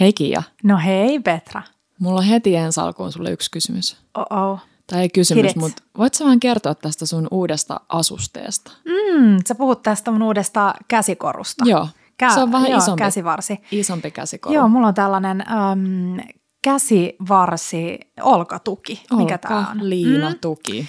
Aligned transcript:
Hei 0.00 0.12
Kiia, 0.12 0.42
No 0.62 0.78
hei 0.78 1.20
Petra. 1.20 1.62
mulla 1.98 2.18
on 2.18 2.24
heti 2.26 2.56
ensi 2.56 2.80
alkuun 2.80 3.12
sulle 3.12 3.30
yksi 3.30 3.50
kysymys. 3.50 3.96
Oh-oh. 4.14 4.60
Tai 4.86 5.00
ei 5.00 5.08
kysymys, 5.08 5.56
mutta 5.56 5.82
voit 5.98 6.14
sä 6.14 6.24
vähän 6.24 6.40
kertoa 6.40 6.74
tästä 6.74 7.06
sun 7.06 7.28
uudesta 7.30 7.80
asusteesta? 7.88 8.72
Mm, 8.84 9.36
sä 9.48 9.54
puhut 9.54 9.82
tästä 9.82 10.10
mun 10.10 10.22
uudesta 10.22 10.74
käsikorusta. 10.88 11.64
Joo, 11.68 11.88
se 12.34 12.40
on 12.40 12.52
vähän 12.52 12.70
joo, 12.70 12.78
isompi, 12.78 12.98
käsivarsi. 13.02 13.58
isompi 13.70 14.10
käsikoru. 14.10 14.54
Joo, 14.54 14.68
mulla 14.68 14.86
on 14.88 14.94
tällainen 14.94 15.40
äm, 15.52 16.16
käsivarsi 16.62 17.98
olkatuki. 18.22 19.02
Mikä 19.16 19.38
tää 19.38 19.58
Olka, 19.58 19.70
on? 19.70 19.90
liina, 19.90 20.28
Mm. 20.30 20.38
tuki. 20.40 20.88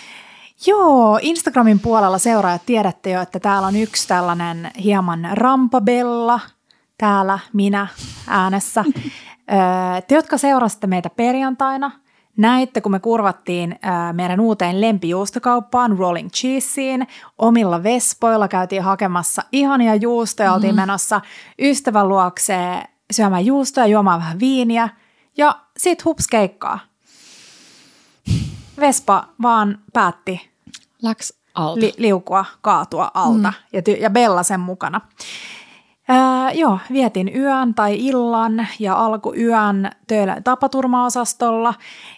Joo, 0.68 1.20
Instagramin 1.21 1.80
puolella 1.80 2.18
seuraajat 2.18 2.62
tiedätte 2.66 3.09
jo, 3.09 3.21
että 3.21 3.39
täällä 3.39 3.68
on 3.68 3.75
yksi 3.75 4.07
tällainen 4.07 4.71
hieman 4.84 5.28
rampabella. 5.34 6.39
Täällä 7.02 7.39
minä 7.54 7.88
äänessä. 8.27 8.86
Te, 10.07 10.15
jotka 10.15 10.38
seurasitte 10.38 10.88
meitä 10.88 11.09
perjantaina, 11.09 11.91
näitte, 12.38 12.81
kun 12.81 12.91
me 12.91 12.99
kurvattiin 12.99 13.80
meidän 14.13 14.39
uuteen 14.39 14.81
lempijuustokauppaan 14.81 15.98
Rolling 15.98 16.29
Cheeseen. 16.29 17.07
Omilla 17.38 17.84
vespoilla 17.84 18.48
käytiin 18.48 18.84
hakemassa 18.84 19.43
ihania 19.52 19.95
juustoja, 19.95 20.53
oltiin 20.53 20.76
menossa 20.76 21.21
ystävän 21.59 22.09
luokseen 22.09 22.84
syömään 23.12 23.45
juustoja, 23.45 23.88
juomaan 23.88 24.20
vähän 24.20 24.40
viiniä. 24.40 24.90
Ja 25.38 25.55
sit 25.77 26.05
hups 26.05 26.27
keikkaa. 26.27 26.79
Vespa 28.79 29.27
vaan 29.41 29.79
päätti 29.93 30.49
Läks 31.02 31.34
alta. 31.55 31.81
li- 31.81 31.93
liukua, 31.98 32.45
kaatua 32.62 33.12
alta 33.13 33.49
mm. 33.49 33.54
ja, 33.73 33.81
ty- 33.81 33.99
ja 34.02 34.09
Bella 34.09 34.43
sen 34.43 34.59
mukana. 34.59 35.02
Ää, 36.13 36.51
joo, 36.51 36.79
vietin 36.91 37.35
yön 37.35 37.73
tai 37.73 38.05
illan 38.05 38.67
ja 38.79 38.93
alkuyön 38.95 39.89
töillä 40.07 40.41
tapaturmaosastolla 40.43 41.73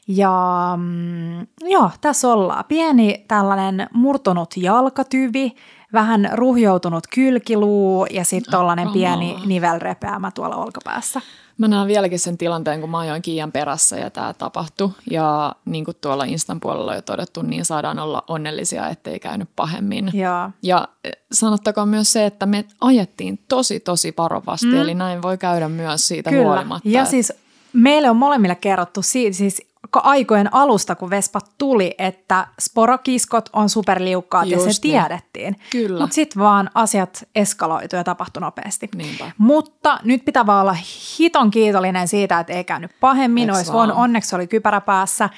ja 0.07 0.33
mm, 0.77 1.39
joo, 1.61 1.91
tässä 2.01 2.27
ollaan. 2.27 2.65
Pieni 2.67 3.25
tällainen 3.27 3.87
murtunut 3.93 4.57
jalkatyvi, 4.57 5.55
vähän 5.93 6.29
ruhjoutunut 6.33 7.07
kylkiluu 7.13 8.05
ja 8.05 8.25
sitten 8.25 8.51
tollainen 8.51 8.89
pieni 8.89 9.35
nivelrepeämä 9.45 10.31
tuolla 10.31 10.55
olkapäässä. 10.55 11.21
Mä 11.57 11.67
näen 11.67 11.87
vieläkin 11.87 12.19
sen 12.19 12.37
tilanteen, 12.37 12.81
kun 12.81 12.89
mä 12.89 12.99
ajoin 12.99 13.21
Kiian 13.21 13.51
perässä 13.51 13.97
ja 13.97 14.09
tämä 14.09 14.33
tapahtui. 14.33 14.89
Ja 15.11 15.55
niin 15.65 15.85
kuin 15.85 15.97
tuolla 16.01 16.23
Instan 16.23 16.59
puolella 16.59 16.91
on 16.91 16.97
jo 16.97 17.01
todettu, 17.01 17.41
niin 17.41 17.65
saadaan 17.65 17.99
olla 17.99 18.23
onnellisia, 18.27 18.89
ettei 18.89 19.19
käynyt 19.19 19.49
pahemmin. 19.55 20.11
Joo. 20.13 20.49
Ja 20.63 20.87
eh, 21.03 21.11
sanottakoon 21.31 21.89
myös 21.89 22.13
se, 22.13 22.25
että 22.25 22.45
me 22.45 22.65
ajettiin 22.81 23.39
tosi 23.49 23.79
tosi 23.79 24.13
varovasti, 24.17 24.65
mm. 24.67 24.81
eli 24.81 24.93
näin 24.93 25.21
voi 25.21 25.37
käydä 25.37 25.69
myös 25.69 26.07
siitä 26.07 26.29
Kyllä. 26.29 26.43
huolimatta. 26.43 26.89
Ja 26.89 27.01
että- 27.01 27.11
siis 27.11 27.33
meille 27.73 28.09
on 28.09 28.17
molemmille 28.17 28.55
kerrottu 28.55 29.01
siis 29.01 29.61
aikojen 29.93 30.53
alusta, 30.53 30.95
kun 30.95 31.09
Vespat 31.09 31.45
tuli, 31.57 31.95
että 31.97 32.47
sporokiskot 32.59 33.49
on 33.53 33.69
superliukkaat 33.69 34.47
ja 34.47 34.57
Just 34.57 34.63
se 34.63 34.69
niin. 34.69 34.81
tiedettiin. 34.81 35.55
Kyllä. 35.69 35.99
Mutta 35.99 36.13
sitten 36.13 36.41
vaan 36.41 36.69
asiat 36.75 37.27
eskaloitu 37.35 37.95
ja 37.95 38.03
tapahtui 38.03 38.41
nopeasti. 38.41 38.89
Niinpä. 38.95 39.31
Mutta 39.37 39.99
nyt 40.03 40.25
pitää 40.25 40.45
vaan 40.45 40.61
olla 40.61 40.77
hiton 41.19 41.51
kiitollinen 41.51 42.07
siitä, 42.07 42.39
että 42.39 42.53
ei 42.53 42.63
käynyt 42.63 42.91
pahemmin. 42.99 43.51
Olisi 43.51 43.65
vaan? 43.65 43.77
voinut, 43.77 43.97
onneksi 43.97 44.35
oli 44.35 44.47
kypärä 44.47 44.81
päässä. 44.81 45.29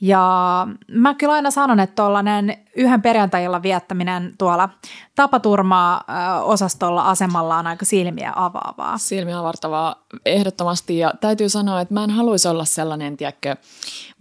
Ja 0.00 0.66
mä 0.88 1.14
kyllä 1.14 1.34
aina 1.34 1.50
sanon, 1.50 1.80
että 1.80 2.02
tuollainen 2.02 2.58
yhden 2.80 3.02
perjantajilla 3.02 3.62
viettäminen 3.62 4.34
tuolla 4.38 4.68
tapaturma-osastolla 5.14 7.02
asemalla 7.02 7.58
on 7.58 7.66
aika 7.66 7.84
silmiä 7.84 8.32
avaavaa. 8.36 8.98
Silmiä 8.98 9.38
avartavaa 9.38 10.04
ehdottomasti 10.26 10.98
ja 10.98 11.14
täytyy 11.20 11.48
sanoa, 11.48 11.80
että 11.80 11.94
mä 11.94 12.04
en 12.04 12.10
haluaisi 12.10 12.48
olla 12.48 12.64
sellainen, 12.64 13.16
tiedätkö, 13.16 13.56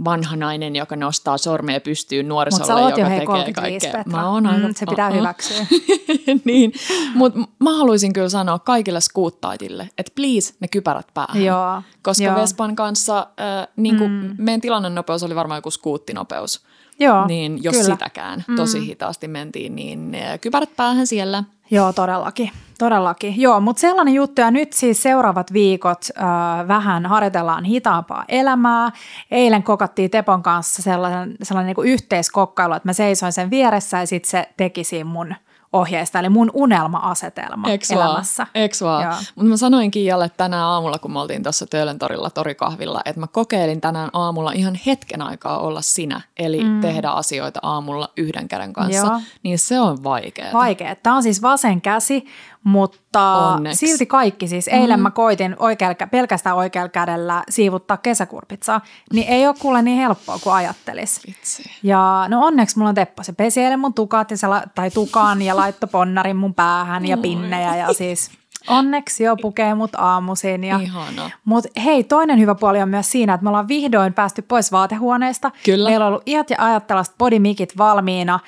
vanha 0.05 0.35
nainen, 0.35 0.75
joka 0.75 0.95
nostaa 0.95 1.37
sormea 1.37 1.79
pystyyn 1.79 2.27
nuorisolle, 2.27 2.81
joka 2.81 2.89
jo 2.89 2.95
tekee 2.95 3.25
35, 3.25 3.61
kaikkea. 3.61 3.91
Petra. 4.03 4.19
Mä 4.19 4.29
oon 4.29 4.47
aika... 4.47 4.67
Mm, 4.67 4.73
se 4.75 4.85
pitää 4.85 5.07
uh-uh. 5.07 5.17
hyväksyä. 5.19 5.65
niin, 6.45 6.73
mutta 7.13 7.39
mä 7.59 7.77
haluaisin 7.77 8.13
kyllä 8.13 8.29
sanoa 8.29 8.59
kaikille 8.59 9.01
skuuttaitille, 9.01 9.89
että 9.97 10.11
please 10.15 10.53
ne 10.59 10.67
kypärät 10.67 11.07
päähän. 11.13 11.43
Joo, 11.43 11.81
Koska 12.01 12.23
joo. 12.23 12.35
Vespan 12.35 12.75
kanssa 12.75 13.17
äh, 13.19 13.67
niin 13.75 13.97
kuin 13.97 14.11
mm. 14.11 14.35
meidän 14.37 14.61
tilannenopeus 14.61 15.23
oli 15.23 15.35
varmaan 15.35 15.57
joku 15.57 15.71
skuuttinopeus. 15.71 16.68
Joo, 16.99 17.27
niin 17.27 17.63
jos 17.63 17.75
kyllä. 17.77 17.95
sitäkään 17.95 18.45
tosi 18.55 18.85
hitaasti 18.85 19.27
mentiin, 19.27 19.75
niin 19.75 20.15
äh, 20.15 20.39
kypärät 20.39 20.75
päähän 20.75 21.07
siellä. 21.07 21.43
Joo, 21.71 21.93
todellakin. 21.93 22.51
Todellakin. 22.79 23.41
Joo, 23.41 23.59
mutta 23.59 23.79
sellainen 23.79 24.13
juttu, 24.13 24.41
ja 24.41 24.51
nyt 24.51 24.73
siis 24.73 25.03
seuraavat 25.03 25.53
viikot 25.53 26.05
äh, 26.17 26.67
vähän 26.67 27.05
harjoitellaan 27.05 27.63
hitaampaa 27.63 28.25
elämää. 28.27 28.91
Eilen 29.31 29.63
kokattiin 29.63 30.11
Tepon 30.11 30.43
kanssa 30.43 30.81
sellainen, 30.81 31.35
sellainen 31.43 31.67
niin 31.67 31.75
kuin 31.75 31.89
yhteiskokkailu, 31.89 32.73
että 32.73 32.89
mä 32.89 32.93
seisoin 32.93 33.33
sen 33.33 33.49
vieressä 33.49 33.97
ja 33.97 34.07
sitten 34.07 34.29
se 34.29 34.49
teki 34.57 34.83
siinä 34.83 35.09
mun 35.09 35.35
ohjeista, 35.73 36.19
eli 36.19 36.29
mun 36.29 36.51
unelma-asetelma 36.53 37.69
Eks 37.69 37.91
elämässä. 37.91 38.47
Eks 38.55 38.81
vaan? 38.81 39.15
Mutta 39.35 39.49
mä 39.49 39.57
sanoin 39.57 39.91
Kiialle 39.91 40.29
tänään 40.37 40.63
aamulla, 40.63 40.99
kun 40.99 41.13
me 41.13 41.19
oltiin 41.19 41.43
tuossa 41.43 41.65
Töölöntorilla 41.67 42.29
torikahvilla, 42.29 43.01
että 43.05 43.19
mä 43.19 43.27
kokeilin 43.27 43.81
tänään 43.81 44.09
aamulla 44.13 44.51
ihan 44.51 44.79
hetken 44.85 45.21
aikaa 45.21 45.59
olla 45.59 45.81
sinä, 45.81 46.21
eli 46.37 46.63
mm. 46.63 46.81
tehdä 46.81 47.09
asioita 47.09 47.59
aamulla 47.63 48.09
yhden 48.17 48.47
käden 48.47 48.73
kanssa. 48.73 49.07
Joo. 49.07 49.21
Niin 49.43 49.59
se 49.59 49.79
on 49.79 50.03
vaikeaa. 50.03 50.53
Vaikea. 50.53 50.95
Tämä 50.95 51.15
on 51.15 51.23
siis 51.23 51.41
vasen 51.41 51.81
käsi, 51.81 52.25
mutta 52.63 53.35
Onneksi. 53.37 53.87
silti 53.87 54.05
kaikki. 54.05 54.47
Siis 54.47 54.67
eilen 54.67 54.99
mä 54.99 55.11
koitin 55.11 55.55
oikealla, 55.59 55.95
kä- 56.03 56.09
pelkästään 56.09 56.55
oikealla 56.55 56.89
kädellä 56.89 57.43
siivuttaa 57.49 57.97
kesäkurpitsaa, 57.97 58.81
niin 59.13 59.27
ei 59.27 59.47
ole 59.47 59.55
kuule 59.59 59.81
niin 59.81 59.97
helppoa 59.97 60.39
kuin 60.43 60.53
ajattelis. 60.53 61.21
Vitsi. 61.27 61.63
Ja 61.83 62.25
no 62.27 62.45
onneksi 62.45 62.77
mulla 62.77 62.89
on 62.89 62.95
Teppo. 62.95 63.23
Se 63.23 63.33
pesi 63.33 63.61
eilen 63.61 63.79
mun 63.79 63.93
tukat 63.93 64.31
ja 64.31 64.37
se 64.37 64.47
la- 64.47 64.63
tai 64.75 64.91
tukan 64.91 65.41
ja 65.41 65.55
laittoi 65.55 65.89
ponnarin 65.91 66.35
mun 66.37 66.53
päähän 66.53 67.05
ja 67.07 67.17
pinnejä 67.17 67.75
ja 67.75 67.93
siis 67.93 68.31
onneksi 68.67 69.23
jo 69.23 69.35
pukee 69.41 69.75
mut 69.75 69.91
aamuisin. 69.97 70.63
Ja, 70.63 70.79
Ihana. 70.79 71.29
Mutta 71.45 71.81
hei, 71.83 72.03
toinen 72.03 72.39
hyvä 72.39 72.55
puoli 72.55 72.81
on 72.81 72.89
myös 72.89 73.11
siinä, 73.11 73.33
että 73.33 73.43
me 73.43 73.49
ollaan 73.49 73.67
vihdoin 73.67 74.13
päästy 74.13 74.41
pois 74.41 74.71
vaatehuoneesta. 74.71 75.51
Kyllä. 75.65 75.89
Meillä 75.89 76.05
on 76.05 76.11
ollut 76.11 76.27
iät 76.27 76.49
ja 76.49 76.55
ajattelast 76.59 77.13
bodymikit 77.17 77.77
valmiina. 77.77 78.39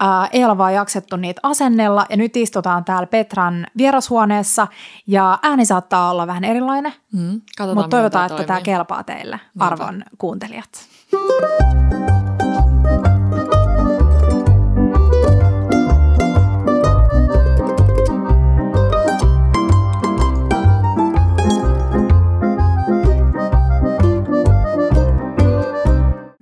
Ää, 0.00 0.28
ei 0.32 0.44
olla 0.44 0.58
vaan 0.58 0.74
jaksettu 0.74 1.16
niitä 1.16 1.40
asennella 1.42 2.06
ja 2.10 2.16
nyt 2.16 2.36
istutaan 2.36 2.84
täällä 2.84 3.06
Petran 3.06 3.66
vierashuoneessa 3.76 4.66
ja 5.06 5.38
ääni 5.42 5.64
saattaa 5.66 6.10
olla 6.10 6.26
vähän 6.26 6.44
erilainen, 6.44 6.92
Mm. 7.12 7.40
Katsotaan, 7.58 7.76
mutta 7.76 7.96
toivotaan, 7.96 8.26
että 8.26 8.36
tää 8.36 8.46
tämä 8.46 8.60
kelpaa 8.60 9.04
teille, 9.04 9.40
arvon 9.58 10.04
kuuntelijat. 10.18 10.68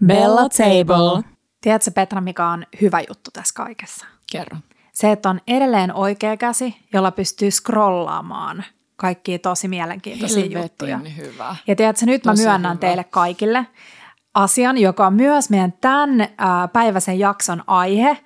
Bella 0.06 0.48
Table. 0.48 1.31
Tiedätkö 1.62 1.90
Petra, 1.90 2.20
mikä 2.20 2.48
on 2.48 2.66
hyvä 2.80 3.00
juttu 3.00 3.30
tässä 3.32 3.54
kaikessa? 3.54 4.06
Kerro. 4.32 4.56
Se, 4.92 5.12
että 5.12 5.30
on 5.30 5.40
edelleen 5.46 5.94
oikea 5.94 6.36
käsi, 6.36 6.76
jolla 6.92 7.10
pystyy 7.10 7.50
scrollaamaan 7.50 8.64
kaikkia 8.96 9.38
tosi 9.38 9.68
mielenkiintoisia 9.68 10.46
juttuja. 10.46 10.96
Helvetin 10.96 11.16
hyvä. 11.16 11.56
Ja 11.66 11.76
tiedätkö, 11.76 12.06
nyt 12.06 12.24
mä 12.24 12.32
Tosi 12.32 12.42
myönnän 12.42 12.72
hyvä. 12.72 12.80
teille 12.80 13.04
kaikille 13.04 13.66
asian, 14.34 14.78
joka 14.78 15.06
on 15.06 15.14
myös 15.14 15.50
meidän 15.50 15.72
tämän 15.80 16.28
päiväisen 16.72 17.18
jakson 17.18 17.62
aihe. 17.66 18.18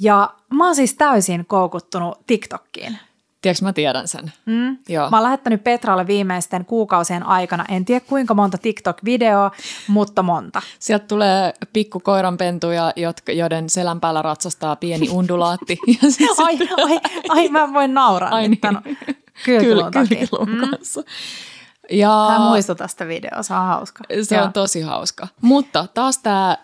Ja 0.00 0.34
mä 0.54 0.64
oon 0.64 0.74
siis 0.74 0.94
täysin 0.94 1.46
koukuttunut 1.46 2.26
TikTokkiin. 2.26 2.98
Tiedätkö, 3.44 3.64
mä 3.64 3.72
tiedän 3.72 4.08
sen. 4.08 4.32
Mm? 4.46 4.76
Joo. 4.88 5.10
Mä 5.10 5.16
oon 5.16 5.22
lähettänyt 5.22 5.64
Petralle 5.64 6.06
viimeisten 6.06 6.64
kuukausien 6.64 7.22
aikana, 7.26 7.64
en 7.68 7.84
tiedä 7.84 8.04
kuinka 8.08 8.34
monta 8.34 8.58
TikTok-videoa, 8.58 9.50
mutta 9.88 10.22
monta. 10.22 10.62
Sieltä 10.78 11.06
tulee 11.06 11.54
pikku 11.72 12.00
koiranpentuja, 12.00 12.92
jotka, 12.96 13.32
joiden 13.32 13.70
selän 13.70 14.00
päällä 14.00 14.22
ratsastaa 14.22 14.76
pieni 14.76 15.08
undulaatti. 15.10 15.78
Ja 16.20 16.44
Ai, 16.44 16.58
ai, 16.84 17.00
ai 17.28 17.48
mä 17.48 17.72
voin 17.72 17.94
nauraa 17.94 18.30
Ai 18.30 18.42
nyt 18.42 18.50
niin. 18.50 18.60
tämän 18.60 18.82
Kyllä, 19.44 19.90
takia. 19.90 20.18
kylkilun 20.18 20.70
kanssa. 20.70 21.02
Ja 21.90 22.26
Hän 22.30 22.40
muistui 22.40 22.76
tästä 22.76 23.08
videoa, 23.08 23.42
se 23.42 23.54
on 23.54 23.66
hauska. 23.66 24.04
se 24.22 24.34
Joo. 24.34 24.44
on 24.44 24.52
tosi 24.52 24.80
hauska. 24.80 25.28
Mutta 25.40 25.86
taas 25.94 26.18
tämä 26.18 26.58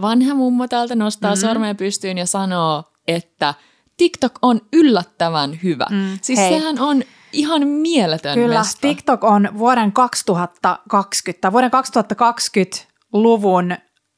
vanha 0.00 0.34
mummo 0.34 0.68
täältä 0.68 0.94
nostaa 0.94 1.34
mm. 1.34 1.40
sormea 1.40 1.74
pystyyn 1.74 2.18
ja 2.18 2.26
sanoo, 2.26 2.84
että 3.08 3.54
TikTok 4.00 4.32
on 4.42 4.60
yllättävän 4.72 5.58
hyvä. 5.62 5.86
Mm, 5.90 6.18
Siis 6.22 6.38
hei. 6.38 6.58
sehän 6.60 6.78
on 6.78 7.02
ihan 7.32 7.66
mieletön 7.68 8.34
Kyllä, 8.34 8.58
mesta. 8.58 8.80
TikTok 8.80 9.24
on 9.24 9.48
vuoden 9.58 9.92
2020, 9.92 11.40
tai 11.40 11.52
vuoden 11.52 11.70
2020-luvun, 11.70 13.74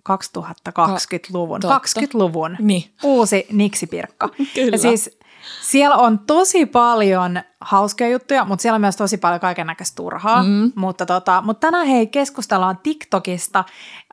2020-luvun, 0.09 1.61
Totta. 1.61 1.81
20-luvun 2.01 2.57
Niin. 2.61 2.85
uusi 3.03 3.47
niksipirkka. 3.53 4.29
Kyllä. 4.55 4.71
Ja 4.73 4.79
siis 4.79 5.19
Siellä 5.63 5.97
on 5.97 6.19
tosi 6.19 6.67
paljon 6.67 7.41
hauskoja 7.61 8.11
juttuja, 8.11 8.45
mutta 8.45 8.63
siellä 8.63 8.75
on 8.75 8.81
myös 8.81 8.97
tosi 8.97 9.17
paljon 9.17 9.41
kaiken 9.41 9.67
näköistä 9.67 9.97
turhaa. 9.97 10.43
Mm. 10.43 10.73
Mutta, 10.75 11.07
tota, 11.07 11.43
mutta 11.47 11.61
tänään 11.61 11.87
hei 11.87 12.07
keskustellaan 12.07 12.79
TikTokista, 12.83 13.65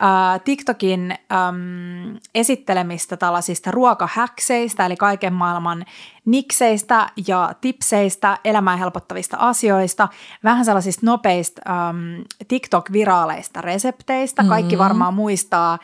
äh, 0.03 0.41
TikTokin 0.45 1.11
ähm, 1.11 2.15
esittelemistä 2.35 3.17
tällaisista 3.17 3.71
ruokahäkseistä, 3.71 4.85
eli 4.85 4.95
kaiken 4.95 5.33
maailman 5.33 5.85
nikseistä 6.25 7.09
ja 7.27 7.53
tipseistä, 7.61 8.37
elämää 8.43 8.75
helpottavista 8.75 9.37
asioista, 9.37 10.07
vähän 10.43 10.65
sellaisista 10.65 11.05
nopeista 11.05 11.61
ähm, 11.69 12.21
TikTok-viraaleista 12.47 13.61
resepteistä. 13.61 14.43
Kaikki 14.43 14.75
mm. 14.75 14.79
varmaan 14.79 15.13
muistaa 15.13 15.79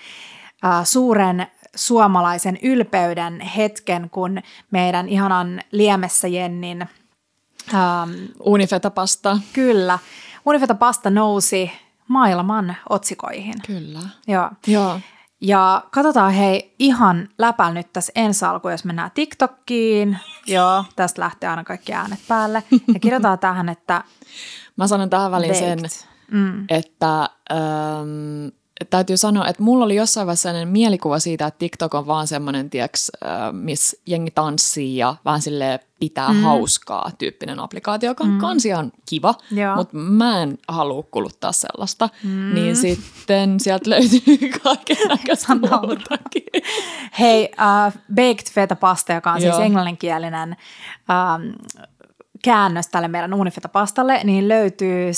äh, 0.66 0.86
suuren 0.86 1.48
suomalaisen 1.76 2.58
ylpeyden 2.64 3.42
hetken, 3.42 4.10
kun 4.10 4.42
meidän 4.72 5.10
ihanan 5.10 5.62
Liemessä 5.72 6.28
Jennin 6.28 6.82
ähm, 7.74 8.12
Unifeta-pasta. 8.40 9.38
Kyllä. 9.54 10.00
Unifeta-pasta 10.46 11.10
nousi 11.10 11.72
maailman 12.08 12.76
otsikoihin. 12.90 13.56
Kyllä. 13.68 14.00
Joo. 14.28 14.50
Joo. 14.68 15.00
Ja 15.42 15.84
katsotaan 15.92 16.32
hei 16.32 16.76
ihan 16.80 17.28
läpäl 17.38 17.74
nyt 17.74 17.94
tässä 17.94 18.12
ensi 18.16 18.46
alku, 18.46 18.70
jos 18.70 18.86
mennään 18.86 19.12
TikTokkiin. 19.14 20.18
Joo, 20.48 20.84
tästä 20.96 21.22
lähtee 21.22 21.50
aina 21.50 21.64
kaikki 21.64 21.94
äänet 21.94 22.20
päälle. 22.28 22.64
Ja 22.94 23.00
kirjoitetaan 23.00 23.40
tähän, 23.40 23.70
että... 23.70 24.04
Mä 24.78 24.88
sanon 24.88 25.10
tähän 25.10 25.32
väliin 25.32 25.54
baked. 25.54 25.90
sen, 25.90 26.08
mm. 26.32 26.66
että 26.70 27.30
ähm, 27.52 28.48
täytyy 28.90 29.18
sanoa, 29.18 29.48
että 29.48 29.64
mulla 29.64 29.86
oli 29.86 29.96
jossain 29.96 30.28
vaiheessa 30.28 30.50
sellainen 30.50 30.68
mielikuva 30.68 31.20
siitä, 31.20 31.48
että 31.48 31.60
TikTok 31.60 31.94
on 31.94 32.08
vaan 32.08 32.28
semmoinen, 32.28 32.70
tieks, 32.70 33.12
missä 33.52 33.98
jengi 34.06 34.32
tanssii 34.32 34.98
ja 34.98 35.16
vähän 35.26 35.42
sille 35.42 35.80
pitää 36.00 36.34
mm. 36.34 36.42
hauskaa 36.42 37.12
tyyppinen 37.18 37.60
applikaatio, 37.60 38.10
joka 38.10 38.24
mm. 38.24 38.38
kansi 38.38 38.74
on 38.74 38.92
kiva, 39.10 39.36
Joo. 39.52 39.76
mutta 39.76 39.98
mä 39.98 40.42
en 40.42 40.58
halua 40.68 41.04
kuluttaa 41.04 41.52
sellaista. 41.52 42.10
Mm. 42.24 42.54
Niin 42.54 42.76
sitten 42.76 43.60
sieltä 43.60 43.90
löytyy 43.90 44.50
kaiken 44.64 45.08
näköistä 45.08 45.56
muutakin. 45.56 46.44
Hei, 47.20 47.50
uh, 47.52 47.94
baked 48.16 48.52
feta 48.52 48.76
pasta, 48.76 49.14
joka 49.14 49.32
on 49.32 49.40
siis 49.40 49.48
Joo. 49.48 49.56
siis 49.56 49.66
englanninkielinen 49.66 50.56
um, 51.10 51.54
käännös 52.44 52.88
tälle 52.88 53.08
meidän 53.08 53.34
Unifeta-pastalle, 53.34 54.24
niin 54.24 54.48
löytyy 54.48 55.12
142,2 55.12 55.16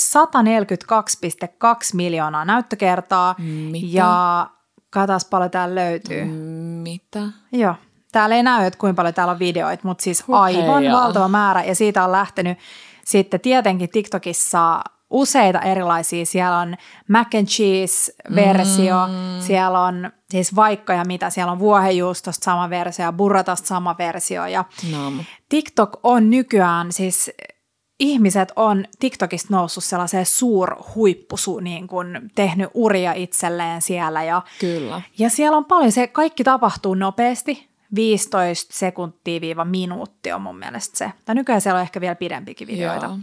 miljoonaa 1.94 2.44
näyttökertaa. 2.44 3.34
Mitä? 3.38 3.86
Ja 3.90 4.46
katas 4.90 5.24
paljon 5.24 5.50
täällä 5.50 5.74
löytyy. 5.74 6.24
Mitä? 6.82 7.20
Joo. 7.52 7.74
Täällä 8.12 8.36
ei 8.36 8.42
näy, 8.42 8.66
että 8.66 8.78
kuinka 8.78 8.96
paljon 8.96 9.14
täällä 9.14 9.32
on 9.32 9.38
videoita, 9.38 9.88
mutta 9.88 10.02
siis 10.02 10.24
aivan 10.28 10.78
Heija. 10.82 10.92
valtava 10.92 11.28
määrä. 11.28 11.64
Ja 11.64 11.74
siitä 11.74 12.04
on 12.04 12.12
lähtenyt 12.12 12.58
sitten 13.04 13.40
tietenkin 13.40 13.90
TikTokissa 13.90 14.80
useita 15.10 15.60
erilaisia. 15.60 16.26
Siellä 16.26 16.58
on 16.58 16.76
mac 17.08 17.34
and 17.34 17.46
cheese-versio, 17.46 19.06
mm. 19.08 19.40
siellä 19.40 19.80
on 19.80 20.10
siis 20.30 20.56
vaikka 20.56 20.92
ja 20.92 21.04
mitä. 21.04 21.30
Siellä 21.30 21.52
on 21.52 21.58
vuohenjuustosta 21.58 22.44
sama 22.44 22.70
versio 22.70 23.04
ja 23.04 23.12
burratasta 23.12 23.66
sama 23.66 23.98
versio. 23.98 24.46
Ja 24.46 24.64
no. 24.90 25.12
TikTok 25.48 26.00
on 26.02 26.30
nykyään 26.30 26.92
siis 26.92 27.30
ihmiset 28.00 28.52
on 28.56 28.84
TikTokista 28.98 29.48
noussut 29.50 29.84
sellaiseen 29.84 30.26
suurhuippusu, 30.26 31.60
niin 31.60 31.86
kuin 31.86 32.30
tehnyt 32.34 32.70
uria 32.74 33.12
itselleen 33.12 33.82
siellä. 33.82 34.24
Ja, 34.24 34.42
Kyllä. 34.60 35.02
Ja 35.18 35.30
siellä 35.30 35.56
on 35.56 35.64
paljon, 35.64 35.92
se 35.92 36.06
kaikki 36.06 36.44
tapahtuu 36.44 36.94
nopeasti, 36.94 37.68
15 37.94 38.78
sekuntia 38.78 39.40
viiva 39.40 39.64
minuutti 39.64 40.32
on 40.32 40.42
mun 40.42 40.58
mielestä 40.58 40.98
se. 40.98 41.12
Tai 41.24 41.34
nykyään 41.34 41.60
siellä 41.60 41.78
on 41.78 41.82
ehkä 41.82 42.00
vielä 42.00 42.14
pidempikin 42.14 42.68
videoita. 42.68 43.06
Joo. 43.06 43.18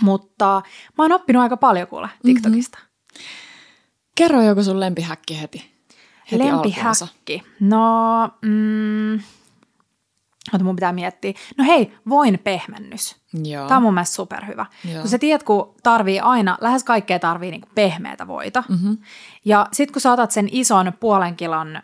Mutta 0.00 0.62
mä 0.98 1.04
oon 1.04 1.12
oppinut 1.12 1.42
aika 1.42 1.56
paljon 1.56 1.88
kuule 1.88 2.06
mhm. 2.06 2.16
TikTokista. 2.22 2.78
Mm-hmm. 2.78 3.24
Kerro 4.14 4.42
joku 4.42 4.62
sun 4.62 4.80
lempihäkki 4.80 5.40
heti. 5.40 5.72
heti 6.32 6.44
lempihäkki? 6.44 7.42
No, 7.60 8.24
mm, 8.42 9.20
Ota 10.54 10.64
mun 10.64 10.76
pitää 10.76 10.92
miettiä. 10.92 11.32
No 11.58 11.64
hei, 11.64 11.92
voin 12.08 12.38
pehmennys. 12.44 13.16
Joo. 13.44 13.68
Tämä 13.68 13.76
on 13.76 13.82
mun 13.82 13.94
mielestä 13.94 14.14
superhyvä. 14.14 14.66
Joo. 14.84 15.00
Kun 15.00 15.10
sä 15.10 15.18
tiedät, 15.18 15.42
kun 15.42 15.74
tarvii 15.82 16.20
aina, 16.20 16.58
lähes 16.60 16.84
kaikkea 16.84 17.18
tarvii 17.18 17.50
niinku 17.50 17.68
pehmeätä 17.74 18.26
voita. 18.26 18.64
Mm-hmm. 18.68 18.98
Ja 19.44 19.66
sit 19.72 19.90
kun 19.90 20.00
saatat 20.00 20.30
sen 20.30 20.48
ison 20.52 20.92
puolen 21.00 21.36
kilon 21.36 21.76
äm, 21.76 21.82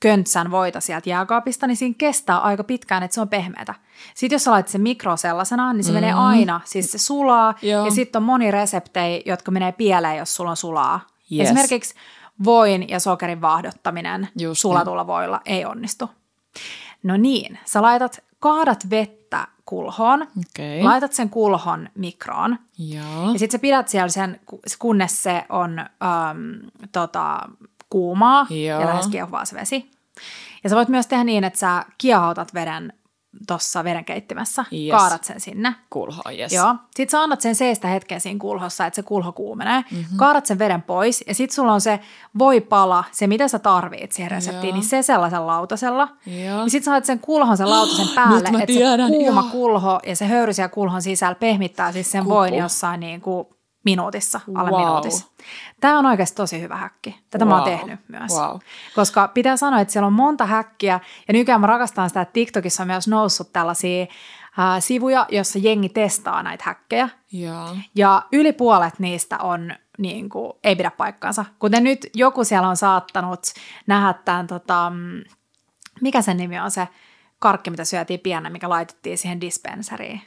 köntsän 0.00 0.50
voita 0.50 0.80
sieltä 0.80 1.10
jääkaapista, 1.10 1.66
niin 1.66 1.76
siinä 1.76 1.94
kestää 1.98 2.38
aika 2.38 2.64
pitkään, 2.64 3.02
että 3.02 3.14
se 3.14 3.20
on 3.20 3.28
pehmeätä. 3.28 3.74
Sitten 4.14 4.34
jos 4.34 4.44
sä 4.44 4.50
laitat 4.50 4.68
sen 4.68 4.80
mikro 4.80 5.16
sellaisena, 5.16 5.72
niin 5.72 5.84
se 5.84 5.90
mm. 5.90 5.94
menee 5.94 6.12
aina, 6.12 6.60
siis 6.64 6.92
se 6.92 6.98
sulaa. 6.98 7.54
Joo. 7.62 7.84
Ja 7.84 7.90
sitten 7.90 8.20
on 8.20 8.26
moni 8.26 8.50
reseptejä, 8.50 9.22
jotka 9.26 9.50
menee 9.50 9.72
pieleen, 9.72 10.16
jos 10.16 10.36
sulla 10.36 10.50
on 10.50 10.56
sulaa. 10.56 11.00
Yes. 11.32 11.44
Esimerkiksi 11.44 11.94
voin 12.44 12.88
ja 12.88 13.00
sokerin 13.00 13.40
vaahdottaminen 13.40 14.28
Just 14.38 14.60
sulatulla 14.60 15.02
niin. 15.02 15.06
voilla 15.06 15.40
ei 15.46 15.64
onnistu. 15.64 16.10
No 17.02 17.16
niin, 17.16 17.58
sä 17.64 17.82
laitat, 17.82 18.24
kaadat 18.38 18.90
vettä 18.90 19.46
kulhoon, 19.64 20.22
okay. 20.22 20.82
laitat 20.82 21.12
sen 21.12 21.30
kulhon 21.30 21.88
mikroon. 21.94 22.58
Joo. 22.78 23.32
Ja 23.32 23.38
sitten 23.38 23.58
sä 23.58 23.58
pidät 23.58 23.88
siellä 23.88 24.08
sen, 24.08 24.40
kunnes 24.78 25.22
se 25.22 25.44
on 25.48 25.78
äm, 25.78 25.86
tota, 26.92 27.48
kuumaa 27.90 28.46
Joo. 28.50 28.80
ja 28.80 28.86
lähes 28.86 29.06
kiehuvaa 29.08 29.44
se 29.44 29.56
vesi. 29.56 29.90
Ja 30.64 30.70
sä 30.70 30.76
voit 30.76 30.88
myös 30.88 31.06
tehdä 31.06 31.24
niin, 31.24 31.44
että 31.44 31.58
sä 31.58 31.84
kiehautat 31.98 32.54
veden 32.54 32.92
tuossa 33.46 33.84
vedenkeittimessä, 33.84 34.64
yes. 34.72 34.90
kaadat 34.90 35.24
sen 35.24 35.40
sinne. 35.40 35.74
Kulho, 35.90 36.22
yes. 36.38 36.52
Joo. 36.52 36.74
Sitten 36.96 37.10
sä 37.10 37.22
annat 37.22 37.40
sen 37.40 37.54
seistä 37.54 37.88
hetken 37.88 38.20
siinä 38.20 38.38
kulhossa, 38.40 38.86
että 38.86 38.94
se 38.94 39.02
kulho 39.02 39.32
kuumenee. 39.32 39.84
Mm-hmm. 39.90 40.16
Kaadat 40.16 40.46
sen 40.46 40.58
veden 40.58 40.82
pois 40.82 41.24
ja 41.26 41.34
sitten 41.34 41.54
sulla 41.54 41.72
on 41.72 41.80
se 41.80 42.00
voipala, 42.38 43.04
se 43.12 43.26
mitä 43.26 43.48
sä 43.48 43.58
tarvit 43.58 44.12
siihen 44.12 44.30
reseptiin, 44.30 44.68
Joo. 44.68 44.74
niin 44.74 44.88
se 44.88 45.02
sellaisella 45.02 45.46
lautasella. 45.46 46.08
Joo. 46.26 46.62
Ja 46.62 46.68
sitten 46.70 46.94
sä 46.94 47.06
sen 47.06 47.18
kulhon 47.18 47.56
sen 47.56 47.70
lautasen 47.70 48.08
päälle, 48.14 48.48
että 48.48 48.72
se 48.72 48.80
kuuma 49.08 49.40
Joo. 49.40 49.50
kulho 49.50 50.00
ja 50.06 50.16
se 50.16 50.26
höyry 50.26 50.52
siellä 50.52 50.68
kulhon 50.68 51.02
sisällä 51.02 51.34
pehmittää 51.34 51.92
siis 51.92 52.10
sen 52.10 52.22
Kupu. 52.22 52.34
voin 52.34 52.54
jossain 52.54 53.00
niin 53.00 53.20
kuin 53.20 53.46
minuutissa, 53.84 54.40
alle 54.54 54.70
wow. 54.70 54.80
minuutissa. 54.80 55.26
Tämä 55.80 55.98
on 55.98 56.06
oikeasti 56.06 56.36
tosi 56.36 56.60
hyvä 56.60 56.76
häkki. 56.76 57.20
Tätä 57.30 57.44
wow. 57.44 57.54
mä 57.54 57.62
oon 57.62 57.70
tehnyt 57.70 58.00
myös. 58.08 58.32
Wow. 58.32 58.58
Koska 58.94 59.28
pitää 59.28 59.56
sanoa, 59.56 59.80
että 59.80 59.92
siellä 59.92 60.06
on 60.06 60.12
monta 60.12 60.46
häkkiä, 60.46 61.00
ja 61.28 61.32
nykyään 61.32 61.60
mä 61.60 61.66
rakastan 61.66 62.10
sitä, 62.10 62.20
että 62.20 62.32
TikTokissa 62.32 62.82
on 62.82 62.86
myös 62.86 63.08
noussut 63.08 63.52
tällaisia 63.52 64.02
äh, 64.02 64.80
sivuja, 64.80 65.26
jossa 65.28 65.58
jengi 65.58 65.88
testaa 65.88 66.42
näitä 66.42 66.64
häkkejä. 66.66 67.08
Yeah. 67.34 67.76
Ja 67.94 68.22
yli 68.32 68.52
puolet 68.52 68.98
niistä 68.98 69.38
on 69.38 69.74
niin 69.98 70.28
kuin, 70.28 70.52
ei 70.64 70.76
pidä 70.76 70.90
paikkaansa. 70.90 71.44
Kuten 71.58 71.84
nyt 71.84 72.06
joku 72.14 72.44
siellä 72.44 72.68
on 72.68 72.76
saattanut 72.76 73.40
nähdä 73.86 74.14
tämän, 74.24 74.46
tota, 74.46 74.92
mikä 76.00 76.22
sen 76.22 76.36
nimi 76.36 76.60
on 76.60 76.70
se 76.70 76.88
karkki, 77.38 77.70
mitä 77.70 77.84
syötiin 77.84 78.20
pienen, 78.20 78.52
mikä 78.52 78.68
laitettiin 78.68 79.18
siihen 79.18 79.40
dispenseriin. 79.40 80.22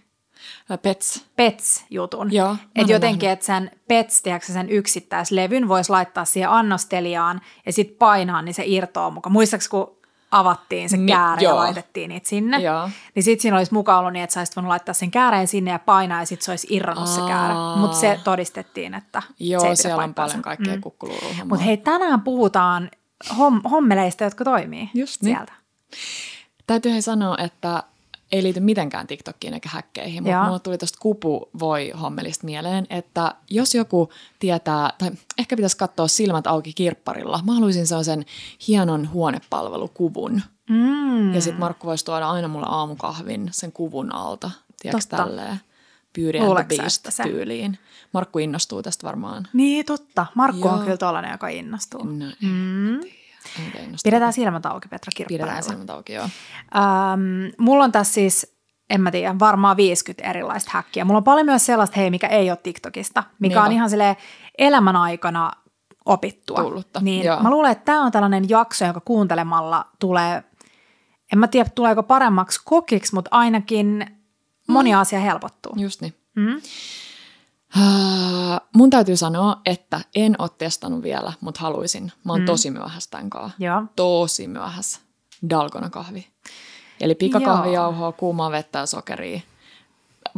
Pets. 0.82 1.26
Pets-jutun. 1.36 2.30
Että 2.76 2.92
jotenkin, 2.94 3.30
että 3.30 3.46
sen 3.46 3.72
Pets, 3.88 4.22
tiedätkö, 4.22 4.54
sen 4.54 4.70
yksittäislevyn 4.70 5.68
voisi 5.68 5.90
laittaa 5.90 6.26
siihen 6.26 6.50
annostelijaan 6.50 7.42
ja 7.66 7.74
sitten 7.74 7.98
painaa, 7.98 8.42
niin 8.42 8.54
se 8.54 8.64
irtoaa 8.66 9.10
mukaan. 9.10 9.34
Muistaakseni, 9.34 9.70
kun 9.72 9.98
avattiin 10.32 10.90
se 10.90 10.98
käärä 11.08 11.36
Ni, 11.36 11.44
ja 11.44 11.56
laitettiin 11.56 12.10
niitä 12.10 12.30
sinne, 12.30 12.58
joo. 12.58 12.90
niin 13.16 13.24
sitten 13.24 13.42
siinä 13.42 13.58
olisi 13.58 13.74
mukaan 13.74 14.00
ollut 14.00 14.14
niin, 14.14 14.24
että 14.24 14.34
sä 14.34 14.54
voinut 14.56 14.70
laittaa 14.70 14.94
sen 14.94 15.12
kääreen 15.12 15.48
sinne 15.48 15.72
ja 15.72 15.80
painaa 15.80 16.20
ja 16.20 16.26
sitten 16.26 16.46
se 16.46 16.52
olisi 16.52 16.68
irronnut 16.70 17.08
Aa. 17.08 17.16
se 17.16 17.22
käärä. 17.28 17.54
Mutta 17.76 17.98
se 17.98 18.20
todistettiin, 18.24 18.94
että 18.94 19.22
Joo, 19.40 19.62
se 19.62 19.68
ei 19.68 19.76
siellä 19.76 20.04
on 20.04 20.14
paljon 20.14 20.42
kaikkea 20.42 20.76
mm. 20.76 21.48
Mutta 21.48 21.66
hei, 21.66 21.78
tänään 21.78 22.22
puhutaan 22.22 22.92
hom- 23.30 23.70
hommeleista, 23.70 24.24
jotka 24.24 24.44
toimii 24.44 24.90
Just 24.94 25.22
niin. 25.22 25.36
sieltä. 25.36 25.54
Täytyy 26.68 27.02
sanoa, 27.02 27.38
että 27.38 27.84
ei 28.34 28.44
liity 28.44 28.60
mitenkään 28.60 29.08
TikTokiin 29.08 29.54
eikä 29.54 29.70
häkkeihin, 29.70 30.24
mutta 30.24 30.44
mulle 30.44 30.60
tuli 30.60 30.78
tuosta 30.78 30.98
kupu 31.02 31.50
voi 31.60 31.92
hommelista 32.02 32.46
mieleen, 32.46 32.88
että 32.90 33.36
jos 33.50 33.76
joku 33.76 34.10
tietää, 34.40 34.90
tai 34.98 35.12
ehkä 35.38 35.56
pitäisi 35.56 35.78
katsoa 35.78 36.08
silmät 36.08 36.48
auki 36.48 36.74
kirpparilla, 36.74 37.40
mä 37.46 37.54
haluaisin 37.54 37.88
sellaisen 37.88 38.26
hienon 38.68 39.10
huonepalvelukuvun. 39.12 40.42
Mm. 40.70 41.34
Ja 41.34 41.42
sitten 41.42 41.60
Markku 41.60 41.88
voisi 41.88 42.06
tuoda 42.06 42.30
aina 42.30 42.48
mulle 42.48 42.68
aamukahvin 42.70 43.50
sen 43.52 43.72
kuvun 43.72 44.16
alta, 44.16 44.52
tiedätkö 44.82 45.18
tälleen. 45.18 45.60
Beauty 46.16 46.38
and 46.38 46.66
the 46.66 46.78
Beast 46.78 47.10
tyyliin. 47.24 47.80
Markku 48.14 48.40
innostuu 48.40 48.84
tästä 48.84 49.08
varmaan. 49.08 49.48
Niin, 49.54 49.86
totta. 49.86 50.26
Markku 50.36 50.68
Joo. 50.68 50.76
on 50.76 50.84
kyllä 50.84 50.98
tollainen, 50.98 51.32
joka 51.32 51.48
innostuu. 51.48 52.04
No, 52.04 52.26
mm. 52.42 53.00
Pidetään 54.04 54.34
silmät 54.34 54.66
auki, 54.66 54.88
Petra 54.88 55.12
Pidetään 55.28 55.64
silmät 55.64 55.90
auki, 55.90 56.14
joo. 56.14 56.24
Ähm, 56.76 57.22
mulla 57.58 57.84
on 57.84 57.92
tässä 57.92 58.14
siis, 58.14 58.56
en 58.90 59.02
mä 59.02 59.12
tiedä, 59.12 59.40
varmaan 59.40 59.78
50 59.78 60.30
erilaista 60.30 60.72
häkkiä. 60.74 61.06
Mulla 61.06 61.18
on 61.18 61.24
paljon 61.24 61.46
myös 61.46 61.66
sellaista, 61.66 62.00
hei, 62.00 62.10
mikä 62.10 62.28
ei 62.28 62.50
ole 62.50 62.58
TikTokista, 62.64 63.24
mikä 63.40 63.56
Niinpä. 63.56 63.66
on 63.66 63.72
ihan 63.72 63.90
sille 63.90 64.18
elämän 64.58 64.96
aikana 64.96 65.52
opittua. 66.06 66.58
Tullutta, 66.58 67.00
niin 67.00 67.26
joo. 67.26 67.40
Mä 67.44 67.50
luulen, 67.50 67.72
että 67.72 67.86
tämä 67.86 68.06
on 68.06 68.12
tällainen 68.12 68.50
jakso, 68.50 68.86
joka 68.86 69.02
kuuntelemalla 69.06 69.86
tulee 70.00 70.44
en 71.34 71.40
mä 71.40 71.48
tiedä 71.48 71.70
tuleeko 71.76 72.04
paremmaksi 72.04 72.62
kokiksi, 72.66 73.16
mutta 73.16 73.30
ainakin 73.34 74.06
moni 74.68 74.92
mm. 74.92 75.00
asia 75.00 75.20
helpottuu. 75.20 75.74
Just 75.78 76.02
niin. 76.02 76.14
Mm. 76.36 76.56
Uh, 76.56 76.62
mun 78.76 78.90
täytyy 78.90 79.18
sanoa, 79.18 79.62
että 79.66 80.02
en 80.16 80.36
ole 80.40 80.50
testannut 80.58 81.04
vielä, 81.04 81.34
mutta 81.42 81.62
haluaisin. 81.62 82.12
Mä 82.24 82.34
oon 82.34 82.42
mm. 82.42 82.46
tosi 82.46 82.72
myöhässä 82.72 83.10
tämän 83.10 83.30
kanssa. 83.30 83.58
Joo. 83.60 83.84
Tosi 83.96 84.48
myöhässä. 84.48 85.00
Dalgona 85.50 85.90
kahvi. 85.90 86.28
Eli 87.02 87.16
pikakahvijauhoa, 87.16 88.12
kuumaa 88.12 88.52
vettä 88.52 88.80
ja 88.80 88.86
sokeria 88.86 89.42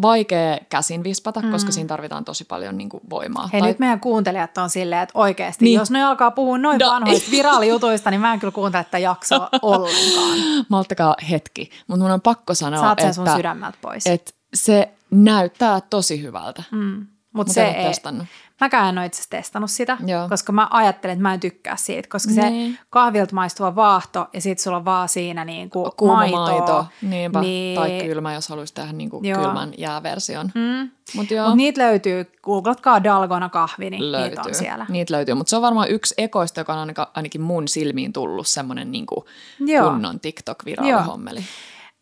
vaikea 0.02 0.58
käsin 0.70 1.04
vispata, 1.04 1.42
mm. 1.42 1.52
koska 1.52 1.72
siinä 1.72 1.88
tarvitaan 1.88 2.26
tosi 2.26 2.46
paljon 2.46 2.78
niin 2.78 2.90
kuin, 2.90 3.02
voimaa. 3.10 3.50
Hei, 3.54 3.62
tai... 3.62 3.70
nyt 3.70 3.80
meidän 3.80 4.00
kuuntelijat 4.00 4.58
on 4.58 4.70
silleen, 4.70 5.02
että 5.02 5.20
oikeasti, 5.20 5.66
niin. 5.66 5.80
jos 5.80 5.92
ne 5.92 6.04
alkaa 6.04 6.32
puhua 6.32 6.58
noin 6.58 6.80
no, 6.80 6.92
vanhoista 6.92 7.32
viraalijutuista, 7.38 8.12
niin 8.12 8.22
mä 8.22 8.34
en 8.34 8.40
kyllä 8.40 8.52
kuuntele 8.52 8.82
että 8.82 8.98
jaksoa 8.98 9.50
ollenkaan. 9.62 10.66
Malttakaa 10.70 11.16
hetki, 11.30 11.70
mutta 11.88 12.04
mun 12.04 12.12
on 12.12 12.22
pakko 12.22 12.54
sanoa, 12.54 12.80
Saat 12.80 13.00
että, 13.00 13.14
sun 13.14 13.28
sydämeltä 13.36 13.78
pois. 13.82 14.08
että 14.08 14.32
se 14.54 14.90
näyttää 15.12 15.82
tosi 15.82 16.22
hyvältä. 16.22 16.64
Mm. 16.72 17.08
Mutta 17.36 17.54
se 17.54 17.66
ei, 17.66 17.86
testannut. 17.88 18.28
mäkään 18.62 18.90
en 18.90 18.98
ole 18.98 19.06
itse 19.06 19.24
testannut 19.30 19.72
sitä, 19.72 19.98
Joo. 20.06 20.30
koska 20.30 20.52
mä 20.52 20.68
ajattelen, 20.72 21.14
että 21.14 21.22
mä 21.22 21.34
en 21.34 21.40
tykkää 21.40 21.76
siitä, 21.76 22.10
koska 22.10 22.32
niin. 22.34 22.74
se 22.74 22.80
kahvilta 22.90 23.36
maistuva 23.36 23.76
vaahto 23.76 24.28
ja 24.34 24.42
sitten 24.42 24.64
sulla 24.64 24.78
on 24.78 24.86
vaan 24.86 25.10
siinä 25.10 25.46
niin 25.46 25.70
kuin 25.70 25.92
Kuuma 25.98 26.16
maito. 26.16 26.38
maito. 26.38 26.86
Niinpä. 27.02 27.42
Niin... 27.42 27.76
Tai 27.76 28.02
kylmä, 28.06 28.34
jos 28.34 28.50
haluaisi 28.50 28.74
tehdä 28.74 28.94
niin 28.94 29.10
kuin 29.10 29.24
kylmän 29.24 29.74
jääversion. 29.78 30.52
Mm. 30.56 30.90
Mutta 31.16 31.34
Mut 31.48 31.58
niitä 31.58 31.82
löytyy, 31.82 32.32
googlatkaa 32.44 33.04
Dalgona 33.04 33.50
kahvi, 33.50 33.90
niin 33.90 34.12
löytyy. 34.12 34.30
niitä 34.30 34.42
on 34.50 34.56
siellä. 34.56 34.86
Niitä 34.90 35.14
löytyy, 35.14 35.34
mutta 35.36 35.50
se 35.50 35.56
on 35.56 35.62
varmaan 35.62 35.90
yksi 35.90 36.14
ekoista, 36.18 36.62
joka 36.62 36.74
on 36.74 36.94
ainakin 37.14 37.42
mun 37.42 37.68
silmiin 37.68 38.14
tullut 38.14 38.48
semmoinen 38.48 38.92
niin 38.92 39.06
kunnon 39.06 40.20
TikTok-viraalihommeli. 40.20 41.44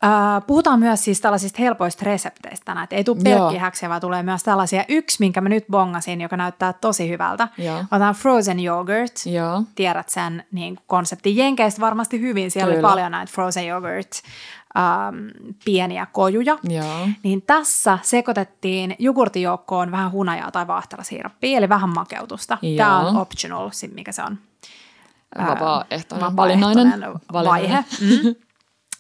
Uh, 0.04 0.44
puhutaan 0.48 0.80
myös 0.80 1.04
siis 1.04 1.22
tällaisista 1.22 1.62
helpoista 1.62 2.06
resepteistä 2.06 2.66
tänään, 2.66 2.84
että 2.84 2.96
ei 2.96 3.04
tule 3.04 3.22
pelkkihäksiä, 3.24 3.90
vaan 3.90 4.02
tulee 4.02 4.24
myös 4.24 4.44
tällaisia. 4.44 4.86
Yksi, 4.90 5.18
minkä 5.20 5.42
mä 5.42 5.50
nyt 5.50 5.66
bongasin, 5.72 6.22
joka 6.22 6.38
näyttää 6.38 6.74
tosi 6.74 7.10
hyvältä, 7.10 7.48
Joo. 7.58 7.84
otan 7.92 8.16
frozen 8.16 8.66
yogurt. 8.66 9.26
Joo. 9.26 9.64
Tiedät 9.76 10.10
sen 10.10 10.44
niin 10.52 10.80
konseptin. 10.88 11.38
Jenkeistä 11.38 11.82
varmasti 11.82 12.22
hyvin, 12.22 12.52
siellä 12.52 12.74
Kyllä. 12.74 12.88
oli 12.88 12.94
paljon 12.94 13.12
näitä 13.12 13.32
frozen 13.32 13.70
yogurt 13.70 14.22
um, 14.78 15.54
pieniä 15.66 16.08
kojuja. 16.12 16.58
Joo. 16.64 17.08
Niin 17.24 17.42
tässä 17.42 18.00
sekoitettiin 18.02 18.96
jogurtijoukkoon 19.00 19.92
vähän 19.92 20.12
hunajaa 20.12 20.52
tai 20.52 20.68
vaahterasiirappia, 20.68 21.58
eli 21.58 21.70
vähän 21.70 21.90
makeutusta. 21.90 22.58
Joo. 22.62 22.78
Tämä 22.78 23.00
on 23.00 23.18
optional, 23.18 23.70
mikä 23.94 24.12
se 24.12 24.24
on. 24.24 24.38
Vapaaehtoinen, 25.48 26.36
valinnainen 26.36 27.04
vaihe. 27.34 27.86
Mm. 28.02 28.36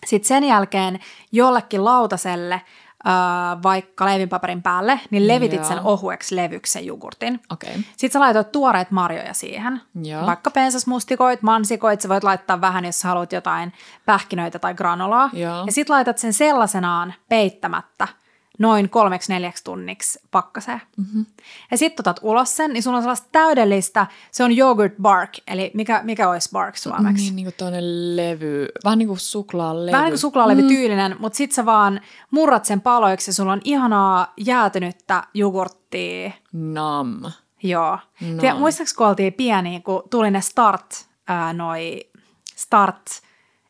Sitten 0.05 0.27
sen 0.27 0.43
jälkeen 0.43 0.99
jollekin 1.31 1.85
lautaselle– 1.85 2.61
äh, 3.07 3.63
vaikka 3.63 4.05
leivinpaperin 4.05 4.61
päälle, 4.61 4.99
niin 5.09 5.27
levitit 5.27 5.59
Joo. 5.59 5.67
sen 5.67 5.79
ohueksi 5.83 6.35
levyksi 6.35 6.73
sen 6.73 6.85
jogurtin. 6.85 7.39
Okay. 7.51 7.73
Sitten 7.73 8.11
sä 8.11 8.19
laitoit 8.19 8.51
tuoreet 8.51 8.91
marjoja 8.91 9.33
siihen. 9.33 9.81
Joo. 10.03 10.25
Vaikka 10.25 10.51
pensasmustikoit, 10.51 11.41
mansikoit, 11.41 12.01
sä 12.01 12.09
voit 12.09 12.23
laittaa 12.23 12.61
vähän, 12.61 12.85
jos 12.85 12.99
sä 12.99 13.07
haluat 13.07 13.31
jotain 13.31 13.73
pähkinöitä 14.05 14.59
tai 14.59 14.73
granolaa. 14.73 15.29
Joo. 15.33 15.63
Ja 15.65 15.71
sitten 15.71 15.93
laitat 15.93 16.17
sen 16.17 16.33
sellaisenaan 16.33 17.13
peittämättä– 17.29 18.07
noin 18.59 18.89
kolmeksi 18.89 19.33
neljäksi 19.33 19.63
tunniksi 19.63 20.19
pakkaseen. 20.31 20.81
Mm-hmm. 20.97 21.25
Ja 21.71 21.77
sitten 21.77 22.03
otat 22.03 22.19
ulos 22.23 22.55
sen, 22.55 22.73
niin 22.73 22.83
sulla 22.83 22.97
on 22.97 23.03
sellaista 23.03 23.27
täydellistä, 23.31 24.07
se 24.31 24.43
on 24.43 24.57
yogurt 24.57 24.93
bark, 25.01 25.37
eli 25.47 25.71
mikä, 25.73 26.01
mikä 26.03 26.29
olisi 26.29 26.49
bark 26.53 26.77
suomeksi? 26.77 27.23
Niin, 27.23 27.35
niin 27.35 27.45
kuin 27.45 27.55
toinen 27.57 28.15
levy, 28.15 28.67
vähän 28.83 28.99
niin 28.99 29.07
kuin 29.07 29.19
suklaalevy. 29.19 29.91
Vähän 29.91 30.05
niin 30.05 30.11
kuin 30.11 30.19
suklaalevy 30.19 30.61
mm. 30.61 30.67
tyylinen, 30.67 31.15
mutta 31.19 31.37
sitten 31.37 31.55
sä 31.55 31.65
vaan 31.65 32.01
murrat 32.31 32.65
sen 32.65 32.81
paloiksi 32.81 33.29
ja 33.29 33.33
sulla 33.33 33.51
on 33.51 33.61
ihanaa 33.63 34.33
jäätynyttä 34.37 35.23
jogurttia. 35.33 36.31
Nam. 36.53 37.21
Joo. 37.63 37.99
Nam. 38.21 38.57
muistaakseni 38.57 38.97
kun 38.97 39.07
oltiin 39.07 39.33
pieni, 39.33 39.81
kun 39.81 40.03
tuli 40.09 40.31
ne 40.31 40.41
start, 40.41 41.05
ää, 41.27 41.53
noi 41.53 42.09
start, 42.55 43.01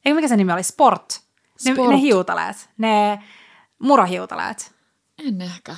eikö 0.06 0.16
mikä 0.16 0.28
se 0.28 0.38
nimi 0.38 0.54
oli, 0.54 0.64
sport. 0.64 1.22
Ne, 1.66 1.74
sport. 1.74 1.90
ne 1.90 2.02
hiutaleet, 2.02 2.70
ne 2.78 3.24
murahiutaleet. 3.80 4.73
En 5.18 5.42
ehkä. 5.42 5.76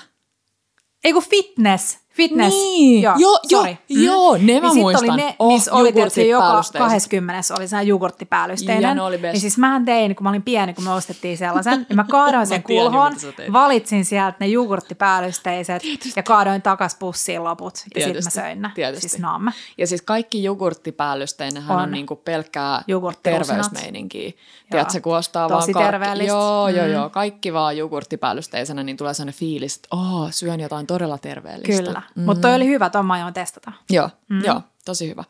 Ei 1.04 1.13
fitness. 1.30 2.04
Fitness. 2.15 2.55
Niin. 2.55 3.01
Joo, 3.01 3.15
joo, 3.17 3.39
jo, 3.50 3.63
mm. 3.89 4.03
joo 4.03 4.38
ne 4.38 4.62
mä 4.62 4.67
niin 4.67 4.77
muistan. 4.81 5.10
oli 5.10 5.17
ne, 5.17 5.36
oh, 5.39 5.53
missä 5.53 5.74
oli 5.74 5.93
tietysti 5.93 6.29
joka 6.29 6.63
20 6.77 7.53
oli 7.57 7.67
se 7.67 7.84
jogurttipäällysteinen. 7.84 8.84
Ja 8.84 8.95
ne 8.95 9.01
oli 9.01 9.17
best. 9.17 9.34
Niin 9.34 9.41
siis 9.41 9.57
mähän 9.57 9.86
tein, 9.86 10.15
kun 10.15 10.24
mä 10.24 10.29
olin 10.29 10.43
pieni, 10.43 10.74
kun 10.74 10.84
me 10.84 10.93
ostettiin 10.93 11.38
sellaisen, 11.38 11.86
niin 11.89 11.95
mä 11.95 12.05
kaadoin 12.12 12.48
sen 12.48 12.63
kulhoon, 12.63 13.13
valitsin 13.53 14.05
sieltä 14.05 14.38
ne 14.39 14.48
jogurttipäälysteiset 14.48 15.84
ja 16.15 16.24
kaadoin 16.24 16.62
takas 16.62 16.95
pussiin 16.95 17.43
loput. 17.43 17.74
Ja 17.95 18.03
sitten 18.03 18.24
mä 18.24 18.29
söin 18.29 18.62
ne. 18.62 18.69
Tietysti. 18.75 19.10
Siis 19.10 19.22
naamme. 19.22 19.51
Ja 19.77 19.88
siis 19.88 20.01
kaikki 20.01 20.43
jogurttipäälysteinenhän 20.43 21.77
on, 21.77 21.84
on 21.84 21.91
niinku 21.91 22.15
pelkkää 22.15 22.84
terveysmeininkiä. 23.24 24.31
Tiedätkö, 24.72 25.01
kun 25.01 25.17
ostaa 25.17 25.50
Tosi 25.50 25.74
vaan 25.74 25.86
terveellistä. 25.86 26.34
Joo, 26.34 26.69
joo, 26.69 26.86
mm. 26.86 26.93
joo. 26.93 27.10
Kaikki 27.10 27.53
vaan 27.53 27.77
jogurttipäälysteisenä, 27.77 28.84
niin 28.84 28.98
tulee 28.98 29.13
sellainen 29.13 29.39
fiilis, 29.39 29.75
että 29.75 29.88
oh, 29.91 30.27
syön 30.31 30.60
jotain 30.60 30.88
todella 30.88 31.17
terveellistä. 31.17 31.84
Kyllä. 31.84 32.01
Mm. 32.15 32.24
Mutta 32.24 32.41
toi 32.41 32.55
oli 32.55 32.67
hyvä, 32.67 32.89
tuon 32.89 33.05
mä 33.05 33.31
testata. 33.31 33.71
Joo, 33.89 34.09
mm. 34.29 34.43
joo, 34.43 34.62
tosi 34.85 35.09
hyvä. 35.09 35.24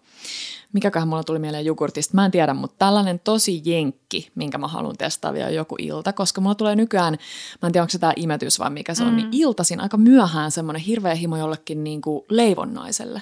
Mikäköhän 0.73 1.07
mulla 1.07 1.23
tuli 1.23 1.39
mieleen 1.39 1.65
jogurtista, 1.65 2.15
mä 2.15 2.25
en 2.25 2.31
tiedä, 2.31 2.53
mutta 2.53 2.75
tällainen 2.79 3.19
tosi 3.19 3.61
jenkki, 3.65 4.31
minkä 4.35 4.57
mä 4.57 4.67
haluan 4.67 4.97
testaa 4.97 5.33
vielä 5.33 5.49
joku 5.49 5.75
ilta, 5.79 6.13
koska 6.13 6.41
mulla 6.41 6.55
tulee 6.55 6.75
nykyään, 6.75 7.17
mä 7.61 7.67
en 7.67 7.71
tiedä 7.71 7.83
onko 7.83 7.91
se 7.91 7.99
tämä 7.99 8.13
imetys 8.15 8.59
vai 8.59 8.69
mikä 8.69 8.93
se 8.93 9.03
on, 9.03 9.15
niin 9.15 9.27
mm. 9.27 9.33
iltaisin 9.33 9.81
aika 9.81 9.97
myöhään 9.97 10.51
semmoinen 10.51 10.81
hirveä 10.81 11.15
himo 11.15 11.37
jollekin 11.37 11.83
niin 11.83 12.01
kuin 12.01 12.25
leivonnaiselle. 12.29 13.21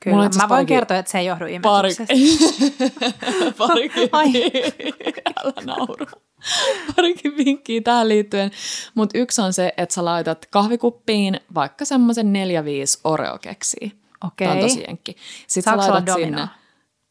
Kyllä, 0.00 0.16
mulla 0.16 0.28
mä 0.28 0.38
voin 0.38 0.48
pari... 0.48 0.66
kertoa, 0.66 0.96
että 0.96 1.12
se 1.12 1.18
ei 1.18 1.26
johdu 1.26 1.46
imetyksestä. 1.46 2.04
Pari... 3.58 3.90
Parikin 4.10 4.10
Älä 5.44 5.52
naura. 5.64 6.06
Parikin 6.96 7.36
vinkkiä 7.36 7.80
tähän 7.80 8.08
liittyen. 8.08 8.50
Mutta 8.94 9.18
yksi 9.18 9.42
on 9.42 9.52
se, 9.52 9.72
että 9.76 9.94
sä 9.94 10.04
laitat 10.04 10.46
kahvikuppiin 10.50 11.40
vaikka 11.54 11.84
semmoisen 11.84 12.26
4-5 12.26 13.00
Oreo-keksiä. 13.04 13.90
Okei. 14.26 14.48
Tämä 14.48 14.60
on 14.60 14.68
tosi 14.68 14.84
jenkki. 14.88 15.16
Sitten 15.46 15.62
Saanko 15.62 15.86
sä 15.86 15.92
laitat 15.92 16.14
sinne. 16.14 16.48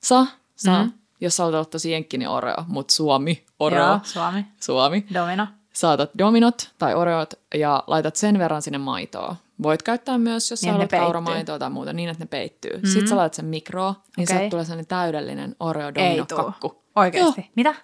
Sa, 0.04 0.26
sa. 0.56 0.84
Mm. 0.84 0.92
Jos 1.22 1.36
sä 1.36 1.46
olet 1.46 1.70
tosi 1.70 1.92
jenkki, 1.92 2.18
niin 2.18 2.30
Oreo. 2.30 2.64
Mutta 2.68 2.94
Suomi, 2.94 3.44
Oreo. 3.60 3.88
Joo, 3.88 4.00
Suomi. 4.04 4.46
Suomi. 4.60 5.06
Domino. 5.14 5.48
Saatat 5.74 6.10
dominot 6.18 6.72
tai 6.78 6.94
oreot 6.96 7.34
ja 7.56 7.84
laitat 7.88 8.16
sen 8.16 8.40
verran 8.40 8.62
sinne 8.62 8.78
maitoa. 8.78 9.36
Voit 9.64 9.84
käyttää 9.84 10.18
myös, 10.18 10.52
jos 10.52 10.62
niin, 10.62 10.70
sä 10.70 10.72
haluat 10.72 10.90
kauramaitoa 10.90 11.60
tai 11.60 11.70
muuta, 11.70 11.94
niin 11.94 12.10
että 12.10 12.24
ne 12.24 12.28
peittyy. 12.28 12.72
Mm-hmm. 12.72 12.90
Sitten 12.90 13.08
sä 13.08 13.16
laitat 13.16 13.34
sen 13.34 13.46
mikroon, 13.46 13.96
niin 14.18 14.28
okay. 14.36 14.50
tulee 14.50 14.66
sellainen 14.66 14.88
täydellinen 14.88 15.56
oreo 15.60 15.94
domino 15.96 16.26
kakku. 16.36 16.84
Oikeasti. 16.96 17.42
Joo. 17.42 17.50
Mitä? 17.56 17.76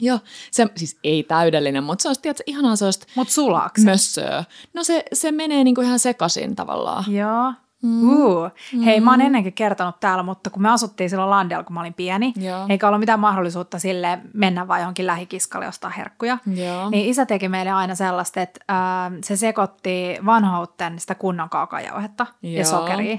Joo, 0.00 0.18
se 0.50 0.66
siis 0.76 0.98
ei 1.04 1.22
täydellinen, 1.22 1.84
mutta 1.84 2.02
se 2.02 2.08
olisi 2.08 2.22
tiedätkö, 2.22 2.42
ihanaa 2.46 2.76
sellaista 2.76 3.06
Mut 3.14 3.28
sulaakse? 3.28 3.84
mössöä. 3.84 4.44
No 4.74 4.84
se, 4.84 5.04
se 5.12 5.32
menee 5.32 5.64
niinku 5.64 5.80
ihan 5.80 5.98
sekaisin 5.98 6.56
tavallaan. 6.56 7.04
Joo. 7.12 7.52
Mm. 7.82 8.10
Uh. 8.10 8.50
Hei, 8.84 9.00
mä 9.00 9.10
oon 9.10 9.20
mm. 9.20 9.26
ennenkin 9.26 9.52
kertonut 9.52 10.00
täällä, 10.00 10.22
mutta 10.22 10.50
kun 10.50 10.62
me 10.62 10.70
asuttiin 10.70 11.10
silloin 11.10 11.30
Landella, 11.30 11.64
kun 11.64 11.74
mä 11.74 11.80
olin 11.80 11.94
pieni, 11.94 12.32
Joo. 12.36 12.66
eikä 12.68 12.88
ollut 12.88 13.00
mitään 13.00 13.20
mahdollisuutta 13.20 13.78
sille 13.78 14.18
mennä 14.34 14.68
vai 14.68 14.80
johonkin 14.80 15.06
lähikiskalle 15.06 15.68
ostaa 15.68 15.90
herkkuja, 15.90 16.38
Joo. 16.54 16.90
niin 16.90 17.08
isä 17.08 17.26
teki 17.26 17.48
meille 17.48 17.70
aina 17.70 17.94
sellaista, 17.94 18.40
että 18.40 18.60
äh, 18.70 19.12
se 19.24 19.36
sekoitti 19.36 20.16
vanhouten 20.26 20.98
sitä 20.98 21.14
kunnon 21.14 21.48
kaakajauhetta 21.48 22.26
ja 22.42 22.64
sokeria 22.64 23.18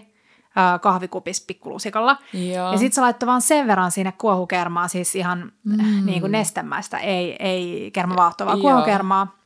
kahvikupissa 0.82 1.44
pikkulusikalla. 1.48 2.18
Joo. 2.34 2.72
Ja 2.72 2.78
sitten 2.78 2.96
se 2.96 3.02
laittoi 3.02 3.28
vaan 3.28 3.42
sen 3.42 3.68
verran 3.68 3.92
sinne 3.92 4.12
kuohukermaa, 4.12 4.88
siis 4.88 5.16
ihan 5.16 5.52
mm. 5.64 6.06
niin 6.06 6.22
kuin 6.22 6.32
nestemäistä, 6.32 6.98
ei, 6.98 7.36
ei 7.40 7.92
kermavaahtoa, 7.92 8.48
vaan 8.48 8.62
kuohukermaa 8.62 9.40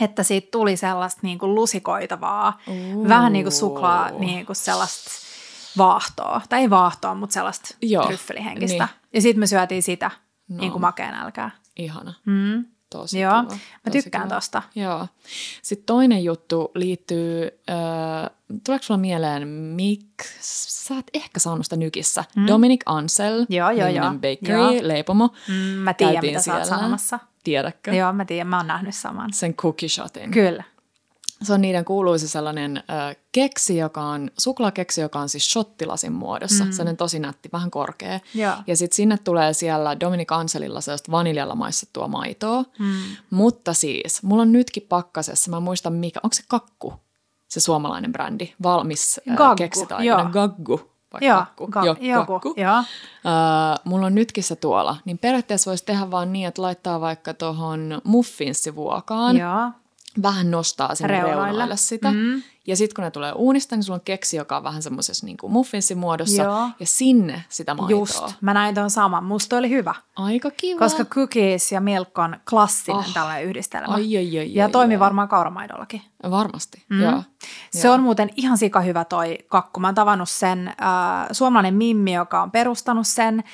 että 0.00 0.22
siitä 0.22 0.48
tuli 0.50 0.76
sellaista 0.76 1.20
niin 1.22 1.38
kuin 1.38 1.54
lusikoitavaa, 1.54 2.58
Ooh. 2.68 3.08
vähän 3.08 3.32
niin 3.32 3.44
kuin 3.44 3.52
suklaa, 3.52 4.10
niin 4.10 4.46
kuin 4.46 4.56
sellaista 4.56 5.10
vaahtoa. 5.78 6.40
Tai 6.48 6.60
ei 6.60 6.70
vaahtoa, 6.70 7.14
mutta 7.14 7.34
sellaista 7.34 7.76
tryffelihenkistä. 8.06 8.84
Niin. 8.84 9.10
Ja 9.14 9.22
sitten 9.22 9.40
me 9.40 9.46
syötiin 9.46 9.82
sitä 9.82 10.10
no. 10.48 10.56
niin 10.56 10.72
kuin 10.72 10.80
makeen 10.80 11.14
älkää. 11.14 11.50
Ihana. 11.76 12.14
Mm. 12.26 12.64
Tosi 12.92 13.20
Joo, 13.20 13.42
kiva. 13.42 13.58
mä 13.86 13.92
tykkään 13.92 14.28
kiva. 14.28 14.34
tosta. 14.34 14.62
Joo. 14.74 15.08
Sitten 15.62 15.86
toinen 15.86 16.24
juttu 16.24 16.70
liittyy, 16.74 17.50
äh, 17.70 18.30
tuleeko 18.64 18.82
sulla 18.82 18.98
mieleen, 19.00 19.48
miksi 19.48 20.84
sä 20.84 20.98
et 20.98 21.10
ehkä 21.14 21.40
saanut 21.40 21.66
sitä 21.66 21.76
nykissä. 21.76 22.24
Mm. 22.36 22.46
Dominic 22.46 22.80
Ansel, 22.86 23.46
joo, 23.48 23.70
joo, 23.70 23.88
joo. 23.88 24.10
Bakery, 24.10 24.58
joo. 24.58 24.72
leipomo. 24.80 25.30
Mm, 25.48 25.54
mä 25.54 25.94
tiedän, 25.94 26.24
mitä 26.24 26.40
siellä. 26.40 26.64
sä 26.64 26.70
oot 26.70 26.80
sanomassa. 26.80 27.18
Tiedätkö? 27.44 27.94
Joo, 27.94 28.12
mä 28.12 28.24
tiedän, 28.24 28.46
mä 28.46 28.56
oon 28.56 28.66
nähnyt 28.66 28.94
saman. 28.94 29.32
Sen 29.32 29.54
cookie 29.54 29.88
shotin. 29.88 30.30
Kyllä. 30.30 30.64
Se 31.42 31.52
on 31.52 31.60
niiden 31.60 31.84
kuuluisa 31.84 32.28
sellainen 32.28 32.76
äh, 32.76 33.16
keksi, 33.32 33.76
joka 33.76 34.00
on, 34.02 34.30
suklaakeksi, 34.38 35.00
joka 35.00 35.18
on 35.18 35.28
siis 35.28 35.52
shottilasin 35.52 36.12
muodossa. 36.12 36.64
Mm. 36.64 36.70
Sellainen 36.70 36.96
tosi 36.96 37.18
nätti, 37.18 37.48
vähän 37.52 37.70
korkea. 37.70 38.20
Ja, 38.34 38.62
Ja 38.66 38.76
sitten 38.76 38.96
sinne 38.96 39.18
tulee 39.24 39.52
siellä 39.52 40.00
Dominic 40.00 40.32
Anselilla 40.32 40.80
sellaista 40.80 41.12
vaniljalla 41.12 41.54
maistettua 41.54 42.08
maitoa. 42.08 42.64
mm. 42.78 42.92
Mutta 43.30 43.72
siis, 43.74 44.22
mulla 44.22 44.42
on 44.42 44.52
nytkin 44.52 44.86
pakkasessa, 44.88 45.50
mä 45.50 45.60
muistan 45.60 45.92
mikä, 45.92 46.20
onko 46.22 46.34
se 46.34 46.42
kakku, 46.48 46.94
se 47.48 47.60
suomalainen 47.60 48.12
brändi, 48.12 48.52
valmis 48.62 49.20
Gaggu, 49.36 49.56
keksitaikina, 49.56 50.20
joo. 50.20 50.30
Gaggu. 50.30 50.80
Vai 51.12 51.28
Joo, 51.28 51.38
kakku? 51.38 51.66
ga- 51.66 51.84
Joo, 51.86 51.96
joku, 52.00 52.32
kakku. 52.32 52.54
joo. 52.56 52.76
Äh, 52.76 52.84
mulla 53.84 54.06
on 54.06 54.14
nytkin 54.14 54.44
se 54.44 54.56
tuolla, 54.56 54.96
niin 55.04 55.18
periaatteessa 55.18 55.70
voisi 55.70 55.84
tehdä 55.84 56.10
vaan 56.10 56.32
niin, 56.32 56.48
että 56.48 56.62
laittaa 56.62 57.00
vaikka 57.00 57.34
tuohon 57.34 58.00
muffinssivuokaan, 58.04 59.36
Joo. 59.36 59.70
Vähän 60.22 60.50
nostaa 60.50 60.94
sinne 60.94 61.12
Reunoille. 61.12 61.44
reunoille, 61.46 61.76
sitä. 61.76 62.10
Mm. 62.12 62.42
Ja 62.66 62.76
sitten 62.76 62.94
kun 62.94 63.04
ne 63.04 63.10
tulee 63.10 63.32
uunista, 63.32 63.76
niin 63.76 63.82
sulla 63.84 63.96
on 63.96 64.00
keksi, 64.04 64.36
joka 64.36 64.56
on 64.56 64.62
vähän 64.64 64.82
semmoisessa 64.82 65.26
niin 65.26 65.36
muffinssimuodossa. 65.48 66.42
Joo. 66.42 66.68
Ja 66.80 66.86
sinne 66.86 67.44
sitä 67.48 67.74
maitoa. 67.74 67.98
Just, 67.98 68.24
mä 68.40 68.54
näin 68.54 68.74
ton 68.74 68.90
saman. 68.90 69.24
Musta 69.24 69.56
oli 69.56 69.70
hyvä, 69.70 69.94
Aika 70.16 70.50
kiva. 70.50 70.78
koska 70.78 71.04
cookies 71.04 71.72
ja 71.72 71.80
milk 71.80 72.18
on 72.18 72.36
klassinen 72.50 72.98
Oh. 72.98 73.12
tällainen 73.14 73.44
yhdistelmä. 73.44 73.94
Ai, 73.94 74.16
ai, 74.16 74.38
ai, 74.38 74.54
ja 74.54 74.64
ai, 74.64 74.70
toimii 74.70 74.94
ai. 74.96 75.00
varmaan 75.00 75.28
kauramaidollakin. 75.28 76.02
Varmasti, 76.30 76.84
Mm. 76.88 77.00
joo. 77.02 77.22
Se 77.70 77.90
on 77.90 78.02
muuten 78.02 78.30
ihan 78.36 78.58
sika 78.58 78.80
hyvä 78.80 79.04
toi 79.04 79.38
kakku. 79.48 79.80
Mä 79.80 79.88
oon 79.88 79.94
tavannut 79.94 80.28
sen 80.28 80.68
äh, 80.68 80.74
suomalainen 81.32 81.74
Mimmi, 81.74 82.14
joka 82.14 82.42
on 82.42 82.50
perustanut 82.50 83.06
sen, 83.06 83.44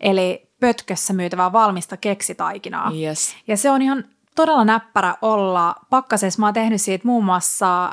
eli 0.00 0.50
pötkössä 0.60 1.12
myytävää 1.12 1.52
valmista 1.52 1.96
keksitaikinaa. 1.96 2.92
Yes. 2.92 3.34
Ja 3.46 3.56
se 3.56 3.70
on 3.70 3.82
ihan 3.82 4.04
todella 4.34 4.64
näppärä 4.64 5.14
olla 5.22 5.74
pakkasessa. 5.90 6.40
Mä 6.40 6.46
oon 6.46 6.54
tehnyt 6.54 6.80
siitä 6.80 7.08
muun 7.08 7.24
muassa 7.24 7.84
äm, 7.86 7.92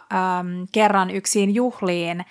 kerran 0.71 1.09
yksin 1.09 1.55
juhliin 1.55 2.25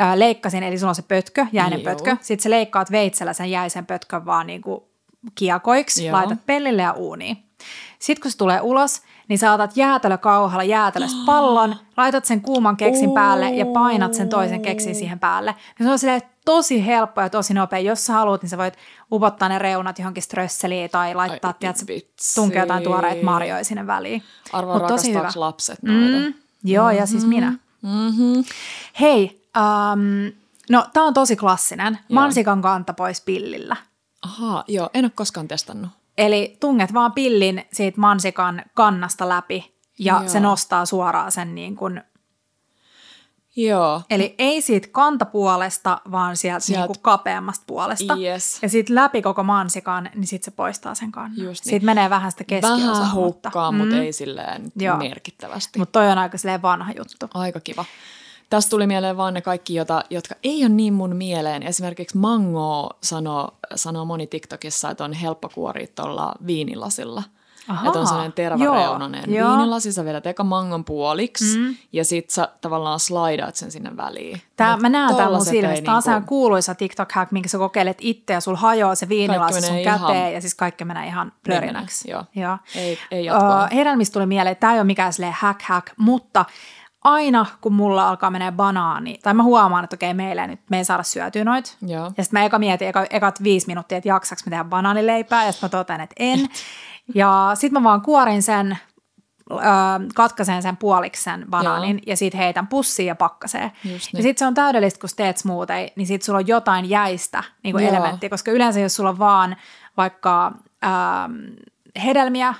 äh, 0.00 0.14
leikkasin, 0.14 0.62
eli 0.62 0.78
sulla 0.78 0.90
on 0.90 0.94
se 0.94 1.02
pötkö, 1.02 1.46
jäinen 1.52 1.82
Joo. 1.82 1.94
pötkö. 1.94 2.16
Sitten 2.20 2.42
sä 2.42 2.50
leikkaat 2.50 2.90
veitsellä 2.90 3.32
sen 3.32 3.50
jäisen 3.50 3.86
pötkön 3.86 4.26
vaan 4.26 4.46
niinku 4.46 4.88
kiekoiksi, 5.34 6.06
Joo. 6.06 6.16
laitat 6.16 6.46
pellille 6.46 6.82
ja 6.82 6.92
uuniin. 6.92 7.36
Sitten 7.98 8.22
kun 8.22 8.30
se 8.30 8.38
tulee 8.38 8.60
ulos, 8.60 9.02
niin 9.28 9.38
sä 9.38 9.52
otat 9.52 9.76
jäätelökauhalla 9.76 10.64
jäätelöstä 10.64 11.20
pallon, 11.26 11.76
laitat 11.96 12.24
sen 12.24 12.40
kuuman 12.40 12.76
keksin 12.76 13.12
päälle 13.12 13.50
ja 13.50 13.66
painat 13.66 14.14
sen 14.14 14.28
toisen 14.28 14.62
keksin 14.62 14.94
siihen 14.94 15.18
päälle. 15.18 15.54
Ja 15.78 15.84
se 15.84 15.90
on 15.90 15.98
silleen 15.98 16.22
tosi 16.44 16.86
helppo 16.86 17.20
ja 17.20 17.30
tosi 17.30 17.54
nopea. 17.54 17.78
Jos 17.78 18.06
sä 18.06 18.12
haluat, 18.12 18.42
niin 18.42 18.50
sä 18.50 18.58
voit 18.58 18.74
upottaa 19.12 19.48
ne 19.48 19.58
reunat 19.58 19.98
johonkin 19.98 20.22
strösseliin 20.22 20.90
tai 20.90 21.14
laittaa, 21.14 21.54
Ai, 21.62 21.72
vitsi. 21.88 22.34
tunkea 22.34 22.62
jotain 22.62 22.84
tuoreita 22.84 23.24
marjoja 23.24 23.64
sinne 23.64 23.86
väliin. 23.86 24.22
Mut 24.72 24.86
tosi 24.86 25.14
hyvä. 25.14 25.30
lapset 25.34 25.82
noita. 25.82 26.28
Mm, 26.28 26.34
joo, 26.64 26.90
ja 26.90 27.06
siis 27.06 27.26
minä. 27.26 27.52
Mm-hmm. 27.82 28.44
Hei, 29.00 29.42
um, 29.56 30.32
no 30.70 30.86
tää 30.92 31.02
on 31.02 31.14
tosi 31.14 31.36
klassinen. 31.36 31.92
Joo. 32.08 32.20
Mansikan 32.20 32.62
kanta 32.62 32.94
pois 32.94 33.20
pillillä. 33.20 33.76
Ahaa, 34.22 34.64
joo, 34.68 34.90
en 34.94 35.04
ole 35.04 35.12
koskaan 35.14 35.48
testannut. 35.48 35.90
Eli 36.18 36.56
tunget 36.60 36.94
vaan 36.94 37.12
pillin 37.12 37.64
siitä 37.72 38.00
mansikan 38.00 38.62
kannasta 38.74 39.28
läpi 39.28 39.74
ja 39.98 40.14
Joo. 40.14 40.28
se 40.28 40.40
nostaa 40.40 40.86
suoraan 40.86 41.32
sen 41.32 41.54
niin 41.54 41.76
kuin, 41.76 42.02
Joo, 43.56 44.02
eli 44.10 44.34
ei 44.38 44.62
siitä 44.62 44.88
kantapuolesta, 44.92 46.00
vaan 46.10 46.36
sieltä, 46.36 46.60
Sieltä- 46.66 46.80
niin 46.80 46.86
kuin 46.86 47.02
kapeammasta 47.02 47.64
puolesta. 47.66 48.16
yes. 48.16 48.58
Ja 48.62 48.68
sitten 48.68 48.94
läpi 48.96 49.22
koko 49.22 49.42
mansikan, 49.42 50.10
niin 50.14 50.26
sitten 50.26 50.44
se 50.52 50.56
poistaa 50.56 50.94
sen 50.94 51.12
kannan. 51.12 51.38
Just 51.38 51.64
niin. 51.64 51.70
Siitä 51.70 51.86
menee 51.86 52.10
vähän 52.10 52.30
sitä 52.30 52.44
keskiosaa. 52.44 52.92
Vähän 52.92 53.14
hukkaa, 53.14 53.72
mm, 53.72 53.78
mutta 53.78 53.96
ei 53.96 54.12
silleen 54.12 54.72
Joo. 54.76 54.96
merkittävästi. 54.96 55.78
Mutta 55.78 55.92
toi 56.00 56.10
on 56.12 56.18
aika 56.18 56.38
silleen 56.38 56.62
vanha 56.62 56.92
juttu. 56.96 57.26
Aika 57.34 57.60
kiva. 57.60 57.84
Tästä 58.50 58.70
tuli 58.70 58.86
mieleen 58.86 59.16
vaan 59.16 59.34
ne 59.34 59.40
kaikki, 59.42 59.74
jota, 59.74 60.04
jotka 60.10 60.34
ei 60.42 60.60
ole 60.64 60.68
niin 60.68 60.94
mun 60.94 61.16
mieleen. 61.16 61.62
Esimerkiksi 61.62 62.18
mango 62.18 62.90
sanoo, 63.02 63.50
sanoo 63.74 64.04
moni 64.04 64.26
TikTokissa, 64.26 64.90
että 64.90 65.04
on 65.04 65.12
helppo 65.12 65.48
kuoria 65.48 65.86
tuolla 65.94 66.34
viinilasilla. 66.46 67.22
Ahaa, 67.68 67.86
että 67.86 67.98
on 68.00 68.06
sellainen 68.06 68.32
tervareunainen 68.32 69.22
joo, 69.26 69.38
joo. 69.48 69.56
viinilasi, 69.56 69.92
sä 69.92 70.04
vedät 70.04 70.26
eka 70.26 70.44
mangon 70.44 70.84
puoliksi 70.84 71.58
mm. 71.58 71.74
ja 71.92 72.04
sit 72.04 72.30
sä 72.30 72.48
tavallaan 72.60 73.00
slaidaat 73.00 73.54
sen 73.56 73.70
sinne 73.70 73.96
väliin. 73.96 74.40
Tää, 74.56 74.72
Mut 74.72 74.80
mä 74.82 74.88
näen 74.88 75.16
tämän 75.16 75.32
mun 75.32 75.44
silmissä. 75.44 75.84
Tämä 75.84 75.96
on 75.96 76.02
niinku- 76.06 76.28
kuuluisa 76.28 76.72
TikTok-hack, 76.72 77.28
minkä 77.30 77.48
sä 77.48 77.58
kokeilet 77.58 77.98
itse 78.00 78.32
ja 78.32 78.40
sul 78.40 78.54
hajoaa 78.56 78.94
se 78.94 79.08
viinilasi 79.08 79.60
sun 79.60 79.70
menee 79.70 79.84
käteen 79.84 80.16
ihan- 80.18 80.32
ja 80.32 80.40
siis 80.40 80.54
kaikki 80.54 80.84
menee 80.84 81.06
ihan 81.06 81.32
plörinäksi. 81.44 82.10
joo. 82.10 82.24
Joo. 82.34 82.58
Ei- 82.76 82.98
ei 83.10 83.24
jatkoa. 83.24 83.64
Ö, 83.64 83.74
hedelmistä 83.74 84.12
tuli 84.12 84.26
mieleen, 84.26 84.52
että 84.52 84.60
tämä 84.60 84.72
ei 84.72 84.78
ole 84.78 84.84
mikään 84.86 85.12
silleen 85.12 85.36
hack 85.38 85.62
hack, 85.62 85.86
mutta 85.96 86.44
aina 87.04 87.46
kun 87.60 87.72
mulla 87.72 88.08
alkaa 88.08 88.30
menee 88.30 88.52
banaani, 88.52 89.18
tai 89.22 89.34
mä 89.34 89.42
huomaan, 89.42 89.84
että 89.84 89.94
okei, 89.96 90.14
meillä 90.14 90.46
nyt, 90.46 90.60
me 90.70 90.78
ei 90.78 90.84
saada 90.84 91.02
syötyä 91.02 91.44
noit. 91.44 91.76
Joo. 91.86 92.04
Ja 92.16 92.24
sitten 92.24 92.40
mä 92.40 92.44
eka 92.44 92.58
mietin 92.58 92.88
eka, 92.88 93.06
ekat 93.10 93.42
viisi 93.42 93.66
minuuttia, 93.66 93.98
että 93.98 94.08
jaksaks 94.08 94.46
mä 94.46 94.50
tehdä 94.50 94.64
banaanileipää, 94.64 95.46
ja 95.46 95.52
sitten 95.52 95.66
mä 95.66 95.70
totean, 95.78 96.00
että 96.00 96.14
en. 96.18 96.48
Ja 97.14 97.50
sitten 97.54 97.82
mä 97.82 97.88
vaan 97.88 98.02
kuorin 98.02 98.42
sen, 98.42 98.78
ö, 99.50 99.56
katkaisen 100.14 100.62
sen 100.62 100.76
puoliksi 100.76 101.22
sen 101.22 101.46
banaanin, 101.50 101.96
Joo. 101.96 102.04
ja 102.06 102.16
sitten 102.16 102.40
heitän 102.40 102.66
pussiin 102.66 103.06
ja 103.06 103.14
pakkaseen. 103.14 103.72
Just 103.84 104.06
Ja 104.06 104.10
niin. 104.12 104.22
sitten 104.22 104.38
se 104.38 104.46
on 104.46 104.54
täydellistä, 104.54 105.00
kun 105.00 105.10
teet 105.16 105.38
smoothie, 105.38 105.92
niin 105.96 106.06
sitten 106.06 106.26
sulla 106.26 106.38
on 106.38 106.48
jotain 106.48 106.90
jäistä 106.90 107.42
niin 107.62 107.72
kuin 107.72 107.84
elementtiä, 107.84 108.30
koska 108.30 108.50
yleensä 108.50 108.80
jos 108.80 108.96
sulla 108.96 109.10
on 109.10 109.18
vaan 109.18 109.56
vaikka 109.96 110.52
ähm, 110.84 111.32
hedelmiä 112.04 112.54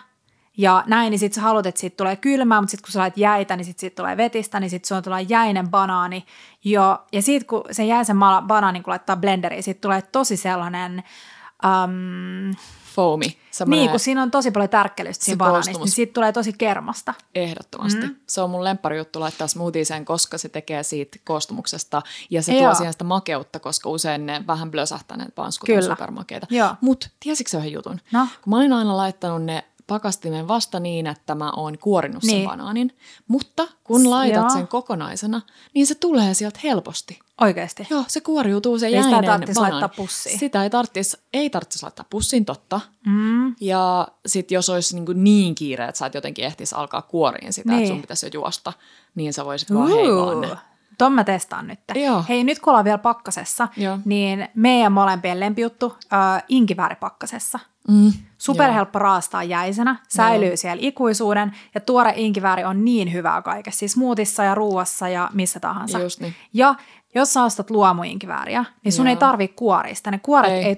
ja 0.57 0.85
näin, 0.87 1.11
niin 1.11 1.19
sitten 1.19 1.35
sä 1.35 1.41
haluat, 1.41 1.67
että 1.67 1.81
siitä 1.81 1.97
tulee 1.97 2.17
kylmää, 2.17 2.61
mutta 2.61 2.71
sitten 2.71 2.85
kun 2.85 2.93
sä 2.93 3.01
lait 3.01 3.17
jäitä, 3.17 3.57
niin 3.57 3.65
sitten 3.65 3.81
siitä 3.81 4.03
tulee 4.03 4.17
vetistä, 4.17 4.61
niin 4.61 4.71
sitten 4.71 4.89
sulla 4.89 5.03
tulee 5.03 5.23
jäinen 5.23 5.71
banaani. 5.71 6.27
Jo, 6.65 6.99
ja 7.13 7.23
sitten 7.23 7.47
kun 7.47 7.65
sen 7.71 7.89
jäisen 7.89 8.17
banaanin 8.47 8.83
kun 8.83 8.91
laittaa 8.91 9.17
blenderiin, 9.17 9.63
sitten 9.63 9.83
tulee 9.83 10.03
tosi 10.03 10.37
sellainen... 10.37 11.03
Um, 11.65 12.55
Foamy. 12.95 13.27
semmoinen 13.51 13.83
niin, 13.83 13.91
kun 13.91 14.01
siinä 14.01 14.23
on 14.23 14.31
tosi 14.31 14.51
paljon 14.51 14.71
tärkkelystä 14.71 15.25
siinä 15.25 15.37
banaanista, 15.37 15.79
niin 15.79 15.91
siitä 15.91 16.13
tulee 16.13 16.33
tosi 16.33 16.53
kermasta. 16.53 17.15
Ehdottomasti. 17.35 18.07
Mm. 18.07 18.17
Se 18.27 18.41
on 18.41 18.51
mun 18.51 18.65
lemppari-juttu 18.65 19.21
laittaa 19.21 19.49
smoothieseen, 19.49 20.05
koska 20.05 20.39
se 20.39 20.49
tekee 20.49 20.83
siitä 20.83 21.19
koostumuksesta 21.25 22.03
ja 22.31 22.43
se 22.43 22.53
Joo. 22.53 22.63
tuo 22.63 22.75
siihen 22.75 22.93
sitä 22.93 23.05
makeutta, 23.05 23.59
koska 23.61 23.89
usein 23.89 24.27
ne 24.27 24.45
vähän 24.47 24.71
blösähtäneet 24.71 25.35
panskut 25.35 25.69
on 25.69 25.75
Kyllä. 25.75 25.95
supermakeita. 25.95 26.47
Joo. 26.51 26.75
Mutta 26.81 27.09
tiesitkö 27.21 27.59
yhden 27.59 27.73
jutun? 27.73 28.01
No. 28.13 28.29
Kun 28.43 28.51
mä 28.51 28.57
olin 28.57 28.73
aina 28.73 28.97
laittanut 28.97 29.43
ne 29.43 29.65
pakastimeen 29.87 30.49
vasta 30.49 30.81
niin, 30.81 31.07
että 31.07 31.35
mä 31.35 31.51
oon 31.57 31.79
kuorinut 31.79 32.23
sen 32.23 32.35
Niin. 32.35 32.49
banaanin, 32.49 32.97
mutta 33.29 33.69
kun 33.85 34.11
laitat 34.11 34.43
Joo. 34.43 34.51
sen 34.51 34.69
kokonaisena, 34.69 35.41
niin 35.75 35.87
se 35.87 35.95
tulee 35.95 36.35
sieltä 36.35 36.61
helposti. 36.65 37.19
Oikeasti. 37.41 37.87
Joo, 37.91 38.05
se 38.09 38.21
kuoriutuu 38.21 38.79
se 38.79 38.87
Ei 38.87 38.93
sitä 38.93 39.11
jäinen 39.11 39.25
tarvitsisi 39.31 39.61
banaani. 39.61 39.81
laittaa 39.83 39.97
pussiin. 40.05 40.39
Sitä 40.39 40.63
ei 40.63 40.71
tarvitsisi, 40.71 41.17
ei 41.33 41.51
tarvitsisi 41.51 41.83
laittaa 41.85 42.07
pussiin, 42.11 42.45
totta. 42.45 42.81
Mm. 43.07 43.55
Ja 43.61 44.09
sitten 44.27 44.55
jos 44.57 44.69
olisi 44.71 45.01
niin, 45.01 45.25
niin 45.25 45.55
kiire, 45.55 45.85
että 45.85 45.99
sä 45.99 46.07
et 46.07 46.15
jotenkin 46.15 46.45
ehtisi 46.45 46.75
alkaa 46.75 47.03
kuoriin 47.03 47.53
sitä, 47.53 47.69
niin. 47.69 47.77
Niin. 47.77 47.85
että 47.85 47.95
sun 47.95 48.01
pitäisi 48.01 48.27
jo 48.27 48.31
juosta, 48.35 48.73
niin 49.15 49.33
sä 49.33 49.45
voisit 49.45 49.75
vaan 49.75 49.89
heivaa 49.89 50.35
ne. 50.35 50.49
Ton 50.99 51.13
mä 51.13 51.25
testaan 51.25 51.67
nyt. 51.67 51.79
Joo. 51.95 52.25
Hei, 52.29 52.45
nyt 52.45 52.59
kun 52.59 52.71
ollaan 52.71 52.85
vielä 52.85 52.99
pakkasessa, 52.99 53.69
Joo. 53.77 53.99
niin 54.05 54.49
meidän 54.55 54.93
molempien 54.93 55.41
lempijuttu, 55.41 55.97
äh, 56.13 56.43
inkivääri 56.49 56.97
pakkasessa. 56.97 57.59
Mm. 57.89 58.13
Superhelppo 58.39 58.99
raastaa 58.99 59.43
jäisenä, 59.43 59.97
säilyy 60.09 60.57
siellä 60.57 60.81
ikuisuuden 60.87 61.53
ja 61.75 61.81
tuore 61.81 62.13
inkivääri 62.17 62.65
on 62.65 62.85
niin 62.85 63.13
hyvää 63.13 63.43
kaikessa, 63.43 63.79
siis 63.79 63.93
smoothissa 63.93 64.45
ja 64.45 64.55
ruuassa 64.55 65.09
ja 65.09 65.31
missä 65.33 65.61
tahansa. 65.61 65.99
Just 65.99 66.21
niin. 66.21 66.35
Ja 66.53 66.75
jos 67.15 67.33
sä 67.33 67.45
ostat 67.45 67.71
luomuinkivääriä, 67.71 68.65
niin 68.85 68.93
sun 68.93 69.07
Joo. 69.07 69.11
ei 69.11 69.17
tarvi 69.17 69.49
kuorista. 69.49 70.11
Ne 70.11 70.19
kuoret 70.19 70.53
Ei. 70.53 70.59
ei, 70.59 70.65
ei 70.65 70.77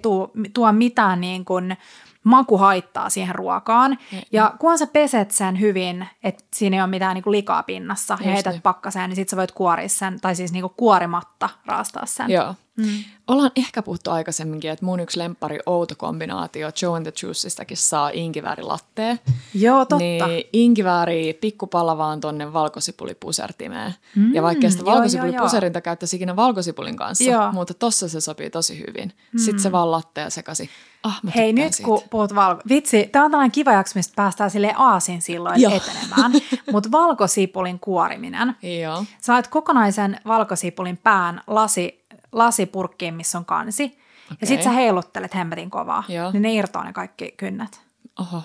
tuo, 0.54 0.72
mitään 0.72 1.20
niin 1.20 1.44
kuin 1.44 1.76
makuhaittaa 2.24 3.10
siihen 3.10 3.34
ruokaan. 3.34 3.98
Ei. 4.12 4.22
Ja 4.32 4.54
kun 4.58 4.78
sä 4.78 4.86
peset 4.86 5.30
sen 5.30 5.60
hyvin, 5.60 6.06
että 6.22 6.44
siinä 6.54 6.76
ei 6.76 6.80
ole 6.80 6.90
mitään 6.90 7.14
niin 7.14 7.24
kuin 7.24 7.32
likaa 7.32 7.62
pinnassa 7.62 8.14
Just 8.14 8.26
ja 8.26 8.32
heität 8.32 8.52
niin. 8.52 8.62
pakkaseen, 8.62 9.10
niin 9.10 9.16
sit 9.16 9.28
sä 9.28 9.36
voit 9.36 9.52
kuoria 9.52 9.88
sen, 9.88 10.20
tai 10.20 10.34
siis 10.34 10.52
niin 10.52 10.62
kuin 10.62 10.74
kuorimatta 10.76 11.48
raastaa 11.66 12.06
sen. 12.06 12.30
Joo. 12.30 12.54
Mm. 12.76 13.04
Ollaan 13.28 13.50
ehkä 13.56 13.82
puhuttu 13.82 14.10
aikaisemminkin, 14.10 14.70
että 14.70 14.84
mun 14.84 15.00
yksi 15.00 15.18
lemppari 15.18 15.58
outo 15.66 15.94
kombinaatio 15.98 16.70
Joe 16.82 16.96
and 16.96 17.06
the 17.06 17.12
Juicestakin 17.22 17.76
saa 17.76 18.10
inkiväärilatteen. 18.14 19.20
Joo, 19.54 19.84
totta. 19.84 19.96
Niin 19.98 20.44
inkivääri 20.52 21.38
pikkupala 21.40 21.98
vaan 21.98 22.20
tonne 22.20 22.52
valkosipulipusertimeen. 22.52 23.94
Mm, 24.16 24.34
ja 24.34 24.42
vaikka 24.42 24.70
sitä 24.70 24.84
valkosipulipuserinta 24.84 25.80
käyttäisi 25.80 26.16
ikinä 26.16 26.36
valkosipulin 26.36 26.96
kanssa, 26.96 27.24
Joo. 27.24 27.52
mutta 27.52 27.74
tossa 27.74 28.08
se 28.08 28.20
sopii 28.20 28.50
tosi 28.50 28.84
hyvin. 28.86 29.12
Mm. 29.32 29.38
Sitten 29.38 29.60
se 29.60 29.72
vaan 29.72 29.90
lattea 29.90 30.30
sekaisin. 30.30 30.68
Ah, 31.02 31.20
mä 31.22 31.30
Hei, 31.36 31.52
nyt 31.52 31.74
siitä. 31.74 31.86
kun 31.86 32.02
puhut 32.10 32.34
valko... 32.34 32.62
Vitsi, 32.68 33.08
tämä 33.12 33.24
on 33.24 33.30
tällainen 33.30 33.52
kiva 33.52 33.72
jakso, 33.72 33.92
mistä 33.94 34.12
päästään 34.16 34.50
sille 34.50 34.74
aasin 34.76 35.22
silloin 35.22 35.60
Joo. 35.60 35.72
etenemään. 35.72 36.32
Mutta 36.72 36.90
valkosipulin 36.92 37.80
kuoriminen. 37.80 38.56
Joo. 38.82 39.04
Sä 39.20 39.42
kokonaisen 39.50 40.20
valkosipulin 40.26 40.96
pään 40.96 41.40
lasi, 41.46 42.05
lasipurkkiin, 42.36 43.14
missä 43.14 43.38
on 43.38 43.44
kansi. 43.44 43.84
Okay. 43.84 44.36
Ja 44.40 44.46
sit 44.46 44.62
sä 44.62 44.70
heiluttelet 44.70 45.34
hemmetin 45.34 45.70
kovaa. 45.70 46.04
Joo. 46.08 46.32
Niin 46.32 46.42
ne 46.42 46.54
irtoaa 46.54 46.84
ne 46.84 46.92
kaikki 46.92 47.34
kynnet. 47.36 47.80
Oho. 48.20 48.42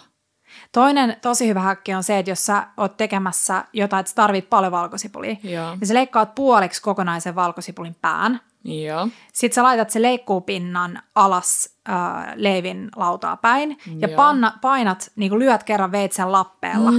Toinen 0.72 1.18
tosi 1.22 1.48
hyvä 1.48 1.60
hakki 1.60 1.94
on 1.94 2.04
se, 2.04 2.20
että 2.20 2.32
jos 2.32 2.46
sä 2.46 2.68
oot 2.78 2.98
tekemässä 2.98 3.66
jotain, 3.74 4.00
että 4.00 4.10
sä 4.10 4.16
tarvit 4.16 4.50
paljon 4.50 4.72
valkosipulia, 4.72 5.36
Joo. 5.44 5.76
niin 5.76 5.88
sä 5.88 5.94
leikkaat 5.94 6.36
puoliksi 6.36 6.82
kokonaisen 6.82 7.36
valkosipulin 7.36 7.96
pään. 8.02 8.42
Joo. 8.64 9.08
Sitten 9.34 9.56
sä 9.56 9.64
laitat 9.64 9.90
se 9.90 10.02
leikkuupinnan 10.02 11.02
alas 11.16 11.71
äh, 11.90 12.34
leivin 12.36 12.90
lautaa 12.96 13.38
päin 13.38 13.78
ja 14.00 14.08
Joo. 14.08 14.16
panna, 14.16 14.54
painat, 14.62 15.12
niin 15.16 15.30
kuin 15.30 15.40
lyöt 15.40 15.64
kerran 15.64 15.92
veitsen 15.92 16.32
lappeella. 16.32 16.92
Mm. 16.92 16.98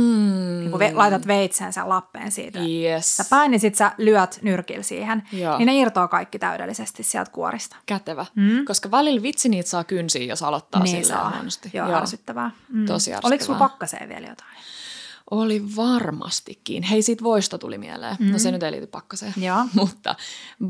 Niin 0.60 0.70
kuin 0.70 0.78
ve, 0.78 0.92
laitat 0.94 1.26
veitsen 1.26 1.72
sen 1.72 1.88
lappeen 1.88 2.32
siitä. 2.32 2.58
Yes. 2.58 3.16
Sä 3.16 3.24
päin, 3.30 3.50
niin 3.50 3.60
sit 3.60 3.74
sä 3.74 3.92
lyöt 3.98 4.38
nyrkillä 4.42 4.82
siihen. 4.82 5.22
Joo. 5.32 5.58
Niin 5.58 5.66
ne 5.66 5.78
irtoaa 5.78 6.08
kaikki 6.08 6.38
täydellisesti 6.38 7.02
sieltä 7.02 7.30
kuorista. 7.30 7.76
Kätevä. 7.86 8.26
Mm. 8.34 8.64
Koska 8.64 8.90
välillä 8.90 9.22
vitsi 9.22 9.48
niitä 9.48 9.68
saa 9.68 9.84
kynsiä, 9.84 10.24
jos 10.24 10.42
aloittaa 10.42 10.82
niin 10.82 11.04
silleen 11.04 11.20
saa. 11.20 11.30
huonosti. 11.30 11.70
Joo, 11.72 11.88
Joo. 11.88 11.98
ärsyttävää. 11.98 12.50
Mm. 12.68 12.86
Tosi 12.86 13.10
Oliko 13.22 13.44
sulla 13.44 13.58
pakkaseen 13.58 14.08
vielä 14.08 14.26
jotain? 14.28 14.50
Oli 15.32 15.62
varmastikin. 15.76 16.82
Hei, 16.82 17.02
siitä 17.02 17.24
voista 17.24 17.58
tuli 17.58 17.78
mieleen. 17.78 18.16
Mm. 18.20 18.32
No 18.32 18.38
se 18.38 18.50
nyt 18.50 18.62
ei 18.62 18.72
liity 18.72 18.86
pakkaseen. 18.86 19.32
Joo. 19.36 19.64
Mutta 19.74 20.14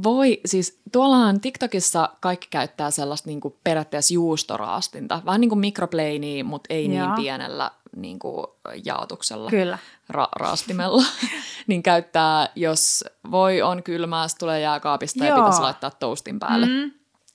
voi, 0.03 0.41
siis 0.47 0.81
tuollahan 0.93 1.41
TikTokissa 1.41 2.09
kaikki 2.21 2.47
käyttää 2.51 2.91
sellaista 2.91 3.29
niin 3.29 3.41
kuin 3.41 3.55
periaatteessa 3.65 4.15
juustoraastinta. 4.15 5.23
Vähän 5.27 5.41
niin 5.41 5.49
kuin 5.49 5.59
mikropleinia, 5.59 6.45
mutta 6.45 6.75
ei 6.75 6.95
Joo. 6.95 7.07
niin 7.07 7.15
pienellä 7.15 7.71
niin 7.97 8.19
kuin 8.19 8.47
jaotuksella. 8.85 9.51
Kyllä. 9.51 9.79
Ra- 10.13 10.29
raastimella. 10.37 11.05
niin 11.67 11.83
käyttää, 11.83 12.49
jos 12.57 13.05
voi 13.31 13.63
on 13.63 13.83
kylmää, 13.83 14.27
tulee 14.39 14.61
jääkaapista 14.61 15.25
Joo. 15.25 15.37
ja 15.37 15.43
pitäisi 15.43 15.63
laittaa 15.63 15.91
toastin 15.91 16.39
päälle. 16.39 16.67
Mm. 16.67 16.91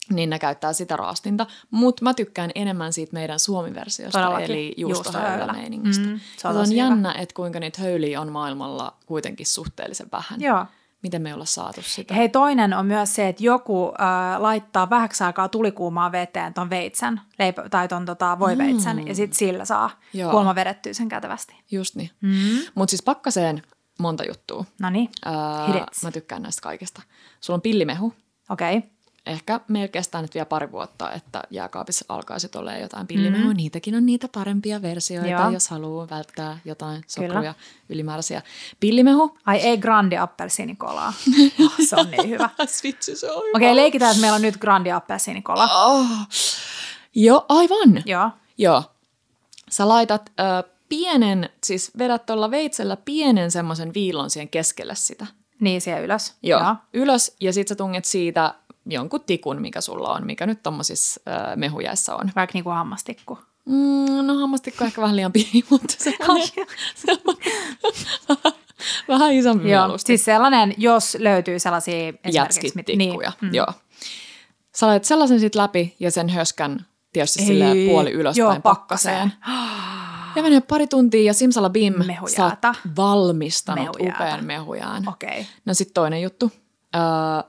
Niin 0.10 0.30
ne 0.30 0.40
käyttää 0.40 0.74
sitä 0.74 0.96
raastinta, 0.96 1.46
mutta 1.72 2.04
mä 2.04 2.14
tykkään 2.14 2.52
enemmän 2.56 2.94
siitä 2.94 3.14
meidän 3.14 3.40
suomiversiosta, 3.40 4.20
Todellakin. 4.20 4.52
eli 4.52 4.74
Juustohöylä. 4.78 5.28
juustohöylämeiningistä. 5.28 6.08
Mm, 6.08 6.20
se 6.38 6.48
on 6.48 6.54
se 6.54 6.60
on 6.60 6.76
jännä, 6.76 7.14
että 7.14 7.36
kuinka 7.36 7.60
niitä 7.60 7.82
höyliä 7.82 8.22
on 8.22 8.32
maailmalla 8.32 8.94
kuitenkin 9.06 9.46
suhteellisen 9.46 10.08
vähän. 10.12 10.42
Joo. 10.42 10.66
Miten 11.04 11.22
me 11.22 11.30
ei 11.30 11.34
olla 11.34 11.46
saatu 11.46 11.82
sitä? 11.82 12.14
Hei, 12.14 12.30
toinen 12.30 12.74
on 12.74 12.86
myös 12.86 13.16
se, 13.16 13.28
että 13.28 13.44
joku 13.44 13.88
äh, 13.88 14.42
laittaa 14.42 14.90
vähäksi 14.90 15.24
aikaa 15.24 15.50
tulikuumaa 15.50 16.12
veteen 16.12 16.54
ton 16.54 16.70
veitsen, 16.70 17.22
leipä, 17.40 17.70
tai 17.70 17.88
ton 17.88 18.06
tota, 18.06 18.40
voiveitsen, 18.40 18.98
mm. 18.98 19.08
ja 19.08 19.16
sitten 19.16 19.38
sillä 19.38 19.66
saa 19.66 19.90
Joo. 20.14 20.32
kuolma 20.32 20.56
vedettyä 20.56 20.94
sen 20.94 21.10
kätevästi. 21.10 21.56
Just 21.72 21.96
niin. 21.96 22.10
Mm. 22.22 22.60
Mutta 22.76 22.90
siis 22.90 23.04
pakkaseen 23.04 23.62
monta 24.00 24.24
juttua. 24.24 24.66
No 24.82 24.90
niin, 24.90 25.10
it. 25.78 26.04
mä 26.04 26.12
tykkään 26.12 26.42
näistä 26.42 26.62
kaikista. 26.62 27.02
Sulla 27.40 27.56
on 27.58 27.62
pillimehu. 27.62 28.14
okei. 28.50 28.78
Okay. 28.78 28.90
Ehkä 29.28 29.60
meillä 29.68 29.88
kestää 29.88 30.22
nyt 30.22 30.34
vielä 30.34 30.46
pari 30.46 30.72
vuotta, 30.72 31.12
että 31.12 31.44
jääkaapissa 31.52 32.06
alkaisi 32.10 32.50
olla 32.56 32.74
jotain 32.74 33.08
pillimehua. 33.08 33.52
Mm. 33.52 33.58
Niitäkin 33.58 33.96
on 33.96 34.06
niitä 34.06 34.28
parempia 34.36 34.82
versioita, 34.82 35.30
Joo. 35.30 35.50
jos 35.50 35.68
haluaa 35.68 36.10
välttää 36.10 36.60
jotain 36.66 37.02
Kyllä. 37.16 37.28
sokruja 37.28 37.54
ylimääräisiä. 37.90 38.42
Pillimehu. 38.80 39.38
Ai 39.46 39.58
ei 39.58 39.78
grandi 39.78 40.18
appelsiinikolaa. 40.18 41.14
oh, 41.66 41.74
se 41.88 41.96
on 41.96 42.12
niin 42.12 42.30
hyvä. 42.30 42.50
Vitsi, 42.84 43.16
se 43.16 43.32
on 43.32 43.38
Okei, 43.38 43.52
okay, 43.54 43.76
leikitään, 43.76 44.12
että 44.12 44.22
meillä 44.22 44.36
on 44.36 44.42
nyt 44.42 44.58
grandi 44.58 44.92
appelsiinikola. 44.92 45.86
Oh. 45.86 46.08
Joo, 47.16 47.46
aivan. 47.50 48.04
Joo. 48.06 48.30
Joo. 48.58 48.84
Sä 49.70 49.88
laitat 49.88 50.32
ö, 50.40 50.70
pienen, 50.90 51.50
siis 51.64 51.92
vedät 51.98 52.26
tuolla 52.26 52.52
veitsellä 52.52 52.98
pienen 52.98 53.52
semmoisen 53.52 53.94
viilon 53.94 54.30
siihen 54.30 54.50
keskelle 54.50 54.96
sitä. 54.96 55.26
Niin, 55.60 55.82
siellä 55.82 56.02
ylös. 56.02 56.36
Joo. 56.44 56.62
Joo. 56.62 56.76
Ylös 56.94 57.36
ja 57.40 57.54
sit 57.54 57.68
sä 57.68 57.76
tunget 57.76 58.06
siitä 58.06 58.56
jonkun 58.88 59.22
tikun, 59.26 59.62
mikä 59.62 59.82
sulla 59.82 60.10
on, 60.10 60.26
mikä 60.26 60.46
nyt 60.46 60.64
tommosissa 60.64 61.22
ö, 61.28 61.56
mehujäissä 61.56 62.16
on. 62.16 62.32
Vaikka 62.36 62.54
niinku 62.54 62.70
hammastikku. 62.70 63.40
Mm, 63.66 64.28
no 64.28 64.36
hammastikko 64.36 64.86
ehkä 64.86 65.02
vähän 65.02 65.16
liian 65.16 65.32
pieni, 65.32 65.64
mutta 65.70 65.94
semmoinen, 66.04 66.50
semmoinen 66.96 67.54
vähän 69.08 69.34
isompi 69.34 69.72
Joo, 69.72 69.98
siis 69.98 70.26
sellainen, 70.26 70.74
jos 70.78 71.18
löytyy 71.20 71.60
sellaisia 71.60 72.14
esimerkiksi... 72.24 72.96
Niin. 72.96 73.20
mm. 73.42 73.54
joo. 73.54 73.68
Sä 74.76 74.88
laitat 74.88 75.04
sellaisen 75.04 75.40
sit 75.40 75.56
läpi 75.56 75.96
ja 76.00 76.12
sen 76.12 76.30
höskän 76.30 76.86
tietysti 77.14 77.46
silleen 77.46 77.90
puoli 77.90 78.12
ylöspäin 78.12 78.40
joo, 78.40 78.60
pakkaseen. 78.62 79.32
pakkaseen. 79.32 79.78
Ja 80.36 80.44
menee 80.44 80.62
pari 80.62 80.88
tuntia 80.88 81.24
ja 81.24 81.34
simsalabim, 81.34 81.94
sä 81.94 82.04
Mehujäätä. 82.04 82.68
oot 82.68 82.78
valmistanut 82.98 83.86
Mehujäätä. 83.86 84.24
upean 84.24 84.46
mehujään. 84.46 85.10
Okei. 85.10 85.30
Okay. 85.30 85.44
No 85.66 85.74
sitten 85.74 85.94
toinen 85.94 86.22
juttu. 86.22 86.52
Öö, 86.96 87.02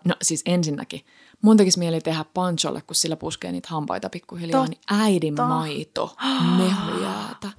no 0.04 0.14
siis 0.22 0.42
ensinnäkin. 0.46 1.00
Mun 1.42 1.56
tekisi 1.56 1.78
mieli 1.78 2.00
tehdä 2.00 2.24
pancholle, 2.34 2.82
kun 2.82 2.96
sillä 2.96 3.16
puskee 3.16 3.52
niitä 3.52 3.68
hampaita 3.70 4.10
pikkuhiljaa, 4.10 4.60
Totta. 4.66 4.70
niin 4.70 5.02
äidin 5.02 5.34
maito, 5.34 6.16
mehujäätä. 6.58 7.50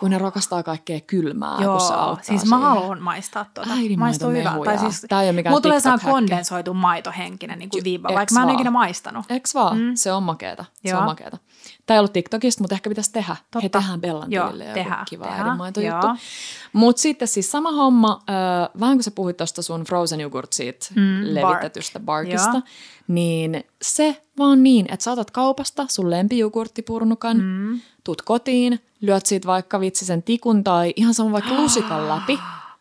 Kun 0.00 0.10
ne 0.10 0.18
rakastaa 0.18 0.62
kaikkea 0.62 1.00
kylmää, 1.00 1.56
Joo, 1.60 1.78
kun 1.78 1.86
se 1.88 1.94
auttaa 1.94 2.24
siis 2.24 2.40
siihen. 2.42 2.48
mä 2.60 2.68
haluan 2.68 3.02
maistaa 3.02 3.44
tuota. 3.54 3.70
Äidin 3.72 3.98
Maistuu 3.98 4.30
maito 4.30 4.40
hyvältä. 4.50 4.64
Tai 4.64 4.78
siis, 4.78 5.06
Tää 5.08 5.22
ei 5.22 5.26
ole 5.28 5.32
mikään 5.36 5.52
mulla 5.52 5.60
tulee 5.60 5.80
sellainen 5.80 6.00
TikTok-häkki. 6.00 6.12
kondensoitu 6.12 6.74
maitohenkinen 6.74 7.58
niin 7.58 7.68
kuin 7.70 7.84
viiva, 7.84 8.08
vaikka 8.14 8.34
mä 8.34 8.40
en 8.40 8.46
vaan? 8.46 8.54
ikinä 8.54 8.70
maistanut. 8.70 9.24
Eks 9.28 9.54
vaan? 9.54 9.78
Mm. 9.78 9.92
Se 9.94 10.12
on 10.12 10.22
makeeta. 10.22 10.64
Se 10.82 10.88
Joo. 10.88 10.98
on 10.98 11.04
makeeta. 11.04 11.38
Tämä 11.86 11.96
ei 11.96 11.98
ollut 11.98 12.12
TikTokista, 12.12 12.62
mutta 12.62 12.74
ehkä 12.74 12.90
pitäisi 12.90 13.12
tehdä. 13.12 13.36
Totta. 13.50 13.60
He 13.62 13.68
tehdään 13.68 14.00
Bellan 14.00 14.32
Joo, 14.32 14.46
tilille 14.46 14.64
joku 14.64 14.74
tehdään, 14.74 15.04
kiva 15.10 15.24
äidinmaitojuttu. 15.24 16.06
joo. 16.06 16.16
Mutta 16.72 17.02
sitten 17.02 17.28
siis 17.28 17.50
sama 17.50 17.72
homma, 17.72 18.12
äh, 18.30 18.68
vähän 18.80 18.96
kun 18.96 19.02
sä 19.02 19.10
puhuit 19.10 19.36
tuosta 19.36 19.62
sun 19.62 19.84
frozen 19.84 20.20
yogurt 20.20 20.52
siitä 20.52 20.86
Mm, 20.96 21.20
levitetystä 21.34 22.00
bark. 22.00 22.26
barkista, 22.28 22.52
Joo. 22.52 22.62
niin 23.08 23.64
se 23.82 24.22
vaan 24.38 24.62
niin, 24.62 24.86
että 24.92 25.04
sä 25.04 25.12
otat 25.12 25.30
kaupasta 25.30 25.86
sun 25.88 26.10
lempijogurttipurnukan, 26.10 27.36
mm. 27.42 27.80
tuut 28.04 28.22
kotiin, 28.22 28.80
lyöt 29.00 29.26
siitä 29.26 29.46
vaikka 29.46 29.80
vitsi 29.80 30.04
sen 30.04 30.22
tikun 30.22 30.64
tai 30.64 30.92
ihan 30.96 31.14
sama 31.14 31.32
vaikka 31.32 31.54
lusikan 31.54 32.08
läpi, 32.16 32.40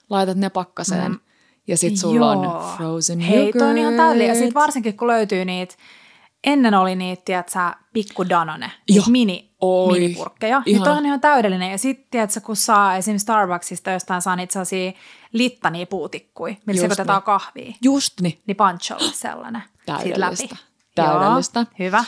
laitat 0.09 0.37
ne 0.37 0.49
pakkaseen 0.49 1.19
ja 1.67 1.77
sit 1.77 1.97
sulla 1.97 2.35
Mm. 2.35 2.43
Joo. 2.43 2.53
on 2.57 2.77
frozen 2.77 3.19
Hei, 3.19 3.37
yogurt. 3.39 3.57
toi 3.57 3.69
on 3.69 3.77
ihan 3.77 3.93
täydellinen. 3.95 4.27
Ja 4.27 4.45
sit 4.45 4.53
varsinkin 4.53 4.97
kun 4.97 5.07
löytyy 5.07 5.45
niitä, 5.45 5.75
ennen 6.43 6.73
oli 6.73 6.95
niitä, 6.95 7.21
tiedätkö, 7.25 7.59
pikku 7.93 8.29
Danone, 8.29 8.71
mini, 9.09 9.51
Oi, 9.61 9.99
minipurkkeja. 9.99 10.61
Ihana. 10.65 10.85
toi 10.85 10.97
on 10.97 11.05
ihan 11.05 11.21
täydellinen. 11.21 11.71
Ja 11.71 11.77
sitten, 11.77 12.05
tiedätkö, 12.11 12.41
kun 12.41 12.55
saa 12.55 12.95
esimerkiksi 12.95 13.23
Starbucksista 13.23 13.91
jostain 13.91 14.21
saa 14.21 14.35
niitä 14.35 14.53
sellaisia 14.53 14.91
littania 15.33 15.85
puutikkui, 15.85 16.49
millä 16.65 16.77
Just 16.77 16.81
sekoitetaan 16.81 17.17
niin. 17.19 17.25
kahvia. 17.25 17.73
Just 17.83 18.21
niin. 18.21 18.39
Niin 18.47 18.57
pancholle 18.57 19.11
sellainen. 19.13 19.63
Täydellistä. 19.85 20.19
läpi. 20.45 20.63
Täydellistä. 20.95 21.59
Joo, 21.59 21.65
hyvä. 21.79 22.03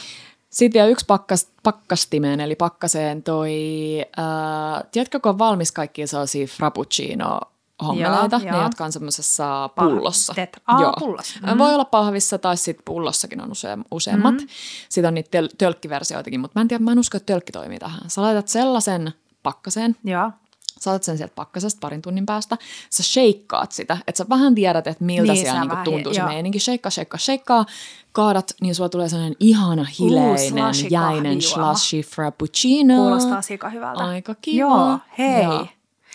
Sitten 0.52 0.80
vielä 0.80 0.90
yksi 0.90 1.06
pakkas, 1.06 1.48
pakkastimeen, 1.64 2.40
eli 2.40 2.56
pakkaseen 2.56 3.24
toi, 3.24 3.52
äh, 4.20 4.84
tiedätkö, 4.92 5.20
kun 5.20 5.30
on 5.30 5.40
valmis 5.40 5.72
kaikkia 5.72 6.08
sellaisia 6.08 6.48
frappuccino 6.48 7.40
hommeleita, 7.86 8.36
Joo, 8.36 8.46
ne, 8.46 8.50
joo. 8.58 8.64
jotka 8.64 8.86
on 8.86 8.92
semmoisessa 8.92 9.70
pullossa. 9.76 10.34
Tet- 10.34 10.62
Aa, 10.68 10.94
pullossa. 11.00 11.40
Mm. 11.40 11.58
Voi 11.58 11.74
olla 11.74 11.86
pahvissa 11.86 12.38
tai 12.38 12.58
sitten 12.58 12.86
pullossakin 12.86 13.42
on 13.42 13.52
use, 13.52 13.78
useammat. 13.92 14.36
Mm. 14.36 14.48
Sitten 14.90 15.08
on 15.08 15.14
niitä 15.14 15.42
töl- 15.42 15.56
tölkkiversioitakin, 15.58 16.40
mutta 16.40 16.60
mä 16.60 16.62
en 16.62 16.68
tiedä, 16.68 16.84
mä 16.84 16.92
en 16.92 17.00
usko, 17.00 17.18
että 17.18 17.34
tölkki 17.34 17.52
toimii 17.52 17.80
tähän. 17.80 18.02
Sä 18.10 18.22
laitat 18.22 18.48
sellaisen 18.48 19.14
pakkaseen, 19.44 19.96
Joo. 20.04 20.32
Saatat 20.82 21.04
sen 21.04 21.18
sieltä 21.18 21.36
pakkasesta 21.36 21.80
parin 21.82 22.02
tunnin 22.02 22.26
päästä, 22.26 22.58
sä 22.90 23.04
shakeaat 23.04 23.72
sitä, 23.72 23.98
että 24.08 24.18
sä 24.18 24.26
vähän 24.30 24.56
tiedät, 24.56 24.88
että 24.88 25.04
miltä 25.04 25.34
Niin, 25.34 25.42
siellä 25.42 25.60
niinku 25.60 25.72
vähän- 25.72 25.86
tuntuu 25.86 26.14
se 26.14 26.24
meininki. 26.24 26.60
Shakeaa, 26.60 26.90
shakeaa, 26.92 27.18
shakeaa, 27.20 27.66
kaadat, 28.12 28.54
niin 28.62 28.76
sulla 28.76 28.90
tulee 28.90 29.10
sellainen 29.10 29.36
ihana, 29.40 29.86
hileinen, 30.00 30.74
slushy 30.74 30.88
jäinen 30.90 31.42
slushy 31.42 32.02
frappuccino. 32.02 32.96
Kuulostaa 32.96 33.42
sika 33.42 33.70
hyvältä. 33.70 34.04
Aika 34.04 34.36
kiva. 34.42 34.58
Joo, 34.60 35.00
hei. 35.18 35.44
Joo. 35.44 35.68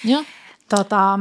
Joo. 0.05 0.22
Tota, 0.68 1.18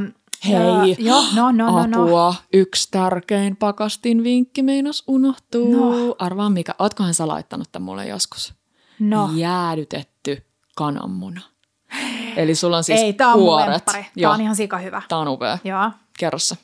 Hei, 0.47 0.95
Joo, 0.99 1.23
no, 1.35 1.51
no, 1.51 1.71
no, 1.71 1.85
no. 1.87 2.03
apua, 2.03 2.35
yksi 2.53 2.87
tärkein 2.91 3.55
pakastin 3.55 4.23
vinkki 4.23 4.63
meinas 4.63 5.03
unohtuu. 5.07 5.75
No. 6.07 6.15
Arvaa 6.19 6.49
mikä, 6.49 6.75
ootkohan 6.79 7.13
sä 7.13 7.27
laittanut 7.27 7.71
tämän 7.71 7.85
mulle 7.85 8.07
joskus? 8.07 8.53
No. 8.99 9.29
Jäädytetty 9.35 10.45
kananmuna. 10.75 11.41
Eli 12.37 12.55
sulla 12.55 12.77
on 12.77 12.83
siis 12.83 13.01
Ei, 13.01 13.13
tää 13.13 13.27
on 13.27 13.39
kuoret. 13.39 13.83
Joo, 14.15 14.33
on 14.33 14.41
ihan 14.41 14.55
sika 14.55 14.77
hyvä. 14.77 15.01
tää 15.07 15.17
on 15.17 15.27
upea. 15.27 15.57
Joo. 15.63 15.91
Kerro 16.19 16.39
se. 16.39 16.55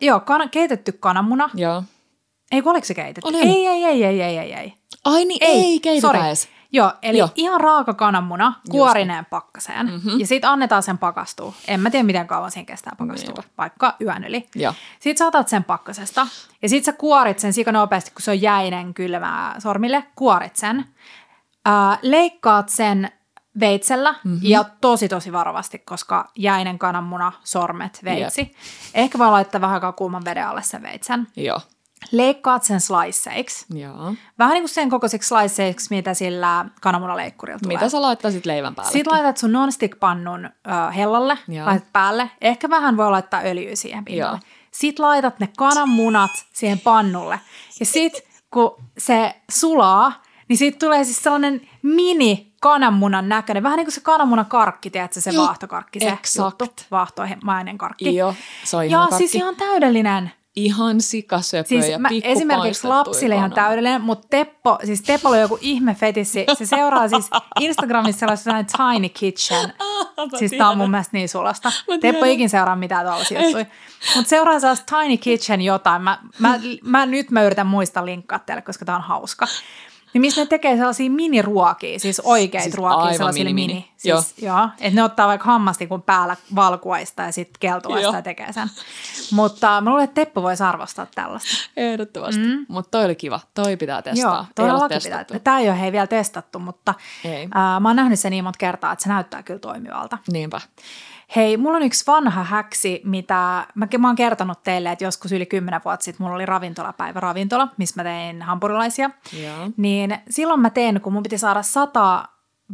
Joo, 0.00 0.20
kana, 0.20 0.48
keitetty 0.48 0.92
kananmuna. 0.92 1.50
Joo. 1.54 1.82
Ei, 2.52 2.62
kun 2.62 2.70
oliko 2.70 2.84
se 2.86 2.94
keitetty? 2.94 3.28
Oli. 3.28 3.38
Ei, 3.40 3.66
ei, 3.66 3.84
ei, 3.84 4.04
ei, 4.04 4.22
ei, 4.22 4.38
ei, 4.38 4.52
ei. 4.52 4.74
Ai 5.04 5.24
niin, 5.24 5.44
ei, 5.44 5.60
ei 5.64 5.80
keitetä 5.80 6.06
sori. 6.06 6.20
edes. 6.20 6.48
Joo, 6.72 6.92
eli 7.02 7.18
Joo. 7.18 7.28
Ihan 7.36 7.60
raaka 7.60 7.94
kananmuna, 7.94 8.52
kuorineen 8.70 9.24
pakkaseen. 9.26 9.86
Mm-hmm. 9.90 10.20
Ja 10.20 10.26
sitten 10.26 10.50
annetaan 10.50 10.82
sen 10.82 10.98
pakastua. 10.98 11.52
En 11.68 11.80
mä 11.80 11.90
tiedä, 11.90 12.02
miten 12.06 12.26
kauan 12.26 12.50
siinä 12.50 12.66
kestää 12.66 12.92
pakastua, 12.98 13.34
Niinpä. 13.34 13.42
vaikka 13.58 13.96
yön 14.00 14.24
yli. 14.24 14.46
Joo. 14.54 14.74
Sitten 15.00 15.18
sä 15.18 15.26
otat 15.26 15.48
sen 15.48 15.64
pakkasesta 15.64 16.26
ja 16.62 16.68
sitten 16.68 16.92
sä 16.94 16.98
kuorit 16.98 17.38
sen 17.38 17.52
sika 17.52 17.72
nopeasti, 17.72 18.10
kun 18.10 18.22
se 18.22 18.30
on 18.30 18.42
jäinen 18.42 18.94
kylmää 18.94 19.54
sormille. 19.60 20.04
Kuorit 20.16 20.56
sen. 20.56 20.84
Ää, 21.64 21.98
leikkaat 22.02 22.68
sen 22.68 23.10
veitsellä 23.60 24.12
mm-hmm. 24.12 24.40
ja 24.42 24.64
tosi 24.80 25.08
tosi 25.08 25.32
varovasti, 25.32 25.78
koska 25.78 26.30
jäinen 26.36 26.78
kananmuna, 26.78 27.32
sormet, 27.44 28.00
veitsi. 28.04 28.54
Ehkä 28.94 29.18
voi 29.18 29.30
laittaa 29.30 29.60
vähän 29.60 29.74
aikaa 29.74 29.92
kuuman 29.92 30.24
veden 30.24 30.46
alle 30.48 30.62
sen 30.62 30.82
veitsen. 30.82 31.26
Joo. 31.36 31.60
leikkaat 32.12 32.62
sen 32.62 32.80
sliceiksi. 32.80 33.66
Joo. 33.78 34.14
Vähän 34.38 34.54
niin 34.54 34.62
kuin 34.62 34.68
sen 34.68 34.90
kokoisiksi 34.90 35.28
sliceiksi, 35.28 35.86
mitä 35.90 36.14
sillä 36.14 36.64
kananmunaleikkurilla 36.80 37.58
tulee. 37.58 37.76
Mitä 37.76 37.88
sä 37.88 38.02
laittaisit 38.02 38.46
leivän 38.46 38.74
päälle? 38.74 38.92
Sitten 38.92 39.12
laitat 39.12 39.36
sun 39.36 39.52
non-stick-pannun 39.52 40.44
uh, 40.46 40.96
hellalle, 40.96 41.38
Joo. 41.48 41.66
laitat 41.66 41.92
päälle. 41.92 42.30
Ehkä 42.40 42.70
vähän 42.70 42.96
voi 42.96 43.10
laittaa 43.10 43.40
öljyä 43.44 43.76
siihen 43.76 44.04
pinnalle. 44.04 44.36
Joo. 44.36 44.50
Sitten 44.70 45.06
laitat 45.06 45.40
ne 45.40 45.48
kananmunat 45.56 46.30
siihen 46.52 46.78
pannulle. 46.78 47.40
Ja 47.80 47.86
sitten 47.86 48.22
kun 48.50 48.76
se 48.98 49.36
sulaa, 49.50 50.22
niin 50.48 50.56
siitä 50.56 50.78
tulee 50.78 51.04
siis 51.04 51.22
sellainen 51.22 51.68
mini 51.82 52.49
kananmunan 52.60 53.28
näköinen. 53.28 53.62
Vähän 53.62 53.76
niin 53.76 53.86
kuin 53.86 53.94
se 53.94 54.00
kananmunan 54.00 54.46
karkki, 54.46 54.90
tiedätkö, 54.90 55.20
se 55.20 55.30
Joo, 55.30 55.46
vaahtokarkki, 55.46 56.00
se 56.00 56.08
exakt. 56.08 56.60
juttu, 56.60 56.84
vaahtomainen 56.90 57.78
karkki. 57.78 58.16
Joo, 58.16 58.34
se 58.64 58.76
on 58.76 58.84
ja 58.84 58.88
ihana 58.88 59.06
siis 59.06 59.32
karkki. 59.32 59.38
ihan 59.38 59.56
täydellinen. 59.56 60.32
Ihan 60.56 61.00
sikasöpöä 61.00 61.64
Siis 61.68 61.88
ja 61.88 61.98
mä, 61.98 62.08
esimerkiksi 62.22 62.86
lapsille 62.86 63.34
ihan 63.34 63.52
täydellinen, 63.52 64.02
mutta 64.02 64.28
Teppo, 64.30 64.78
siis 64.84 65.02
Teppolla 65.02 65.36
on 65.36 65.42
joku 65.42 65.58
ihme 65.60 65.94
fetissi. 65.94 66.44
Se 66.58 66.66
seuraa 66.66 67.08
siis 67.08 67.30
Instagramissa 67.60 68.36
sellainen 68.36 68.66
Tiny 68.76 69.08
Kitchen. 69.08 69.72
siis 70.38 70.50
tää 70.58 70.68
on 70.68 70.78
mun 70.78 70.90
mielestä 70.90 71.16
niin 71.16 71.28
sulasta. 71.28 71.72
Teppo 72.00 72.24
ikin 72.24 72.50
seuraa 72.50 72.76
mitään 72.76 73.06
tuollaisia 73.06 73.42
juttuja. 73.42 73.66
Mutta 74.16 74.28
seuraa 74.28 74.60
sellaista 74.60 74.96
Tiny 74.98 75.16
Kitchen 75.16 75.62
jotain. 75.62 76.02
Mä, 76.02 76.18
mä, 76.38 76.60
mä, 76.82 77.06
nyt 77.06 77.30
mä 77.30 77.42
yritän 77.42 77.66
muistaa 77.66 78.06
linkkaa 78.06 78.38
teille, 78.38 78.62
koska 78.62 78.84
tää 78.84 78.96
on 78.96 79.02
hauska. 79.02 79.46
Niin 80.12 80.20
missä 80.20 80.40
ne 80.40 80.46
tekee 80.46 80.76
sellaisia 80.76 81.10
miniruokia, 81.10 81.98
siis 81.98 82.20
oikeita 82.20 82.62
Siis 82.62 82.74
ruokia 82.74 82.98
aivan 82.98 83.14
sellaisille 83.16 83.52
mini, 83.52 83.62
mini. 83.66 83.74
mini. 83.74 83.90
Siis, 83.96 84.42
joo. 84.42 84.68
Että 84.80 84.94
ne 84.94 85.02
ottaa 85.02 85.28
vaikka 85.28 85.44
hammastikun 85.46 86.02
päällä 86.02 86.36
valkuaista 86.54 87.22
ja 87.22 87.32
sitten 87.32 87.60
keltuaista 87.60 88.02
Joo. 88.06 88.14
ja 88.14 88.22
tekee 88.22 88.52
sen. 88.52 88.68
Mutta 89.32 89.80
mä 89.80 89.90
luulen, 89.90 90.04
että 90.04 90.14
Teppo 90.14 90.42
voisi 90.42 90.62
arvostaa 90.62 91.06
tällaista. 91.14 91.50
Ehdottomasti. 91.76 92.42
Mm. 92.42 92.66
Mutta 92.68 92.90
toi 92.90 93.04
oli 93.04 93.14
kiva. 93.14 93.40
Toi 93.54 93.76
pitää 93.76 94.02
testaa. 94.02 94.34
Joo, 94.36 94.44
todellakin 94.54 94.98
pitää. 95.02 95.24
Tämä 95.44 95.58
ei 95.58 95.68
ole 95.68 95.80
hei 95.80 95.92
vielä 95.92 96.06
testattu, 96.06 96.58
mutta 96.58 96.94
Ei. 97.24 97.48
ää, 97.54 97.80
mä 97.80 97.88
oon 97.88 97.96
nähnyt 97.96 98.20
sen 98.20 98.30
niin 98.30 98.44
monta 98.44 98.58
kertaa, 98.58 98.92
että 98.92 99.02
se 99.02 99.08
näyttää 99.08 99.42
kyllä 99.42 99.60
toimivalta. 99.60 100.18
Niinpä. 100.32 100.60
Hei, 101.36 101.56
mulla 101.56 101.76
on 101.76 101.82
yksi 101.82 102.06
vanha 102.06 102.44
häksi, 102.44 103.00
mitä 103.04 103.66
mä, 103.74 103.88
mä 103.98 104.08
oon 104.08 104.16
kertonut 104.16 104.62
teille, 104.62 104.92
että 104.92 105.04
joskus 105.04 105.32
yli 105.32 105.46
kymmenen 105.46 105.80
vuotta 105.84 106.04
sitten 106.04 106.24
mulla 106.24 106.36
oli 106.36 106.46
ravintolapäivä 106.46 107.20
ravintola, 107.20 107.68
missä 107.76 107.94
mä 107.96 108.04
tein 108.04 108.42
hampurilaisia. 108.42 109.10
Joo. 109.42 109.70
Niin 109.76 110.18
silloin 110.30 110.60
mä 110.60 110.70
tein, 110.70 111.00
kun 111.00 111.12
mun 111.12 111.22
piti 111.22 111.38
saada 111.38 111.62
100 111.62 112.28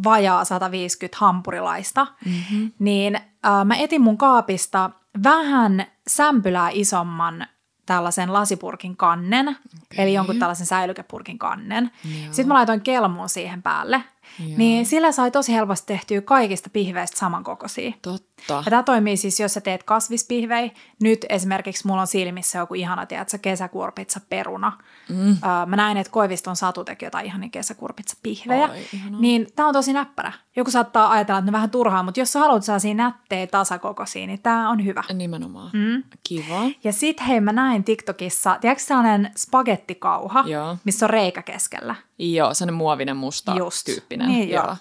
vajaa 0.05 0.45
150 0.45 1.19
hampurilaista, 1.21 2.07
mm-hmm. 2.25 2.73
niin 2.79 3.17
äh, 3.17 3.65
mä 3.65 3.77
etin 3.77 4.03
mun 4.03 4.19
kaapista 4.19 4.91
vähän 5.23 5.87
sämpylää 6.09 6.71
isomman 6.73 7.47
tällaisen 7.87 8.33
lasipurkin 8.33 8.97
kannen, 8.97 9.49
okay. 9.49 9.59
eli 9.99 10.15
jonkun 10.15 10.39
tällaisen 10.39 10.67
säilykepurkin 10.67 11.39
kannen. 11.39 11.91
Joo. 12.05 12.27
Sitten 12.27 12.49
mä 12.49 12.55
laitoin 12.55 12.81
kelmuun 12.81 13.29
siihen 13.29 13.63
päälle. 13.63 14.05
Joo. 14.39 14.59
Niin 14.59 14.87
sillä 14.87 15.13
sai 15.13 15.31
tosi 15.31 15.53
helposti 15.55 15.87
tehtyä 15.87 16.21
kaikista 16.21 16.71
pihveistä 16.71 17.19
samankokoisia. 17.19 17.93
Totta. 18.03 18.36
Ja 18.49 18.71
tämä 18.71 18.83
toimii 18.83 19.17
siis, 19.17 19.41
jos 19.41 19.55
sä 19.55 19.61
teet 19.61 19.83
kasvispihvejä. 19.83 20.71
Nyt 21.03 21.27
esimerkiksi 21.29 21.87
mulla 21.87 22.01
on 22.01 22.07
silmissä 22.07 22.59
joku 22.59 22.75
ihana, 22.75 23.07
tiedätkö, 23.07 23.39
kesäkurpitsa 23.39 24.21
peruna. 24.29 24.73
Mm. 25.09 25.31
Öö, 25.31 25.67
mä 25.67 25.77
näin, 25.77 25.97
että 25.97 26.11
Koiviston 26.11 26.57
Satu 26.57 26.85
teki 26.85 27.05
jotain 27.05 27.27
ihania 27.27 27.49
kesäkurpitsa 27.49 28.17
pihvejä. 28.23 28.71
Niin 29.19 29.47
tämä 29.57 29.69
on 29.69 29.73
tosi 29.73 29.93
näppärä. 29.93 30.33
Joku 30.57 30.71
saattaa 30.71 31.11
ajatella, 31.11 31.39
että 31.39 31.51
ne 31.51 31.53
vähän 31.53 31.71
turhaa, 31.71 32.03
mutta 32.03 32.21
jos 32.21 32.33
sä 32.33 32.39
haluat 32.39 32.65
sellaisia 32.65 32.95
nättejä 32.95 33.47
tasakokoisia, 33.47 34.27
niin 34.27 34.43
tämä 34.43 34.71
on 34.71 34.85
hyvä. 34.85 35.03
Nimenomaan. 35.15 35.71
Mm. 35.73 36.03
Kiva. 36.29 36.63
Ja 36.85 36.93
sit 36.93 37.21
hei, 37.29 37.41
mä 37.41 37.53
näin 37.53 37.85
TikTokissa, 37.85 38.59
tiedätkö 38.61 38.85
sellainen 38.85 39.31
spagettikauha, 39.37 40.45
Joo. 40.47 40.77
missä 40.85 41.07
on 41.07 41.11
reikä 41.11 41.43
keskellä. 41.43 41.95
Joo, 42.19 42.55
sellainen 42.55 42.75
muovinen 42.75 43.17
musta 43.17 43.55
Just. 43.59 43.85
tyyppinen. 43.85 44.29
Niin, 44.29 44.51
joo. 44.51 44.77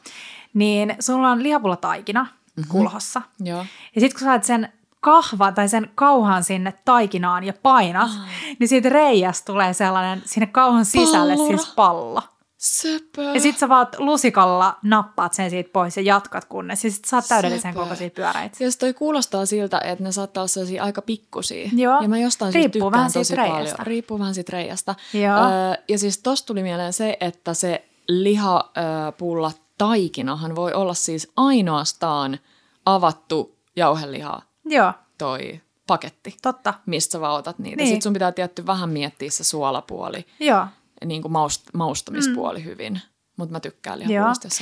Niin 0.53 0.95
sulla 0.99 1.31
on 1.31 1.43
lihapullataikina 1.43 2.27
mm-hmm. 2.55 2.71
kulhossa. 2.71 3.21
Joo. 3.39 3.65
Ja 3.95 4.01
sitten 4.01 4.11
kun 4.11 4.19
sä 4.19 4.25
laitat 4.27 4.43
sen 4.45 4.73
kahvan 4.99 5.53
tai 5.53 5.69
sen 5.69 5.91
kauhan 5.95 6.43
sinne 6.43 6.73
taikinaan 6.85 7.43
ja 7.43 7.53
painat, 7.63 8.03
Ah. 8.09 8.27
niin 8.59 8.67
siitä 8.67 8.89
reiästä 8.89 9.45
tulee 9.45 9.73
sellainen 9.73 10.21
sinne 10.25 10.47
kauhan 10.47 10.85
sisälle 10.85 11.35
Pallora. 11.35 11.57
siis 11.57 11.73
pallo. 11.75 12.21
Söpö. 12.57 13.21
Ja 13.23 13.39
sitten 13.41 13.59
sä 13.59 13.69
vaan 13.69 13.87
lusikalla 13.97 14.77
nappaat 14.83 15.33
sen 15.33 15.49
siitä 15.49 15.69
pois 15.73 15.97
ja 15.97 16.03
jatkat 16.03 16.45
kunnes. 16.45 16.83
Ja 16.83 16.91
sitten 16.91 17.09
saat 17.09 17.25
täydellisen 17.27 17.73
Söpö. 17.73 17.83
kokoisia 17.83 18.09
pyöräitä. 18.09 18.57
Siis 18.57 18.77
toi 18.77 18.93
kuulostaa 18.93 19.45
siltä, 19.45 19.79
että 19.83 20.03
ne 20.03 20.11
saattaa 20.11 20.41
olla 20.41 20.47
sellaisia 20.47 20.83
aika 20.83 21.01
pikkusia. 21.01 21.69
Joo. 21.75 22.01
Ja 22.01 22.09
mä 22.09 22.17
jostain 22.17 22.53
Riippuu 22.53 22.71
syystä 22.71 22.85
tykkään 22.85 22.91
vähän 22.91 23.11
tosi 23.13 23.23
siitä 23.25 23.41
paljon. 23.41 23.57
reiästä. 23.57 23.83
Riippuu 23.83 24.19
vähän 24.19 24.33
siitä 24.35 24.51
reiästä. 24.51 24.95
Joo. 25.13 25.37
Öö, 25.37 25.83
ja 25.87 25.99
siis 25.99 26.17
tosta 26.17 26.45
tuli 26.47 26.63
mieleen 26.63 26.93
se, 26.93 27.17
että 27.19 27.53
se 27.53 27.85
lihapulla 28.07 29.51
taikinahan 29.77 30.55
voi 30.55 30.73
olla 30.73 30.93
siis 30.93 31.31
ainoastaan 31.35 32.39
avattu 32.85 33.57
jauheliha 33.75 34.41
Joo, 34.65 34.93
toi 35.17 35.61
paketti, 35.87 36.37
totta. 36.41 36.73
mistä 36.85 37.11
sä 37.11 37.21
vaan 37.21 37.35
otat 37.35 37.59
niitä. 37.59 37.77
Niin. 37.77 37.87
Sitten 37.87 38.01
sun 38.01 38.13
pitää 38.13 38.31
tietty 38.31 38.65
vähän 38.65 38.89
miettiä 38.89 39.31
se 39.31 39.43
suolapuoli, 39.43 40.25
Joo. 40.39 40.67
niin 41.05 41.21
kuin 41.21 41.31
maust, 41.31 41.61
maustamispuoli 41.73 42.59
mm. 42.59 42.65
hyvin. 42.65 43.01
Mutta 43.37 43.51
mä 43.51 43.59
tykkään 43.59 43.99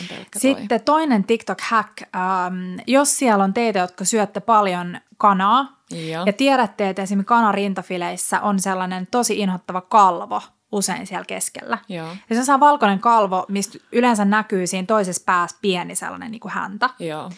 on 0.01 0.07
pelkkä 0.09 0.39
toi. 0.39 0.55
Sitten 0.55 0.81
toinen 0.81 1.23
TikTok-hack. 1.23 2.07
Ähm, 2.15 2.79
jos 2.87 3.17
siellä 3.17 3.43
on 3.43 3.53
teitä, 3.53 3.79
jotka 3.79 4.05
syötte 4.05 4.39
paljon 4.39 4.97
kanaa, 5.17 5.83
Joo. 5.91 6.25
ja 6.25 6.33
tiedätte, 6.33 6.89
että 6.89 7.01
esimerkiksi 7.01 7.27
kanarintafileissä 7.27 8.41
on 8.41 8.59
sellainen 8.59 9.07
tosi 9.11 9.39
inhottava 9.39 9.81
kalvo 9.81 10.41
usein 10.73 11.07
siellä 11.07 11.25
keskellä. 11.25 11.77
Joo. 11.89 12.07
Ja 12.29 12.35
se 12.35 12.43
saa 12.45 12.59
valkoinen 12.59 12.99
kalvo, 12.99 13.45
mistä 13.47 13.77
yleensä 13.91 14.25
näkyy 14.25 14.67
siinä 14.67 14.85
toisessa 14.85 15.23
päässä 15.25 15.57
pieni 15.61 15.95
sellainen 15.95 16.31
niin 16.31 16.39
kuin 16.39 16.51
häntä. 16.51 16.89
Joo. 16.99 17.29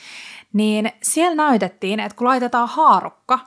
Niin 0.53 0.91
siellä 1.03 1.35
näytettiin, 1.35 1.99
että 1.99 2.15
kun 2.15 2.27
laitetaan 2.27 2.69
haarukka, 2.69 3.39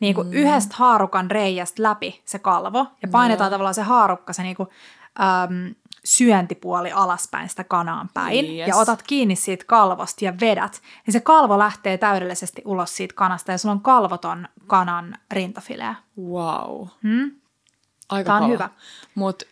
niin 0.00 0.14
kuin 0.14 0.26
mm. 0.26 0.32
yhdestä 0.32 0.74
haarukan 0.78 1.30
reiästä 1.30 1.82
läpi 1.82 2.22
se 2.24 2.38
kalvo, 2.38 2.86
ja 3.02 3.08
painetaan 3.08 3.50
tavallaan 3.50 3.74
se 3.74 3.82
haarukka, 3.82 4.32
se 4.32 4.42
niin 4.42 4.56
kuin, 4.56 4.68
äm, 5.20 5.74
syöntipuoli 6.04 6.92
alaspäin 6.92 7.48
sitä 7.48 7.64
kanaan 7.64 8.10
päin, 8.14 8.44
Yes. 8.44 8.68
ja 8.68 8.76
otat 8.76 9.02
kiinni 9.02 9.36
siitä 9.36 9.64
kalvosta 9.66 10.24
ja 10.24 10.34
vedät, 10.40 10.82
niin 11.06 11.12
se 11.12 11.20
kalvo 11.20 11.58
lähtee 11.58 11.98
täydellisesti 11.98 12.62
ulos 12.64 12.96
siitä 12.96 13.14
kanasta, 13.14 13.52
ja 13.52 13.58
sulla 13.58 13.72
on 13.72 13.80
kalvoton 13.80 14.48
kanan 14.66 15.18
rintafileä. 15.30 15.94
Wow. 16.20 16.86
Hmm? 17.02 17.30
Aika 18.08 18.26
Tää 18.26 18.34
on 18.36 18.42
kova. 18.42 18.52
hyvä. 18.52 18.70
Mut 19.14 19.42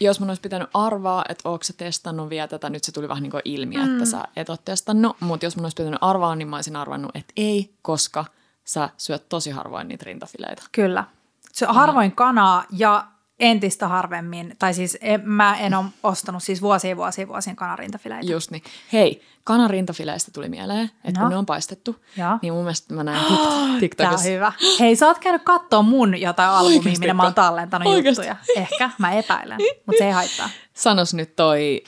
jos 0.00 0.20
mun 0.20 0.30
olisi 0.30 0.42
pitänyt 0.42 0.68
arvaa, 0.74 1.24
että 1.28 1.48
ootko 1.48 1.64
sä 1.64 1.72
testannut 1.72 2.30
vielä 2.30 2.48
tätä, 2.48 2.70
nyt 2.70 2.84
se 2.84 2.92
tuli 2.92 3.08
vähän 3.08 3.22
niin 3.22 3.30
kuin 3.30 3.42
ilmi, 3.44 3.76
mm. 3.76 3.92
että 3.92 4.10
sä 4.10 4.24
et 4.36 4.48
ole 4.50 4.58
testannut, 4.64 5.16
mutta 5.20 5.46
jos 5.46 5.56
mun 5.56 5.64
olisi 5.64 5.74
pitänyt 5.76 5.98
arvaa, 6.02 6.36
niin 6.36 6.48
mä 6.48 6.56
olisin 6.56 6.76
arvannut, 6.76 7.16
että 7.16 7.32
ei, 7.36 7.74
koska 7.82 8.24
sä 8.64 8.88
syöt 8.96 9.28
tosi 9.28 9.50
harvoin 9.50 9.88
niitä 9.88 10.04
rintafileitä. 10.04 10.62
Kyllä. 10.72 11.04
Se 11.52 11.68
on 11.68 11.74
harvoin 11.74 12.12
kanaa 12.12 12.64
ja 12.70 13.06
entistä 13.40 13.88
harvemmin, 13.88 14.56
tai 14.58 14.74
siis 14.74 14.98
en, 15.00 15.20
mä 15.24 15.56
en 15.56 15.74
ole 15.74 15.84
ostanut 16.02 16.42
siis 16.42 16.62
vuosia, 16.62 16.96
vuosia, 16.96 17.28
vuosien 17.28 17.56
kanarintafileitä. 17.56 18.32
Just 18.32 18.50
niin. 18.50 18.62
Hei, 18.92 19.22
kanan 19.44 19.70
rintafileistä 19.70 20.30
tuli 20.34 20.48
mieleen, 20.48 20.90
että 21.04 21.20
No. 21.20 21.24
kun 21.24 21.30
ne 21.30 21.36
on 21.36 21.46
paistettu, 21.46 21.96
Joo. 22.16 22.38
niin 22.42 22.52
mun 22.52 22.62
mielestä 22.62 22.94
mä 22.94 23.04
näin 23.04 23.24
Tik- 23.24 23.28
Tämä 23.36 23.72
on 23.74 23.80
TikTokissa. 23.80 24.28
hyvä. 24.28 24.52
Hei, 24.80 24.96
sä 24.96 25.06
oot 25.06 25.18
käynyt 25.18 25.42
kattoo 25.42 25.82
mun 25.82 26.20
jotain 26.20 26.50
albumia, 26.50 26.82
minne 26.98 27.12
mä 27.12 27.22
oon 27.22 27.34
tallentanut 27.34 27.88
Oikeasti. 27.88 28.08
juttuja. 28.26 28.36
Ehkä, 28.56 28.90
mä 28.98 29.12
epäilen, 29.12 29.58
mutta 29.86 29.98
se 29.98 30.04
ei 30.04 30.12
haittaa. 30.12 30.50
Sanos 30.74 31.14
nyt 31.14 31.36
toi, 31.36 31.84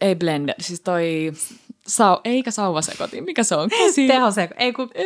ei 0.00 0.14
blender, 0.14 0.54
siis 0.60 0.80
toi, 0.80 1.32
sau, 1.86 2.20
eikä 2.24 2.50
sauvasekotin, 2.50 3.24
mikä 3.24 3.42
se 3.42 3.54
on? 3.56 3.68
Käsi. 3.78 4.06
Tehoseko, 4.06 4.54
ei 4.58 4.72
kun 4.72 4.90
Ee, 4.94 5.04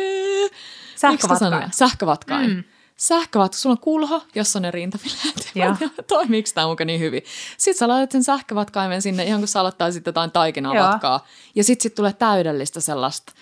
Sähkövatkain. 0.95 1.51
tää? 1.51 1.69
Sähkövatkain. 1.73 2.49
Mm. 2.49 2.63
Sähkövatkain. 2.97 3.61
Sulla 3.61 3.73
on 3.73 3.79
kulho, 3.79 4.21
jossa 4.35 4.59
on 4.59 4.63
ne 4.63 4.71
rintafileet. 4.71 5.51
Toimiiko 6.07 6.49
tämä 6.53 6.67
muka 6.67 6.85
niin 6.85 6.99
hyvin? 6.99 7.21
Sitten 7.57 7.79
sä 7.79 7.87
laitat 7.87 8.11
sen 8.11 8.23
sähkövatkaimen 8.23 9.01
sinne 9.01 9.23
ihan 9.23 9.41
kun 9.41 9.47
sä 9.47 9.59
aloittaisit 9.59 10.05
jotain 10.05 10.31
taikinaa 10.31 10.75
Joo. 10.75 10.87
vatkaa. 10.87 11.25
Ja 11.55 11.63
sitten 11.63 11.83
sit 11.83 11.95
tulee 11.95 12.13
täydellistä 12.13 12.81
sellaista 12.81 13.33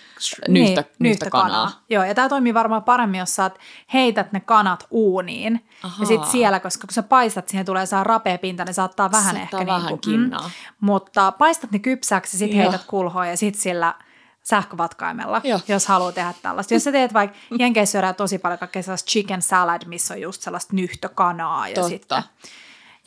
nyhtä, 0.47 0.81
niin, 0.81 0.87
nyhtä 0.99 1.29
kanaa. 1.29 1.71
Joo, 1.89 2.03
ja 2.03 2.15
tämä 2.15 2.29
toimii 2.29 2.53
varmaan 2.53 2.83
paremmin, 2.83 3.19
jos 3.19 3.35
sä 3.35 3.51
heität 3.93 4.31
ne 4.31 4.39
kanat 4.39 4.87
uuniin. 4.91 5.65
Ahaa. 5.83 5.97
Ja 5.99 6.05
sitten 6.05 6.29
siellä, 6.29 6.59
koska 6.59 6.87
kun 6.87 6.93
sä 6.93 7.03
paistat, 7.03 7.49
siihen 7.49 7.65
tulee 7.65 7.85
saa 7.85 8.03
rapea 8.03 8.37
pinta, 8.37 8.65
niin 8.65 8.73
saattaa 8.73 9.11
vähän 9.11 9.35
Saattaa 9.35 9.59
ehkä 9.59 9.71
vähän 9.71 9.85
niin 9.85 9.99
kinnaa. 9.99 10.51
Mutta 10.79 11.31
paistat 11.31 11.71
ne 11.71 11.79
kypsäksi 11.79 12.35
ja 12.35 12.39
sitten 12.39 12.59
heität 12.59 12.83
kulhoa 12.87 13.25
ja 13.25 13.37
sitten 13.37 13.61
sillä 13.61 13.93
sähkövatkaimella, 14.43 15.41
Joo. 15.43 15.59
jos 15.67 15.87
haluaa 15.87 16.11
tehdä 16.11 16.33
tällaista. 16.41 16.73
Jos 16.73 16.83
sä 16.83 16.91
teet 16.91 17.13
vaikka, 17.13 17.37
Jenkeissä 17.59 17.91
syödään 17.91 18.15
tosi 18.15 18.37
paljon 18.37 18.59
kaikkea 18.59 18.83
sellaista 18.83 19.09
chicken 19.09 19.41
salad, 19.41 19.81
missä 19.85 20.13
on 20.13 20.21
just 20.21 20.41
sellaista 20.41 20.75
nyhtökanaa 20.75 21.67
ja 21.67 21.75
Totta. 21.75 21.89
sitten 21.89 22.23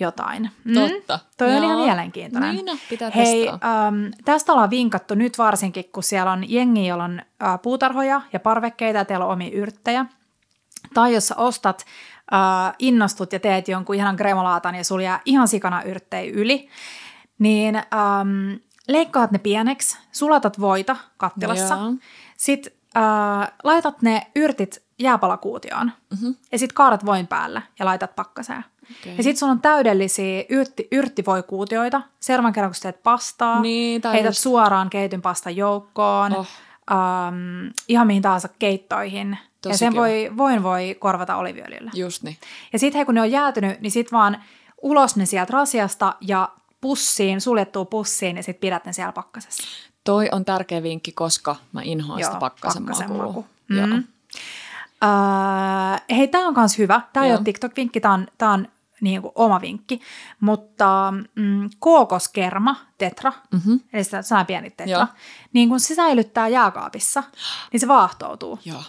jotain. 0.01 0.51
Totta. 0.75 1.19
Toi 1.37 1.49
on 1.49 1.55
Joo. 1.55 1.65
ihan 1.65 1.79
mielenkiintoinen. 1.79 2.55
Niin 2.55 2.71
on, 2.71 2.79
pitää 2.89 3.11
Hei, 3.11 3.49
ähm, 3.49 4.07
tästä 4.25 4.53
ollaan 4.53 4.71
vinkattu 4.71 5.15
nyt 5.15 5.39
varsinkin, 5.39 5.85
kun 5.93 6.03
siellä 6.03 6.33
on 6.33 6.51
jengi, 6.51 6.87
jolla 6.87 7.05
on 7.05 7.23
äh, 7.43 7.63
puutarhoja 7.63 8.21
ja 8.33 8.41
parvekkeita 8.41 8.99
ja 8.99 9.05
teillä 9.05 9.25
on 9.25 9.33
omia 9.33 9.51
yrttejä. 9.51 10.07
Tai 10.95 11.15
jos 11.15 11.29
sä 11.29 11.37
ostat 11.37 11.85
äh, 12.35 12.75
innostut 12.79 13.33
ja 13.33 13.41
teet 13.41 13.69
jonkun 13.69 13.95
ihanan 13.95 14.17
gremolaatan 14.17 14.75
ja 14.75 14.85
sulla 14.85 15.03
jää 15.03 15.21
ihan 15.25 15.49
sikana 15.49 15.83
yrttejä 15.83 16.33
yli, 16.35 16.69
niin 17.39 17.77
ähm, 17.77 18.55
leikkaat 18.89 19.31
ne 19.31 19.39
pieneksi, 19.39 19.99
sulatat 20.13 20.61
voita 20.61 20.97
kattilassa, 21.17 21.75
Joo. 21.75 21.93
sitten 22.37 22.73
äh, 22.97 23.53
laitat 23.65 24.03
ne 24.03 24.27
yrtit 24.37 24.83
jääpalakuutioon 24.99 25.93
mm-hmm. 26.11 26.35
ja 26.53 26.59
sitten 26.59 26.75
kaadat 26.75 27.07
voin 27.07 27.27
päälle 27.27 27.63
ja 27.79 27.85
laitat 27.85 28.17
pakkaseen. 28.17 28.65
Okei. 29.01 29.17
Ja 29.17 29.23
sitten 29.23 29.37
sulla 29.37 29.53
on 29.53 29.61
täydellisiä 29.61 30.45
yrtti, 30.49 30.89
yrttivoikuutioita. 30.93 32.03
Seuraavan 32.21 32.53
kerran, 32.53 32.71
kun 32.73 32.81
teet 32.83 33.03
pastaa, 33.03 33.61
Niin, 33.61 34.03
heität 34.13 34.31
just- 34.33 34.39
suoraan 34.43 34.91
keitin 34.91 35.23
pastan 35.23 35.57
joukkoon, 35.57 36.33
Oh. 36.37 36.47
um, 36.91 37.73
ihan 37.89 38.07
mihin 38.07 38.23
tahansa 38.23 38.49
keittoihin. 38.59 39.39
Tosi 39.63 39.73
ja 39.75 39.79
sen 39.79 39.93
kiva. 39.93 40.01
voi, 40.03 40.31
voin 40.37 40.63
voi 40.63 40.97
korvata 40.99 41.37
oliviöljyllä. 41.37 41.91
Just 41.95 42.23
niin. 42.23 42.37
Ja 42.73 42.79
sitten 42.79 42.99
hei, 42.99 43.05
kun 43.07 43.15
ne 43.15 43.21
on 43.21 43.31
jäätynyt, 43.31 43.81
niin 43.81 43.91
sitten 43.91 44.17
vaan 44.19 44.43
ulos 44.83 45.17
ne 45.17 45.27
sieltä 45.27 45.53
rasiasta 45.53 46.15
ja 46.21 46.49
pussiin, 46.87 47.41
suljettuu 47.41 47.85
pussiin 47.85 48.37
ja 48.37 48.43
sitten 48.43 48.61
pidät 48.61 48.85
ne 48.85 48.93
siellä 48.93 49.13
pakkasessa. 49.13 49.63
Toi 50.05 50.29
on 50.33 50.45
tärkeä 50.45 50.83
vinkki, 50.83 51.13
koska 51.13 51.57
mä 51.73 51.81
inhoan 51.85 52.25
sitä 52.25 52.37
pakkasen, 52.37 52.83
pakkasen 52.83 53.09
makua. 53.11 53.27
maku. 53.27 53.47
Joo. 53.71 53.87
Mm. 53.87 54.05
Uh, 55.05 56.17
hei, 56.17 56.29
tämä 56.29 56.49
on 56.49 56.55
myös 56.57 56.79
hyvä. 56.79 57.01
Tämä 57.13 57.27
ei 57.27 57.31
Joo. 57.31 57.39
ole 57.39 57.45
TikTok-vinkki, 57.45 58.01
tämä 58.01 58.15
on, 58.15 58.27
tää 58.39 58.51
on 58.51 58.69
niin 59.01 59.23
kuin 59.23 59.33
oma 59.35 59.61
vinkki. 59.61 60.01
Mutta 60.41 61.15
mm, 61.35 61.71
kookoskerma, 61.79 62.77
tetra, 62.99 63.33
mm-hmm. 63.53 63.81
eli 63.93 64.05
sitä 64.05 64.23
sana 64.23 64.45
pieni 64.45 64.71
tetra, 64.71 64.93
Joo. 64.93 65.07
niin 65.53 65.69
kun 65.69 65.81
se 65.81 65.95
säilyttää 65.95 66.49
jääkaapissa, 66.49 67.23
niin 67.73 67.81
se 67.81 67.89
vaahtoutuu. 67.89 68.59
Joo. 68.65 68.83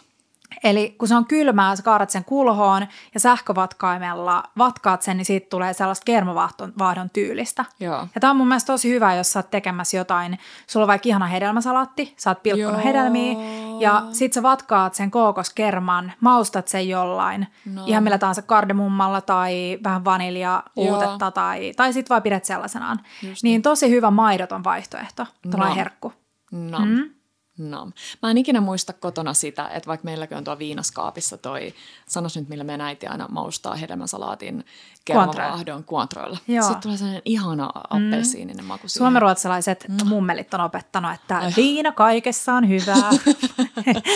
Eli 0.64 0.96
kun 0.98 1.08
se 1.08 1.16
on 1.16 1.26
kylmää, 1.26 1.76
sä 1.76 1.84
kaadat 1.84 2.10
sen 2.10 2.26
kulhoon 2.26 2.88
ja 3.14 3.20
sähkövatkaimella 3.20 4.44
vatkaat 4.58 5.02
sen, 5.02 5.18
niin 5.18 5.26
siitä 5.26 5.48
tulee 5.50 5.74
sellaista 5.74 6.04
kermavaahdon 6.06 7.10
tyylistä. 7.14 7.66
Joo. 7.80 8.08
Ja 8.16 8.22
tämä 8.22 8.32
on 8.32 8.38
mun 8.38 8.48
mielestä 8.48 8.74
tosi 8.74 8.90
hyvä, 8.90 9.16
jos 9.16 9.32
sä 9.32 9.40
oot 9.40 9.50
tekemässä 9.50 9.98
jotain, 9.98 10.40
sulla 10.68 10.84
on 10.84 10.88
vaikka 10.88 11.10
ihana 11.10 11.26
hedelmäsalaatti, 11.28 12.14
sä 12.18 12.30
oot 12.30 12.44
pilkkonut 12.44 12.74
Joo. 12.74 12.84
hedelmiä, 12.84 13.38
ja 13.80 14.04
sit 14.12 14.34
sä 14.34 14.44
vatkaat 14.44 14.94
sen 14.94 15.12
kookoskerman, 15.12 16.12
maustat 16.22 16.68
sen 16.68 16.90
jollain, 16.90 17.48
No. 17.66 17.82
no. 17.82 17.88
ihan 17.88 18.04
millä 18.04 18.18
tahansa 18.18 18.42
kardemummalla 18.42 19.22
tai 19.22 19.80
vähän 19.84 20.06
vanilja 20.06 20.64
uutetta 20.76 21.32
tai, 21.32 21.74
tai 21.76 21.94
sit 21.94 22.10
vaan 22.10 22.24
pidät 22.24 22.46
sellaisenaan. 22.46 23.00
Just 23.24 23.44
niin 23.44 23.62
tosi 23.62 23.90
hyvä 23.90 24.12
maidoton 24.12 24.64
vaihtoehto, 24.64 25.26
tällainen 25.52 25.70
No. 25.70 25.76
herkku. 25.76 26.14
Nam. 26.52 26.88
Mm. 26.90 27.10
Nam. 27.58 27.94
Mä 28.24 28.32
en 28.32 28.38
ikinä 28.38 28.62
muista 28.62 28.94
kotona 28.94 29.34
sitä, 29.34 29.68
että 29.68 29.88
vaikka 29.88 30.06
meilläkin 30.06 30.38
on 30.38 30.44
tuo 30.44 30.60
viinaskaapissa 30.60 31.38
toi, 31.38 31.74
sanos 32.06 32.36
nyt 32.38 32.50
millä 32.50 32.64
meidän 32.64 32.88
äiti 32.88 33.08
aina 33.08 33.28
maustaa 33.30 33.76
hedelmäsalaatin 33.76 34.66
kermavaahdon 35.06 35.84
kuontroilla. 35.84 36.38
Joo. 36.48 36.64
Sitten 36.64 36.82
tulee 36.82 36.98
sellainen 36.98 37.22
ihana 37.26 37.70
appelsiininen 37.90 38.66
maku 38.66 38.88
siihen. 38.88 38.98
Suomenruotsalaiset 39.00 39.86
mm. 39.88 40.08
mummelit 40.08 40.54
on 40.54 40.62
opettanut, 40.62 41.14
että 41.14 41.52
viina 41.58 41.92
kaikessa 41.92 42.54
on 42.54 42.70
hyvää. 42.70 43.10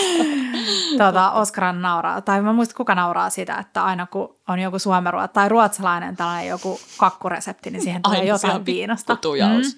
tuota, 0.98 1.30
Oskaran 1.30 1.82
nauraa, 1.82 2.20
tai 2.20 2.42
mä 2.42 2.52
muistan 2.52 2.76
kuka 2.76 2.94
nauraa 2.94 3.30
sitä, 3.30 3.56
että 3.56 3.84
aina 3.84 4.06
kun 4.06 4.36
on 4.48 4.58
joku 4.58 4.78
suomenruot 4.78 5.32
tai 5.32 5.48
ruotsalainen 5.48 6.16
tällainen 6.16 6.48
joku 6.48 6.80
kakkuresepti, 6.96 7.70
niin 7.70 7.82
siihen 7.82 8.02
tulee 8.02 8.18
Aina 8.18 8.28
jotain 8.28 8.66
viinasta. 8.66 9.16
kutujaos. 9.16 9.76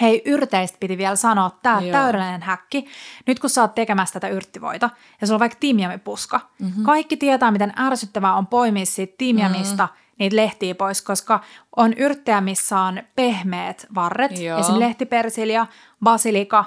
Hei, 0.00 0.22
yrteistä 0.24 0.76
piti 0.80 0.98
vielä 0.98 1.16
sanoa, 1.16 1.50
tämä 1.62 1.80
Joo. 1.80 1.92
täydellinen 1.92 2.42
häkki. 2.42 2.86
Nyt 3.26 3.38
kun 3.38 3.50
sä 3.50 3.60
oot 3.60 3.74
tekemässä 3.74 4.12
tätä 4.12 4.28
yrttivoita 4.28 4.90
ja 5.20 5.26
sulla 5.26 5.36
on 5.36 5.40
vaikka 5.40 5.58
timjamipuska, 5.60 6.40
mm-hmm. 6.58 6.84
kaikki 6.84 7.16
tietää, 7.16 7.50
miten 7.50 7.72
ärsyttävää 7.78 8.34
on 8.34 8.46
poimia 8.46 8.86
siitä 8.86 9.14
timjamista 9.18 9.86
mm-hmm. 9.86 10.14
niitä 10.18 10.36
lehtiä 10.36 10.74
pois, 10.74 11.02
koska 11.02 11.40
on 11.76 11.92
yrttejä, 11.92 12.40
missä 12.40 12.80
on 12.80 13.02
pehmeät 13.16 13.86
varret, 13.94 14.40
Joo. 14.40 14.58
esimerkiksi 14.58 14.88
lehtipersilja, 14.88 15.66
basilika, 16.02 16.64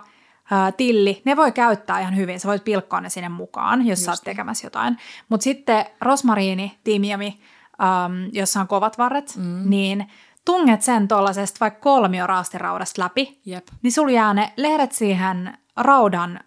ää, 0.51 0.71
tilli, 0.71 1.21
ne 1.25 1.35
voi 1.35 1.51
käyttää 1.51 1.99
ihan 1.99 2.15
hyvin. 2.15 2.39
Sä 2.39 2.47
voit 2.47 2.63
pilkkoa 2.63 3.01
ne 3.01 3.09
sinne 3.09 3.29
mukaan, 3.29 3.87
jos 3.87 4.05
sä 4.05 4.11
oot 4.11 4.21
tekemässä 4.23 4.65
jotain. 4.65 4.97
Mutta 5.29 5.43
sitten 5.43 5.85
rosmariini, 6.01 6.79
timjami, 6.83 7.39
äm, 7.81 8.29
jossa 8.33 8.61
on 8.61 8.67
kovat 8.67 8.97
varret, 8.97 9.33
mm. 9.37 9.69
niin 9.69 10.07
tunget 10.49 10.81
sen 10.81 11.07
tuollaisesta 11.07 11.57
vaikka 11.59 11.79
kolmio 11.79 12.27
raastiraudasta 12.27 13.01
läpi, 13.01 13.41
Jep. 13.45 13.67
niin 13.81 13.91
sulla 13.91 14.12
jää 14.12 14.33
ne 14.33 14.53
lehdet 14.57 14.91
siihen 14.91 15.57
raudan 15.75 16.39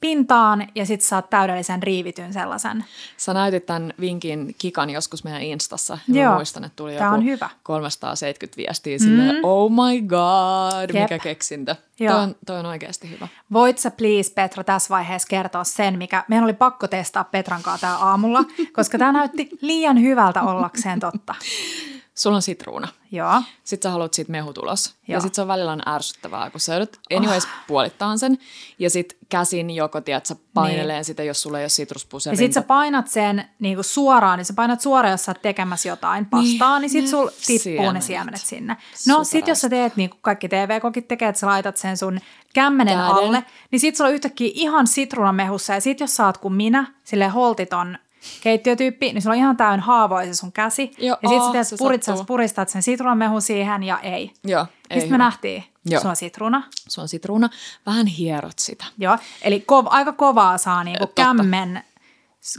pintaan 0.00 0.68
ja 0.74 0.86
sit 0.86 1.00
saat 1.00 1.30
täydellisen 1.30 1.82
riivityn 1.82 2.32
sellaisen. 2.32 2.84
Sä 3.16 3.34
näytit 3.34 3.66
tämän 3.66 3.92
vinkin 4.00 4.54
kikan 4.58 4.90
joskus 4.90 5.24
meidän 5.24 5.42
Instassa. 5.42 5.98
Ja 6.08 6.22
Joo. 6.22 6.30
mä 6.30 6.36
muistan, 6.36 6.64
että 6.64 6.76
tuli 6.76 6.94
Tää 6.94 7.06
joku 7.06 7.14
on 7.14 7.24
hyvä. 7.24 7.50
370 7.62 8.56
viestiä 8.56 8.98
silleen, 8.98 9.34
mm. 9.34 9.40
oh 9.42 9.70
my 9.70 10.02
god, 10.02 10.94
Jep. 10.94 11.02
mikä 11.02 11.18
keksintö. 11.18 11.76
Joo. 12.00 12.14
Toi 12.14 12.22
on, 12.22 12.36
toi 12.46 12.58
on 12.58 12.66
oikeasti 12.66 13.10
hyvä. 13.10 13.28
Voit 13.52 13.78
sä 13.78 13.90
please 13.90 14.32
Petra 14.34 14.64
tässä 14.64 14.88
vaiheessa 14.88 15.28
kertoa 15.28 15.64
sen, 15.64 15.98
mikä 15.98 16.24
meidän 16.28 16.44
oli 16.44 16.54
pakko 16.54 16.88
testaa 16.88 17.24
Petran 17.24 17.62
kanssa 17.62 17.86
tää 17.86 17.96
aamulla, 17.96 18.44
koska 18.72 18.98
tämä 18.98 19.12
näytti 19.12 19.48
liian 19.60 20.02
hyvältä 20.02 20.42
ollakseen 20.42 21.00
totta. 21.00 21.34
Sulla 22.18 22.36
on 22.36 22.42
sitruuna. 22.42 22.88
Joo. 23.12 23.42
Sitten 23.64 23.88
sä 23.88 23.92
haluat 23.92 24.14
siitä 24.14 24.32
mehut 24.32 24.58
ulos. 24.58 24.86
Ja 25.08 25.14
Joo. 25.14 25.20
sitten 25.20 25.34
se 25.34 25.42
on 25.42 25.48
välillä 25.48 25.72
on 25.72 25.88
ärsyttävää, 25.88 26.50
kun 26.50 26.60
sä 26.60 26.74
joudut 26.74 27.00
anyways 27.16 27.44
oh. 27.44 27.50
puolittaan 27.66 28.18
sen. 28.18 28.38
Ja 28.78 28.90
sitten 28.90 29.18
käsin 29.28 29.70
joko, 29.70 30.00
tiedät, 30.00 30.26
sä 30.26 30.36
paineleen 30.54 30.96
niin. 30.96 31.04
sitä, 31.04 31.22
jos 31.22 31.42
sulla 31.42 31.58
ei 31.58 31.62
ole 31.62 31.68
sitruspuserin. 31.68 32.34
Ja 32.34 32.38
sit 32.38 32.52
sä 32.52 32.62
painat 32.62 33.08
sen 33.08 33.44
niin 33.58 33.74
kuin 33.74 33.84
suoraan, 33.84 34.38
niin 34.38 34.44
sä 34.44 34.52
painat 34.52 34.80
suoraan, 34.80 35.10
jos 35.12 35.24
sä 35.24 35.30
oot 35.30 35.42
tekemässä 35.42 35.88
jotain 35.88 36.26
pastaa, 36.26 36.78
niin, 36.78 36.80
niin 36.80 36.90
sit 36.90 37.04
ne 37.04 37.10
sul 37.10 37.26
tippuu 37.26 37.58
siemenet. 37.58 37.94
ne 37.94 38.00
siemenet 38.00 38.40
sinne. 38.40 38.76
No 39.08 39.24
sit 39.24 39.48
jos 39.48 39.60
sä 39.60 39.68
teet 39.68 39.96
niin 39.96 40.10
kuin 40.10 40.20
kaikki 40.22 40.48
TV-kokit 40.48 41.08
tekee, 41.08 41.28
että 41.28 41.40
sä 41.40 41.46
laitat 41.46 41.76
sen 41.76 41.96
sun 41.96 42.20
kämmenen 42.54 42.98
Käden. 42.98 43.10
alle, 43.10 43.44
niin 43.70 43.80
sit 43.80 43.96
sulla 43.96 44.08
on 44.08 44.14
yhtäkkiä 44.14 44.50
ihan 44.54 44.86
sitruunamehussa 44.86 45.74
ja 45.74 45.80
sit 45.80 46.00
jos 46.00 46.16
sä 46.16 46.26
oot 46.26 46.38
kuin 46.38 46.54
minä, 46.54 46.86
sille 47.04 47.28
holtiton 47.28 47.98
keittiötyyppi, 48.40 49.12
niin 49.12 49.22
sulla 49.22 49.34
on 49.34 49.38
ihan 49.38 49.56
täynnä 49.56 49.84
haavoja 49.84 50.26
se 50.26 50.34
sun 50.34 50.52
käsi. 50.52 50.90
Joo, 50.98 51.16
ja 51.22 51.28
sit 51.28 51.38
aa, 51.38 51.46
sä, 51.46 51.52
teet 51.52 51.66
se 51.68 51.76
purit, 51.78 52.02
sä 52.02 52.06
sattuu. 52.12 52.24
puristat 52.24 52.68
sen 52.68 52.82
sitruunamehu 52.82 53.40
siihen 53.40 53.82
ja 53.82 53.98
ei. 54.00 54.30
Joo, 54.44 54.60
Ja 54.60 54.66
ei 54.90 55.00
sitten 55.00 55.14
me 55.14 55.18
nähtiin, 55.18 55.64
Joo. 55.84 56.00
sulla 56.00 56.10
on 56.10 56.16
sitruuna. 56.16 56.62
Se 56.88 57.00
on 57.00 57.08
sitruuna. 57.08 57.48
Vähän 57.86 58.06
hierot 58.06 58.58
sitä. 58.58 58.84
Joo, 58.98 59.18
eli 59.42 59.60
kov, 59.60 59.86
aika 59.90 60.12
kovaa 60.12 60.58
saa 60.58 60.84
niinku 60.84 61.06
Totta. 61.06 61.22
kämmen, 61.22 61.84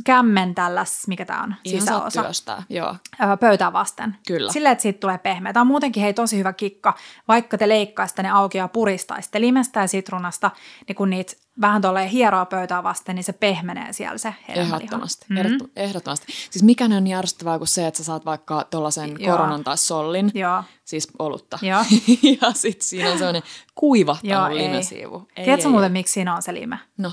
kämmen 0.04 0.56
tälläs, 0.56 1.08
mikä 1.08 1.26
tämä 1.26 1.44
on, 1.44 1.56
Ihan 1.64 1.82
sisäosa, 1.82 2.22
työstää. 2.22 2.64
Joo. 2.70 2.96
ö, 3.22 3.38
pöytää 3.38 3.74
vasten. 3.74 4.18
Kyllä. 4.28 4.52
Silleen, 4.52 4.72
että 4.72 4.82
siitä 4.82 5.00
tulee 5.00 5.18
pehmeä. 5.18 5.54
Tämä 5.54 5.62
on 5.62 5.68
muutenkin 5.68 6.04
hei 6.04 6.14
tosi 6.14 6.38
hyvä 6.38 6.54
kikka, 6.54 6.94
vaikka 7.28 7.58
te 7.58 7.70
leikkaisitte 7.70 8.24
ne 8.24 8.30
auki 8.30 8.58
ja 8.58 8.68
puristaisitte 8.68 9.42
limestä 9.42 9.80
ja 9.80 9.88
sitruunasta, 9.88 10.52
niin 10.88 10.96
kun 10.96 11.10
niitä 11.10 11.34
vähän 11.62 11.82
tuolle 11.82 12.12
hieroa 12.12 12.46
pöytää 12.46 12.84
vasten, 12.84 13.16
niin 13.16 13.24
se 13.24 13.34
pehmenee 13.34 13.94
siellä 13.94 14.18
se 14.18 14.36
hedelmäliha. 14.48 14.78
Ehdottomasti. 14.78 15.26
Mhm. 15.30 15.42
Mm-hmm. 15.42 15.70
Ehdottomasti. 15.76 16.26
Siis 16.50 16.64
mikä 16.64 16.86
on 16.86 17.04
niin 17.04 17.18
kuin 17.58 17.68
se, 17.68 17.88
että 17.88 17.98
sä 17.98 18.04
saat 18.04 18.26
vaikka 18.26 18.64
tuollaisen 18.70 19.18
koronan 19.26 19.64
tai 19.64 19.78
sollin, 19.78 20.32
Joo. 20.34 20.64
siis 20.86 21.08
olutta. 21.20 21.60
Joo. 21.62 21.84
ja 22.42 22.52
sit 22.54 22.82
siinä 22.82 23.12
on 23.12 23.18
sellainen 23.18 23.44
kuivahtanut 23.76 24.34
Joo, 24.34 24.48
ei. 24.48 24.56
limesiivu. 24.56 25.28
Ei, 25.36 25.44
Tiedätkö 25.44 25.68
ei, 25.68 25.72
muuten, 25.72 25.90
ei. 25.90 25.94
miksi 25.94 26.14
siinä 26.14 26.36
on 26.36 26.42
se 26.42 26.54
lime? 26.54 26.80
No, 26.98 27.12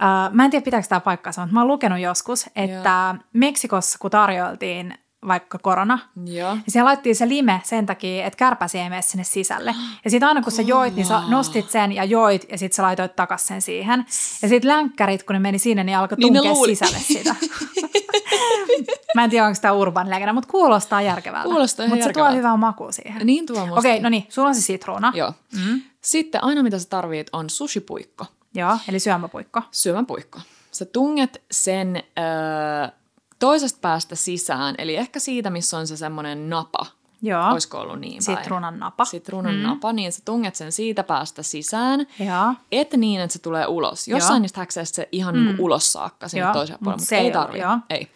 Uh, 0.00 0.34
mä 0.34 0.44
en 0.44 0.50
tiedä, 0.50 0.64
pitääkö 0.64 0.86
tämä 0.88 1.00
paikkansa, 1.00 1.40
mutta 1.40 1.54
mä 1.54 1.60
oon 1.60 1.68
lukenut 1.68 1.98
joskus, 1.98 2.46
että 2.56 3.14
Meksikossa, 3.32 3.98
kun 3.98 4.10
tarjoiltiin 4.10 4.94
vaikka 5.26 5.58
korona, 5.58 5.98
joo. 6.24 6.50
Ja 6.50 6.56
siellä 6.68 6.88
laitettiin 6.88 7.16
se 7.16 7.28
lime 7.28 7.60
sen 7.64 7.86
takia, 7.86 8.26
että 8.26 8.36
kärpäsi 8.36 8.78
ei 8.78 8.88
mene 8.88 9.02
sinne 9.02 9.24
sisälle. 9.24 9.74
Ja 10.04 10.10
sitten 10.10 10.28
aina 10.28 10.42
kun 10.42 10.52
sä 10.52 10.62
joit, 10.62 10.96
niin 10.96 11.06
sä 11.06 11.22
nostit 11.28 11.70
sen 11.70 11.92
ja 11.92 12.04
joit 12.04 12.46
ja 12.50 12.58
sitten 12.58 12.76
sä 12.76 12.82
laitoit 12.82 13.16
takas 13.16 13.46
sen 13.46 13.62
siihen. 13.62 14.04
Ja 14.42 14.48
sitten 14.48 14.68
länkkärit, 14.68 15.22
kun 15.22 15.34
ne 15.34 15.40
meni 15.40 15.58
sinne, 15.58 15.84
niin 15.84 15.98
alkoi 15.98 16.18
Niin 16.18 16.34
tunkea 16.34 16.52
luuli. 16.52 16.74
sisälle 16.74 16.98
sitä. 16.98 17.34
Mä 19.14 19.24
en 19.24 19.30
tiedä, 19.30 19.46
onko 19.46 19.58
tämä 19.62 19.72
urban 19.72 20.10
legenda, 20.10 20.32
mutta 20.32 20.50
kuulostaa 20.50 21.02
järkevältä. 21.02 21.48
Kuulostaa 21.48 21.88
Mutta 21.88 22.04
se 22.04 22.12
tuo 22.12 22.32
hyvää 22.32 22.56
makua 22.56 22.92
siihen. 22.92 23.26
Niin 23.26 23.46
tuo. 23.46 23.68
Okei, 23.70 24.00
no 24.00 24.08
niin, 24.08 24.26
sulla 24.28 24.48
on 24.48 24.54
se 24.54 24.60
sitruuna. 24.60 25.12
Joo. 25.14 25.32
Mm. 25.66 25.80
Sitten 26.00 26.44
aina 26.44 26.62
mitä 26.62 26.78
sä 26.78 26.88
tarvit 26.88 27.26
on 27.32 27.50
sushipuikko, 27.50 28.26
Joo, 28.54 28.78
eli 28.88 29.00
syömäpuikko. 29.00 29.62
syömäpuikko. 29.70 30.38
Sä 30.72 30.84
tunget 30.84 31.42
sen 31.50 31.96
ö, 31.96 32.92
toisesta 33.38 33.78
päästä 33.80 34.16
sisään, 34.16 34.74
eli 34.78 34.96
ehkä 34.96 35.20
siitä, 35.20 35.50
missä 35.50 35.78
on 35.78 35.86
se 35.86 35.96
semmoinen 35.96 36.50
napa. 36.50 36.86
Joo. 37.22 37.50
Olisiko 37.52 37.78
ollut 37.78 38.00
niin 38.00 38.22
päin? 38.26 38.38
Sitruunan 38.38 38.78
napa. 38.78 39.04
Sitruunan 39.04 39.54
mm. 39.54 39.62
napa, 39.62 39.92
niin 39.92 40.12
sä 40.12 40.22
tunget 40.24 40.54
sen 40.54 40.72
siitä 40.72 41.02
päästä 41.02 41.42
sisään. 41.42 42.06
Joo. 42.18 42.54
Et 42.72 42.92
niin, 42.92 43.20
että 43.20 43.32
se 43.32 43.38
tulee 43.38 43.66
ulos. 43.66 44.08
Jossain 44.08 44.32
Joo. 44.32 44.38
niistä 44.38 44.60
häkseistä 44.60 44.96
se 44.96 45.08
ihan 45.12 45.36
mm. 45.36 45.44
niinku 45.44 45.64
ulos 45.64 45.92
saakka 45.92 46.28
sinne 46.28 46.44
Joo, 46.44 46.52
toiselle 46.52 46.78
puolelle, 46.84 47.00
mutta 47.00 47.16
ei 47.16 47.30
tarvitse. 47.30 47.66
Ei. 47.90 48.08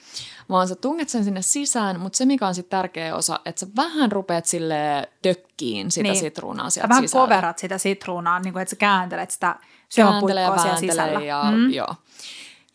Vaan 0.48 0.68
sä 0.68 0.74
tunget 0.74 1.08
sen 1.08 1.24
sinne 1.24 1.42
sisään, 1.42 2.00
mutta 2.00 2.16
se 2.16 2.26
mikä 2.26 2.46
on 2.46 2.54
sitten 2.54 2.78
tärkeä 2.78 3.16
osa, 3.16 3.40
että 3.44 3.60
sä 3.60 3.66
vähän 3.76 4.12
rupeat 4.12 4.46
sille 4.46 5.08
tökkiin 5.22 5.90
sitä 5.90 6.02
niin. 6.02 6.16
sitruunaa 6.16 6.70
sieltä 6.70 6.88
vähän 6.88 7.04
sisältä. 7.04 7.26
koverat 7.26 7.58
sitä 7.58 7.78
sitruunaa, 7.78 8.40
niin 8.40 8.52
kuin, 8.52 8.62
että 8.62 8.70
sä 8.70 8.76
kääntelet 8.76 9.30
sitä 9.30 9.56
Kääntelee 9.96 10.42
ja 10.42 10.48
syömäpuikkoa 10.48 10.76
siellä 10.76 10.92
sisällä. 10.94 11.20
ja 11.24 11.42
Mm. 11.50 11.70
joo. 11.72 11.94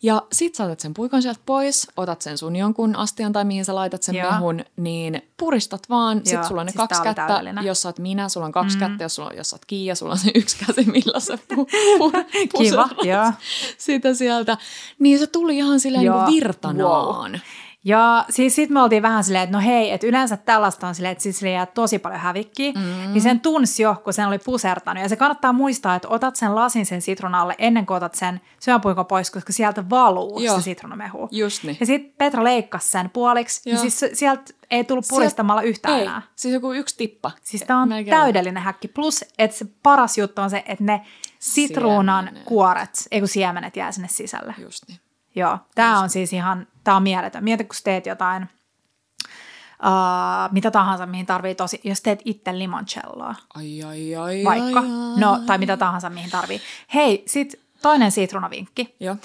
Ja 0.02 0.22
sit 0.32 0.54
saatat 0.54 0.80
sen 0.80 0.94
puikon 0.94 1.22
sieltä 1.22 1.40
pois, 1.46 1.88
otat 1.96 2.22
sen 2.22 2.38
sun 2.38 2.56
jonkun 2.56 2.96
astian 2.96 3.32
tai 3.32 3.44
mihin 3.44 3.64
sä 3.64 3.74
laitat 3.74 4.02
sen 4.02 4.14
Joo. 4.14 4.30
mehun, 4.32 4.60
niin 4.76 5.22
puristat 5.36 5.82
vaan. 5.90 6.20
Sit 6.24 6.32
Joo, 6.32 6.44
sulla 6.44 6.60
on 6.60 6.66
ne 6.66 6.72
siis 6.72 6.76
kaksi 6.88 7.02
kättä, 7.02 7.26
täydellinen. 7.26 7.64
jos 7.64 7.82
sä 7.82 7.88
oot 7.88 7.98
minä, 7.98 8.28
sulla 8.28 8.46
on 8.46 8.52
kaksi 8.52 8.76
mm. 8.76 8.80
kättä, 8.80 9.04
jos, 9.04 9.14
sulla 9.14 9.28
on, 9.30 9.36
jos 9.36 9.50
sä 9.50 9.56
oot 9.56 9.64
Kiia, 9.64 9.94
sulla 9.94 10.12
on 10.12 10.18
se 10.18 10.30
yksi 10.34 10.56
käsi, 10.66 10.84
millä 10.90 11.20
sä 11.20 11.38
pu, 11.54 11.66
pu, 11.98 12.58
Kiva, 12.58 12.88
joo. 13.02 13.32
sitä 13.78 14.14
sieltä. 14.14 14.56
Niin 14.98 15.18
se 15.18 15.26
tuli 15.26 15.56
ihan 15.56 15.80
silleen 15.80 16.04
Joo, 16.04 16.24
niin 16.26 16.34
virtanaan. 16.34 17.06
wow. 17.32 17.40
Ja 17.84 18.24
siis 18.30 18.54
sit 18.54 18.70
me 18.70 18.82
oltiin 18.82 19.02
vähän 19.02 19.24
silleen, 19.24 19.44
että 19.44 19.56
no 19.56 19.62
hei, 19.64 19.90
että 19.90 20.06
yleensä 20.06 20.36
tällaista 20.36 20.88
on 20.88 20.94
silleen, 20.94 21.12
että 21.12 21.22
siis 21.22 21.38
sille 21.38 21.52
jää 21.52 21.66
tosi 21.66 21.98
paljon 21.98 22.20
hävikkiä. 22.20 22.72
Mm. 22.72 23.12
Niin 23.12 23.22
sen 23.22 23.40
tunsi 23.40 23.82
jo, 23.82 23.96
kun 24.04 24.12
sen 24.12 24.28
oli 24.28 24.38
pusertanut. 24.38 25.02
Ja 25.02 25.08
se 25.08 25.16
kannattaa 25.16 25.52
muistaa, 25.52 25.94
että 25.94 26.08
otat 26.08 26.36
sen 26.36 26.54
lasin 26.54 26.86
sen 26.86 27.02
sitruunalle 27.02 27.54
ennen 27.58 27.86
kuin 27.86 27.96
otat 27.96 28.14
sen 28.14 28.40
syöpuikon 28.60 29.06
pois, 29.06 29.30
koska 29.30 29.52
sieltä 29.52 29.90
valuu 29.90 30.40
Joo. 30.40 30.56
se 30.56 30.62
sitruunamehu. 30.62 31.28
Just 31.30 31.62
niin. 31.64 31.76
Ja 31.80 31.86
sitten 31.86 32.14
Petra 32.18 32.44
leikkasi 32.44 32.88
sen 32.88 33.10
puoliksi, 33.10 33.60
niin 33.64 33.74
Joo. 33.74 33.80
siis 33.80 33.98
se- 34.00 34.10
sieltä 34.14 34.42
ei 34.70 34.84
tullut 34.84 35.04
puristamalla 35.08 35.62
yhtään 35.62 35.94
Ei, 35.98 36.02
enää. 36.02 36.22
siis 36.36 36.54
joku 36.54 36.72
yksi 36.72 36.96
tippa. 36.96 37.30
Siis 37.42 37.62
tämä 37.66 37.82
on 37.82 37.88
Melkein 37.88 38.16
täydellinen 38.16 38.62
häkki. 38.62 38.88
Plus, 38.88 39.24
että 39.38 39.56
se 39.56 39.66
paras 39.82 40.18
juttu 40.18 40.42
on 40.42 40.50
se, 40.50 40.62
että 40.66 40.84
ne 40.84 41.00
sitruunan 41.38 42.24
Siemenet. 42.24 42.44
kuoret, 42.48 42.90
ei 43.10 43.20
kun 43.20 43.28
siemenet 43.28 43.76
jää 43.76 43.92
sinne 43.92 44.08
sisälle. 44.08 44.54
Just 44.58 44.82
niin. 44.88 45.00
Joo, 45.34 45.58
tämä 45.74 46.00
on 46.00 46.10
siis 46.10 46.32
ihan, 46.32 46.66
tämä 46.84 46.96
on 46.96 47.02
mieletön. 47.02 47.44
Mieti, 47.44 47.64
kun 47.64 47.76
teet 47.84 48.06
jotain, 48.06 48.42
uh, 48.42 50.52
mitä 50.52 50.70
tahansa, 50.70 51.06
mihin 51.06 51.26
tarvii 51.26 51.54
tosi, 51.54 51.80
jos 51.84 52.00
teet 52.00 52.22
itse 52.24 52.58
limoncelloa, 52.58 53.34
Ai, 53.54 53.82
ai, 53.82 54.16
ai, 54.16 54.42
vaikka, 54.44 54.80
ai, 54.80 54.86
ai. 54.86 55.20
no, 55.20 55.40
tai 55.46 55.58
mitä 55.58 55.76
tahansa, 55.76 56.10
mihin 56.10 56.30
tarvii. 56.30 56.60
Hei, 56.94 57.22
sit 57.26 57.60
toinen 57.82 58.12
sitruunavinkki. 58.12 58.96
Joo. 59.00 59.16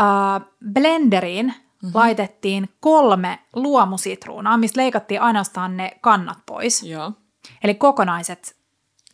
Uh, 0.00 0.46
blenderiin 0.72 1.46
mm-hmm. 1.46 1.90
laitettiin 1.94 2.68
kolme 2.80 3.38
luomusitruunaa, 3.54 4.56
mistä 4.56 4.80
leikattiin 4.80 5.20
ainoastaan 5.20 5.76
ne 5.76 5.90
kannat 6.00 6.38
pois. 6.46 6.82
Joo. 6.82 7.12
Eli 7.64 7.74
kokonaiset 7.74 8.56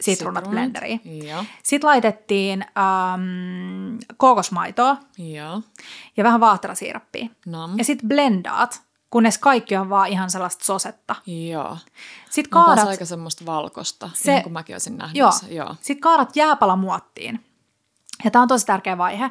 sitruunat 0.03 0.50
blenderiin. 0.50 1.00
Sitten 1.62 1.88
laitettiin 1.88 2.64
um, 3.14 3.98
kookosmaitoa 4.16 4.96
Joo. 5.18 5.62
ja 6.16 6.24
vähän 6.24 6.40
vaahterasiirappia. 6.40 7.26
Nam. 7.46 7.78
Ja 7.78 7.84
sitten 7.84 8.09
blendaat, 8.09 8.82
kunnes 9.11 9.38
kaikki 9.38 9.76
on 9.76 9.90
vaan 9.90 10.09
ihan 10.09 10.30
sellaista 10.30 10.64
sosetta. 10.64 11.14
Joo. 11.26 11.76
Sitten 12.30 12.50
kaadat... 12.50 12.66
kaadat, 12.74 12.88
aika 12.88 13.05
semmoista 13.05 13.46
valkosta, 13.46 14.11
Se- 14.14 14.30
ihan 14.32 14.42
kuin 14.42 14.53
mäkin 14.53 14.74
olisin 14.74 14.98
nähnyt. 14.98 15.16
joo. 15.16 15.30
Joo. 15.50 15.74
Sit 15.80 16.00
kaadat 16.00 16.36
jääpalamuottiin. 16.36 17.44
Ja 18.24 18.30
tämä 18.30 18.42
on 18.42 18.48
tosi 18.48 18.66
tärkeä 18.66 18.98
vaihe. 18.98 19.24
Ö, 19.24 19.30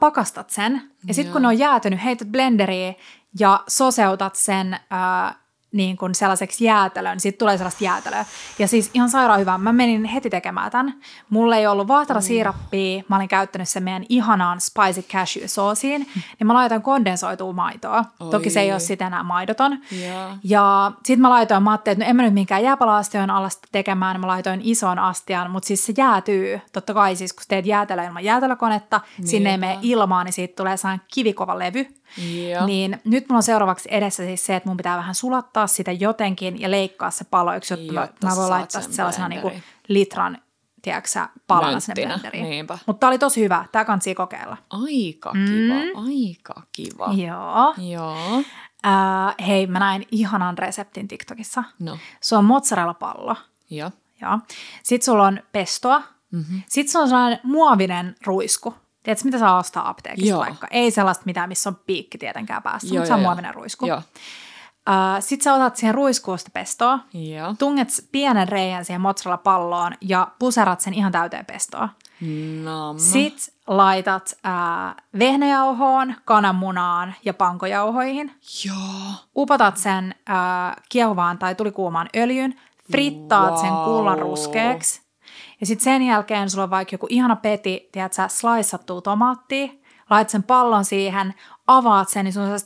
pakastat 0.00 0.50
sen 0.50 0.90
ja 1.06 1.14
sitten 1.14 1.32
kun 1.32 1.42
ne 1.42 1.48
on 1.48 1.58
jäätynyt, 1.58 2.04
heität 2.04 2.28
blenderiin 2.28 2.96
ja 3.38 3.64
soseutat 3.68 4.36
sen 4.36 4.74
ö, 4.74 5.34
niin 5.74 5.96
kuin 5.96 6.14
sellaiseksi 6.14 6.64
jäätelön, 6.64 7.20
siitä 7.20 7.38
tulee 7.38 7.56
sellaista 7.56 7.84
jäätelöä. 7.84 8.24
Ja 8.58 8.68
siis 8.68 8.90
ihan 8.94 9.10
sairaan 9.10 9.40
hyvä. 9.40 9.58
Mä 9.58 9.72
menin 9.72 10.04
heti 10.04 10.30
tekemään 10.30 10.70
tämän. 10.70 10.94
Mulla 11.30 11.56
ei 11.56 11.66
ollut 11.66 11.88
vaahterasiirappia, 11.88 13.02
mä 13.08 13.16
olin 13.16 13.28
käyttänyt 13.28 13.68
sen 13.68 13.82
meidän 13.82 14.04
ihanaan 14.08 14.60
spicy 14.60 15.02
cashew 15.02 15.46
soosiin, 15.46 16.06
niin 16.14 16.46
mä 16.46 16.54
laitoin 16.54 16.82
kondensoitua 16.82 17.52
maitoa. 17.52 18.04
Toki 18.30 18.50
se 18.50 18.60
ei 18.60 18.66
Oi. 18.68 18.72
ole 18.72 18.80
sitten 18.80 19.06
enää 19.06 19.22
maidoton. 19.22 19.78
Joo. 20.06 20.30
Ja 20.44 20.92
sitten 21.04 21.20
mä 21.20 21.30
laitoin, 21.30 21.62
mä 21.62 21.70
ajattelin, 21.70 21.94
että 21.94 22.04
no 22.04 22.10
en 22.10 22.16
mä 22.16 22.22
nyt 22.22 22.34
minkään 22.34 22.62
jääpala-astion 22.62 23.30
alla 23.30 23.48
sitä 23.48 23.68
tekemään, 23.72 24.20
mä 24.20 24.26
laitoin 24.26 24.60
ison 24.64 24.98
astian, 24.98 25.50
mutta 25.50 25.66
siis 25.66 25.86
se 25.86 25.92
jäätyy. 25.96 26.60
Totta 26.72 26.94
kai 26.94 27.16
siis, 27.16 27.32
kun 27.32 27.44
teet 27.48 27.66
jäätelöä 27.66 28.04
ilman 28.04 28.24
jäätelökonetta, 28.24 29.00
niin 29.18 29.28
sinne 29.28 29.50
ei 29.50 29.58
mene 29.58 29.78
ilmaa, 29.82 30.24
niin 30.24 30.32
siitä 30.32 30.56
tulee 30.56 30.76
sellainen 30.76 31.06
kivikova 31.14 31.58
levy. 31.58 31.86
Joo. 32.52 32.66
Niin 32.66 33.00
nyt 33.04 33.28
mulla 33.28 33.38
on 33.38 33.42
seuraavaksi 33.42 33.88
edessä 33.92 34.24
siis 34.24 34.46
se, 34.46 34.56
että 34.56 34.68
mun 34.68 34.76
pitää 34.76 34.96
vähän 34.96 35.14
sulattaa 35.14 35.66
sitä 35.66 35.92
jotenkin 35.92 36.60
ja 36.60 36.70
leikkaa 36.70 37.10
se 37.10 37.24
paloiksi, 37.24 37.72
jotta 37.74 37.92
mä, 37.92 38.00
Jotta 38.00 38.26
mä 38.26 38.36
voin 38.36 38.50
laittaa 38.50 38.80
sen 38.80 38.92
sellaisena 38.92 39.28
niinku 39.28 39.52
litran, 39.88 40.38
tiedätkö 40.82 41.08
palana 41.46 41.80
sinne 41.80 41.94
Nönttinä, 42.06 42.30
blenderiin. 42.30 42.50
niinpä. 42.50 42.78
Mutta 42.86 43.08
oli 43.08 43.18
tosi 43.18 43.40
hyvä, 43.40 43.64
tää 43.72 43.84
kansi 43.84 44.14
kokeilla. 44.14 44.56
Aika 44.70 45.32
kiva, 45.32 46.02
aika 46.06 46.62
kiva. 46.72 47.12
Joo. 47.12 47.74
Joo. 47.90 48.42
Äh, 48.86 49.46
hei, 49.46 49.66
mä 49.66 49.78
näin 49.78 50.06
ihanan 50.10 50.58
reseptin 50.58 51.08
TikTokissa. 51.08 51.64
No, 51.78 51.98
Se 52.20 52.36
on 52.36 52.44
mozzarella-pallo. 52.44 53.36
joo. 53.70 53.90
Joo. 54.22 54.38
Sitten 54.82 55.04
sulla 55.04 55.26
on 55.26 55.40
pestoa. 55.52 56.02
Mm-hmm. 56.30 56.62
Sitten 56.68 56.92
sulla 56.92 57.02
on 57.02 57.08
sellainen 57.08 57.40
muovinen 57.42 58.16
ruisku. 58.26 58.74
Tiedätkö, 59.04 59.24
mitä 59.24 59.38
saa 59.38 59.58
ostaa 59.58 59.88
apteekista 59.88 60.28
Joo. 60.30 60.40
vaikka? 60.40 60.66
Ei 60.70 60.90
sellaista 60.90 61.22
mitään, 61.26 61.48
missä 61.48 61.70
on 61.70 61.76
piikki 61.86 62.18
tietenkään 62.18 62.62
päässä, 62.62 62.88
Joo, 62.88 62.94
mutta 62.94 63.06
se 63.08 63.14
on 63.14 63.20
muovinen 63.20 63.54
ruisku. 63.54 63.86
Joo. 63.86 63.98
Uh, 63.98 65.20
Sitten 65.22 65.44
sä 65.44 65.54
otat 65.54 65.76
siihen 65.76 65.94
ruiskuun 65.94 66.38
sitä 66.38 66.50
pestoa, 66.52 66.98
Joo. 67.14 67.54
tunget 67.58 67.88
pienen 68.12 68.48
reijän 68.48 68.84
siihen 68.84 69.00
mozzarella-palloon 69.00 69.92
ja 70.00 70.28
puserat 70.38 70.80
sen 70.80 70.94
ihan 70.94 71.12
täyteen 71.12 71.46
pestoa. 71.46 71.88
Nam. 72.64 72.98
Sitten 72.98 73.54
laitat 73.66 74.32
uh, 74.32 75.02
vehnäjauhoon, 75.18 76.14
kananmunaan 76.24 77.14
ja 77.24 77.34
pankojauhoihin. 77.34 78.32
Joo. 78.64 79.12
Upotat 79.36 79.76
sen 79.76 80.14
uh, 80.30 80.82
kiehuvaan 80.88 81.38
tai 81.38 81.54
tulikuumaan 81.54 82.08
öljyn, 82.16 82.60
frittaat 82.92 83.58
sen 83.58 83.70
Wow. 83.72 83.84
kullan 83.84 84.18
ruskeaksi. 84.18 85.03
Ja 85.60 85.66
sitten 85.66 85.84
sen 85.84 86.02
jälkeen 86.02 86.50
sulla 86.50 86.64
on 86.64 86.70
vaikka 86.70 86.94
joku 86.94 87.06
ihana 87.10 87.36
peti, 87.36 87.88
tiedät 87.92 88.12
sä, 88.12 88.28
sliceattua 88.28 89.00
tomaattia, 89.00 89.68
laitat 90.10 90.30
sen 90.30 90.42
pallon 90.42 90.84
siihen, 90.84 91.34
avaat 91.66 92.08
sen, 92.08 92.24
niin 92.24 92.32
sun 92.32 92.42
on 92.42 92.58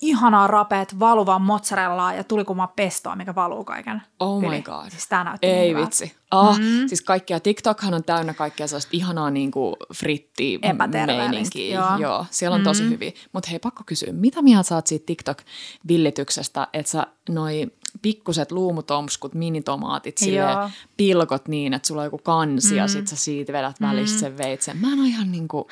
ihanaa 0.00 0.46
rapeet 0.46 0.98
valuvaa 0.98 1.38
mozzarellaa 1.38 2.14
ja 2.14 2.24
tulikuumaa 2.24 2.72
pestoa, 2.76 3.16
mikä 3.16 3.34
valuu 3.34 3.64
kaiken 3.64 4.02
Oh 4.20 4.40
my 4.40 4.46
yli. 4.46 4.62
god. 4.62 4.90
Siis 4.90 5.08
tää 5.08 5.24
näytti 5.24 5.46
Ei 5.46 5.74
niin 5.74 5.76
vitsi. 5.76 6.16
Ah, 6.30 6.58
mm. 6.58 6.88
Siis 6.88 7.02
kaikkia, 7.02 7.40
TikTokhan 7.40 7.94
on 7.94 8.04
täynnä 8.04 8.34
kaikkea 8.34 8.66
sellaista 8.66 8.90
ihanaa 8.92 9.30
niin 9.30 9.50
kuin 9.50 9.76
fritti 9.94 10.58
meininkiä. 11.06 11.74
joo. 11.74 11.96
Joo, 11.98 12.26
siellä 12.30 12.54
on 12.54 12.62
tosi 12.62 12.82
mm. 12.82 12.90
hyviä. 12.90 13.12
Mutta 13.32 13.50
hei, 13.50 13.58
pakko 13.58 13.82
kysyä, 13.86 14.12
mitä 14.12 14.42
mieltä 14.42 14.68
saat 14.68 14.86
siitä 14.86 15.06
TikTok-villityksestä, 15.06 16.66
että 16.72 16.90
sä 16.92 17.06
noi 17.28 17.66
pikkuset 18.02 18.52
luumutomskut, 18.52 19.34
minitomaatit, 19.34 20.18
silleen 20.18 20.50
Joo. 20.50 20.70
pilkot 20.96 21.48
niin, 21.48 21.74
että 21.74 21.88
sulla 21.88 22.00
on 22.00 22.06
joku 22.06 22.18
kansi 22.18 22.70
mm. 22.70 22.76
ja 22.76 22.88
sit 22.88 23.06
sä 23.08 23.16
siitä 23.16 23.52
vedät 23.52 23.80
välistä 23.80 24.20
sen 24.20 24.38
veitsen. 24.38 24.76
Mä 24.76 24.92
en 24.92 25.00
ole 25.00 25.08
ihan 25.08 25.32
niin 25.32 25.48
kuin, 25.48 25.64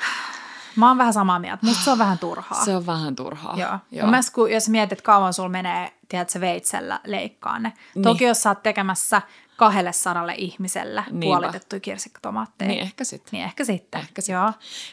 Mä 0.75 0.87
oon 0.87 0.97
vähän 0.97 1.13
samaa 1.13 1.39
mieltä. 1.39 1.65
Musta 1.65 1.83
se 1.83 1.91
on 1.91 1.97
vähän 1.97 2.19
turhaa. 2.19 2.65
se 2.65 2.75
on 2.75 2.85
vähän 2.85 3.15
turhaa. 3.15 3.55
Joo. 3.57 3.79
Joo. 3.91 4.07
Mielestä, 4.07 4.31
kun, 4.31 4.51
jos 4.51 4.69
mietit, 4.69 4.91
että 4.91 5.03
kauan 5.03 5.33
sulla 5.33 5.49
menee, 5.49 5.93
tiedätkö, 6.09 6.39
veitsellä 6.41 6.99
leikkaa 7.05 7.59
ne. 7.59 7.73
Niin. 7.95 8.03
Toki 8.03 8.23
jos 8.23 8.43
sä 8.43 8.49
oot 8.49 8.63
tekemässä 8.63 9.21
kahdelle 9.57 9.91
sadalle 9.93 10.33
ihmiselle 10.37 11.03
Niinpä. 11.11 11.25
puolitettuja 11.25 11.79
kirsikkotomaatteja. 11.79 12.69
Niin 12.69 12.81
ehkä 12.81 13.03
sitten. 13.03 13.29
Niin 13.31 13.43
ehkä 13.43 13.65
sitten. 13.65 14.01
Ehkä 14.01 14.21
sitten. 14.21 14.33
Joo. 14.33 14.51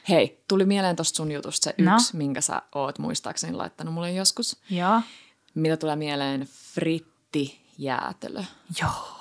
Hei, 0.08 0.42
tuli 0.48 0.64
mieleen 0.64 0.96
tosta 0.96 1.16
sun 1.16 1.32
jutusta 1.32 1.64
se 1.64 1.74
No. 1.78 1.94
yksi, 1.94 2.16
minkä 2.16 2.40
sä 2.40 2.62
oot 2.74 2.98
muistaakseni 2.98 3.52
laittanut 3.52 3.94
mulle 3.94 4.12
joskus. 4.12 4.56
Joo. 4.70 5.00
Mitä 5.54 5.76
tulee 5.76 5.96
mieleen? 5.96 6.48
Frittijäätelö. 6.74 8.42
Joo. 8.82 9.16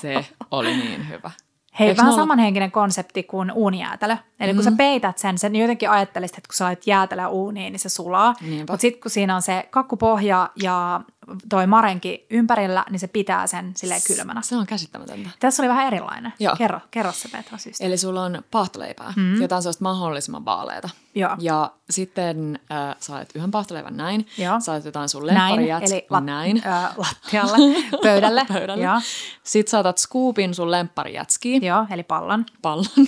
Se 0.00 0.26
oli 0.50 0.76
niin 0.76 1.08
hyvä. 1.08 1.30
Hei, 1.80 1.88
Eiks 1.88 1.98
vähän 1.98 2.12
olla- 2.12 2.22
samanhenkinen 2.22 2.70
konsepti 2.70 3.22
kuin 3.22 3.52
uunijäätelö. 3.52 4.16
Eli 4.40 4.52
mm. 4.52 4.56
kun 4.56 4.64
sä 4.64 4.72
peität 4.76 5.18
sen, 5.18 5.38
sen 5.38 5.56
jotenkin 5.56 5.90
ajattelisit, 5.90 6.38
että 6.38 6.48
kun 6.48 6.54
sä 6.54 6.64
laitat 6.64 6.86
jäätelöä 6.86 7.28
uuniin, 7.28 7.72
niin 7.72 7.80
se 7.80 7.88
sulaa. 7.88 8.34
Mutta 8.58 8.76
sitten 8.76 9.00
kun 9.02 9.10
siinä 9.10 9.36
on 9.36 9.42
se 9.42 9.68
kakkupohja 9.70 10.50
ja 10.62 11.00
toi 11.48 11.66
marenki 11.66 12.26
ympärillä, 12.30 12.84
niin 12.90 13.00
se 13.00 13.06
pitää 13.06 13.46
sen 13.46 13.72
silleen 13.76 14.00
kylmänä. 14.06 14.42
Se 14.42 14.56
on 14.56 14.66
käsittämätöntä. 14.66 15.30
Tässä 15.40 15.62
oli 15.62 15.68
vähän 15.68 15.86
erilainen. 15.86 16.32
Joo. 16.40 16.56
Kerro, 16.56 16.80
kerro 16.90 17.12
se 17.12 17.28
Petra 17.28 17.58
systeemi. 17.58 17.88
Eli 17.88 17.98
sulla 17.98 18.22
on 18.22 18.42
paahtoleipää, 18.50 19.12
mm. 19.16 19.42
jotain 19.42 19.62
sellaista 19.62 19.82
mahdollisimman 19.82 20.44
vaaleita. 20.44 20.88
Joo. 21.14 21.36
Ja 21.38 21.72
sitten 21.90 22.58
äh, 22.72 22.96
saat 23.00 23.28
yhden 23.34 23.50
paahtoleivän 23.50 23.96
näin, 23.96 24.26
Joo. 24.38 24.60
saat 24.60 24.84
jotain 24.84 25.08
sun 25.08 25.26
Näin, 25.26 25.36
lempparijäts, 25.36 25.92
eli 25.92 26.06
lat- 26.10 26.24
näin. 26.24 26.62
Ö, 26.66 26.70
lattialle, 26.96 27.56
pöydälle. 28.02 28.46
Pöydälle. 28.48 28.84
Joo. 28.84 29.00
Sitten 29.42 29.70
saatat 29.70 29.98
scoopin 29.98 30.54
sun 30.54 30.70
lempparijätskiin, 30.70 31.64
Joo, 31.64 31.86
eli 31.90 32.02
pallon. 32.02 32.46
pallon. 32.62 32.86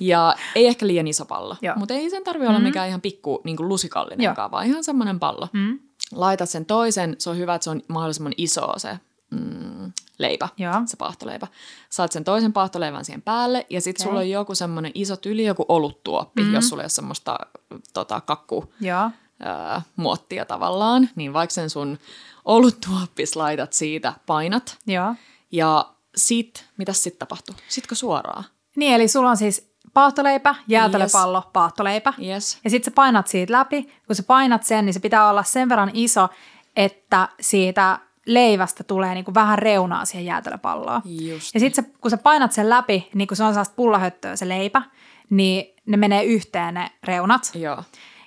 ja 0.00 0.34
ei 0.54 0.66
ehkä 0.66 0.86
liian 0.86 1.06
iso 1.06 1.24
pallo, 1.24 1.56
Joo. 1.62 1.74
mutta 1.76 1.94
ei 1.94 2.10
sen 2.10 2.24
tarvi 2.24 2.46
olla 2.46 2.58
mikään 2.58 2.88
ihan 2.88 3.00
pikku 3.00 3.40
niin 3.44 3.56
kuin 3.56 3.68
lusikallinenkaan, 3.68 4.50
vaan 4.50 4.66
ihan 4.66 4.84
semmoinen 4.84 5.20
pallo. 5.20 5.48
Mm. 5.52 5.78
Laitat 6.12 6.50
sen 6.50 6.66
toisen, 6.66 7.16
se 7.18 7.30
on 7.30 7.38
hyvä, 7.38 7.54
että 7.54 7.64
se 7.64 7.70
on 7.70 7.82
mahdollisimman 7.88 8.32
iso 8.36 8.72
se 8.76 8.98
mm, 9.30 9.92
leipä, 10.18 10.48
Joo. 10.56 10.74
se 10.86 10.96
paahtoleipä. 10.96 11.46
Saat 11.90 12.12
sen 12.12 12.24
toisen 12.24 12.52
paahtoleivän 12.52 13.04
siihen 13.04 13.22
päälle 13.22 13.66
ja 13.70 13.80
sitten 13.80 14.02
Okei. 14.02 14.10
sulla 14.10 14.20
on 14.20 14.30
joku 14.30 14.54
semmoinen 14.54 14.92
iso 14.94 15.16
tyli, 15.16 15.44
joku 15.44 15.64
oluttuoppi, 15.68 16.42
mm. 16.42 16.54
jos 16.54 16.68
sulla 16.68 16.82
ei 16.82 16.84
ole 16.84 16.90
semmoista 16.90 17.38
tota, 17.92 18.20
kakku, 18.20 18.72
Joo. 18.80 19.10
ää, 19.40 19.82
muottia 19.96 20.44
tavallaan, 20.44 21.10
niin 21.16 21.32
vaikka 21.32 21.54
sen 21.54 21.70
sun 21.70 21.98
oluttuoppis 22.44 23.36
laitat 23.36 23.72
siitä, 23.72 24.12
painat 24.26 24.78
Joo. 24.86 25.14
ja 25.52 25.94
sit, 26.16 26.66
mitä 26.76 26.92
sitten 26.92 27.18
tapahtuu? 27.18 27.54
Sitkö 27.68 27.94
suoraan? 27.94 28.44
Niin, 28.76 28.94
eli 28.94 29.08
sulla 29.08 29.30
on 29.30 29.36
siis 29.36 29.73
paahtoleipä, 29.94 30.54
jäätelöpallo, 30.68 31.38
yes. 31.38 31.48
paahtoleipä. 31.52 32.12
Yes. 32.22 32.58
Ja 32.64 32.70
sitten 32.70 32.92
sä 32.92 32.94
painat 32.94 33.26
siitä 33.26 33.52
läpi. 33.52 33.82
Kun 34.06 34.16
sä 34.16 34.22
painat 34.22 34.62
sen, 34.62 34.86
niin 34.86 34.94
se 34.94 35.00
pitää 35.00 35.30
olla 35.30 35.42
sen 35.42 35.68
verran 35.68 35.90
iso, 35.94 36.28
että 36.76 37.28
siitä 37.40 37.98
leivästä 38.26 38.84
tulee 38.84 39.14
niin 39.14 39.24
kuin 39.24 39.34
vähän 39.34 39.58
reunaa 39.58 40.04
siihen 40.04 40.26
jäätelöpalloon. 40.26 41.02
Just. 41.04 41.54
Ja 41.54 41.60
sitten 41.60 41.92
kun 42.00 42.10
sä 42.10 42.16
painat 42.16 42.52
sen 42.52 42.70
läpi, 42.70 43.10
niin 43.14 43.28
kun 43.28 43.36
se 43.36 43.44
on 43.44 43.52
sellaista 43.52 43.74
pullahöttöä 43.74 44.36
se 44.36 44.48
leipä, 44.48 44.82
niin 45.30 45.74
ne 45.86 45.96
menee 45.96 46.24
yhteen 46.24 46.74
ne 46.74 46.90
reunat. 47.04 47.50
Joo. 47.54 47.82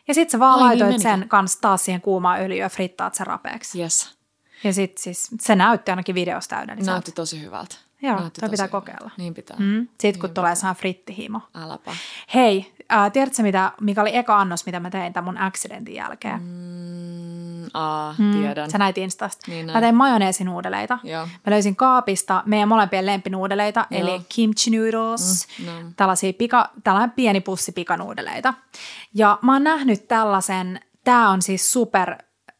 Ja 0.07 0.13
sitten 0.13 0.31
sä 0.31 0.39
vaan 0.39 0.53
Ai, 0.53 0.59
niin 0.59 0.67
laitoit 0.67 0.89
niin 0.89 1.01
sen 1.01 1.29
kanssa 1.29 1.61
taas 1.61 1.85
siihen 1.85 2.01
kuumaan 2.01 2.41
öljyä 2.41 2.65
ja 2.65 2.69
frittaat 2.69 3.15
sen 3.15 3.27
rapeeksi. 3.27 3.81
Yes. 3.81 4.17
Ja 4.63 4.73
sitten 4.73 5.03
siis, 5.03 5.29
se 5.39 5.55
näytti 5.55 5.91
ainakin 5.91 6.15
videosta 6.15 6.55
täydelliseltä. 6.55 6.91
Näytti 6.91 7.11
tosi 7.11 7.41
hyvältä. 7.41 7.75
Joo, 8.01 8.19
Näytti 8.19 8.41
toi 8.41 8.49
pitää 8.49 8.67
kokeilla. 8.67 9.11
Niin 9.17 9.33
pitää. 9.33 9.57
Mm. 9.59 9.87
Sitten 9.99 10.21
kun 10.21 10.27
niin 10.27 10.33
tulee 10.33 10.55
saa 10.55 10.73
frittihimo. 10.73 11.41
Äläpä. 11.55 11.91
Hei, 12.33 12.73
äh, 12.91 13.11
tiedätkö 13.11 13.43
mitä, 13.43 13.71
mikä 13.81 14.01
oli 14.01 14.15
eka 14.15 14.39
annos, 14.39 14.65
mitä 14.65 14.79
mä 14.79 14.89
tein 14.89 15.13
tämän 15.13 15.25
mun 15.25 15.37
accidentin 15.37 15.95
jälkeen? 15.95 16.41
Mm, 16.41 17.69
aa, 17.73 18.15
mm, 18.17 18.31
tiedän. 18.31 18.71
Sä 18.71 18.77
näit 18.77 18.97
Instasta. 18.97 19.51
Niin 19.51 19.65
mä 19.65 19.81
tein 19.81 19.95
majoneesinuudeleita. 19.95 20.99
Joo. 21.03 21.25
Mä 21.25 21.51
löysin 21.51 21.75
kaapista 21.75 22.43
meidän 22.45 22.69
molempien 22.69 23.05
lempinuudeleita, 23.05 23.85
Joo. 23.89 24.01
eli 24.01 24.21
kimchi 24.29 24.77
noodles, 24.77 25.47
mm, 25.59 25.65
no. 25.65 25.71
tällaisia 25.95 26.33
pika, 26.33 26.69
tällainen 26.83 27.11
pieni 27.11 27.41
pussi 27.41 27.71
pikanuudeleita. 27.71 28.53
Ja 29.13 29.39
mä 29.41 29.53
oon 29.53 29.63
nähnyt 29.63 30.07
tällaisen, 30.07 30.79
tää 31.03 31.29
on 31.29 31.41
siis 31.41 31.73
super 31.73 32.15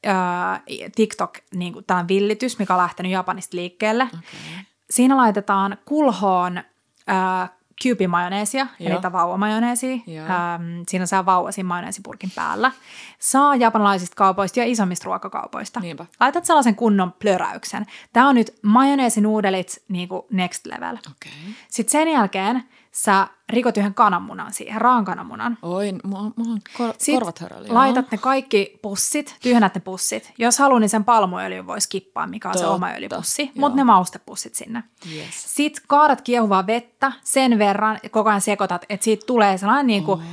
äh, 0.07 0.61
TikTok, 0.95 1.37
niin 1.55 1.73
kuin, 1.73 1.85
tämä 1.85 2.05
villitys, 2.07 2.59
mikä 2.59 2.73
on 2.73 2.81
lähtenyt 2.81 3.11
Japanista 3.11 3.57
liikkeelle. 3.57 4.03
Okay. 4.03 4.63
Siinä 4.89 5.17
laitetaan 5.17 5.77
kulhoon 5.85 6.57
äh, 6.57 7.49
Cube-majoneesia, 7.83 8.67
Joo. 8.79 8.89
eli 8.89 9.11
vauvamajoneesia. 9.11 9.95
Ähm, 9.95 10.81
siinä 10.87 11.05
saa 11.05 11.25
vauva 11.25 11.51
siinä 11.51 11.67
majoneesipurkin 11.67 12.31
päällä. 12.35 12.71
Saa 13.19 13.55
japanilaisista 13.55 14.15
kaupoista 14.15 14.59
ja 14.59 14.65
isommista 14.65 15.05
ruokakaupoista. 15.05 15.79
Niinpä. 15.79 16.05
Laitat 16.19 16.45
sellaisen 16.45 16.75
kunnon 16.75 17.13
plöräyksen. 17.13 17.85
Tämä 18.13 18.29
on 18.29 18.35
nyt 18.35 18.55
majoneesinuudelit 18.61 19.83
niin 19.87 20.09
kuin 20.09 20.21
next 20.31 20.65
level. 20.65 20.93
Okay. 20.95 21.53
Sitten 21.67 21.91
sen 21.91 22.07
jälkeen 22.07 22.63
sä 22.97 23.27
rikot 23.49 23.77
yhden 23.77 23.93
kananmunan 23.93 24.53
siihen, 24.53 24.81
raan 24.81 25.05
kananmunan. 25.05 25.57
Oi, 25.61 25.93
mulla, 26.03 26.31
mulla 26.35 26.51
on 26.51 26.59
kor- 26.77 26.93
korvat 27.11 27.39
höröllä. 27.39 27.73
laitat 27.73 28.11
ne 28.11 28.17
kaikki 28.17 28.79
pussit, 28.81 29.35
tyhjennät 29.41 29.75
ne 29.75 29.81
pussit. 29.81 30.33
Jos 30.37 30.59
haluaa, 30.59 30.79
niin 30.79 30.89
sen 30.89 31.03
palmuöljyn 31.03 31.67
voi 31.67 31.81
skippaa, 31.81 32.27
mikä 32.27 32.47
on 32.47 32.53
Totta. 32.53 32.67
se 32.67 32.73
oma 32.73 32.89
öljypussi, 32.89 33.51
mutta 33.55 33.75
ne 33.75 33.83
maustepussit 33.83 34.55
sinne. 34.55 34.83
Yes. 35.15 35.55
Sitten 35.55 35.83
kaadat 35.87 36.21
kiehuvaa 36.21 36.67
vettä 36.67 37.11
sen 37.23 37.59
verran, 37.59 37.99
koko 38.11 38.29
ajan 38.29 38.41
sekoitat, 38.41 38.85
että 38.89 39.03
siitä 39.03 39.25
tulee 39.25 39.57
sellainen 39.57 39.87
niin 39.87 40.03
kuin 40.03 40.19
oh. 40.19 40.25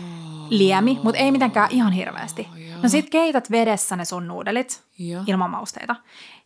liemi, 0.51 1.01
mutta 1.03 1.19
ei 1.19 1.33
mitenkään 1.33 1.71
ihan 1.71 1.93
hirveästi. 1.93 2.49
Oh, 2.51 2.83
no 2.83 2.89
sit 2.89 3.11
keität 3.11 3.51
vedessä 3.51 3.97
ne 3.97 4.05
sun 4.05 4.27
nuudelit 4.27 4.83
ja. 4.99 5.25
ilman 5.27 5.51
mausteita. 5.51 5.97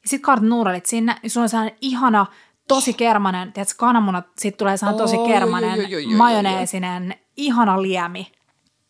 Ja 0.03 0.09
sit 0.09 0.23
kaadat 0.23 0.45
nuudelit 0.45 0.87
sinne, 0.87 1.17
niin 1.23 1.31
sulla 1.31 1.45
on 1.45 1.49
sellainen 1.49 1.77
ihana 1.81 2.27
tosi 2.69 2.93
kermanen, 2.93 3.53
tiedätkö, 3.53 3.75
kananmunat, 3.79 4.27
sit 4.39 4.57
tulee 4.57 4.77
sellainen 4.77 5.03
tosi 5.03 5.19
kermanen, 5.19 5.81
majoneesinen, 6.17 7.15
ihana 7.37 7.83
liemi. 7.83 8.33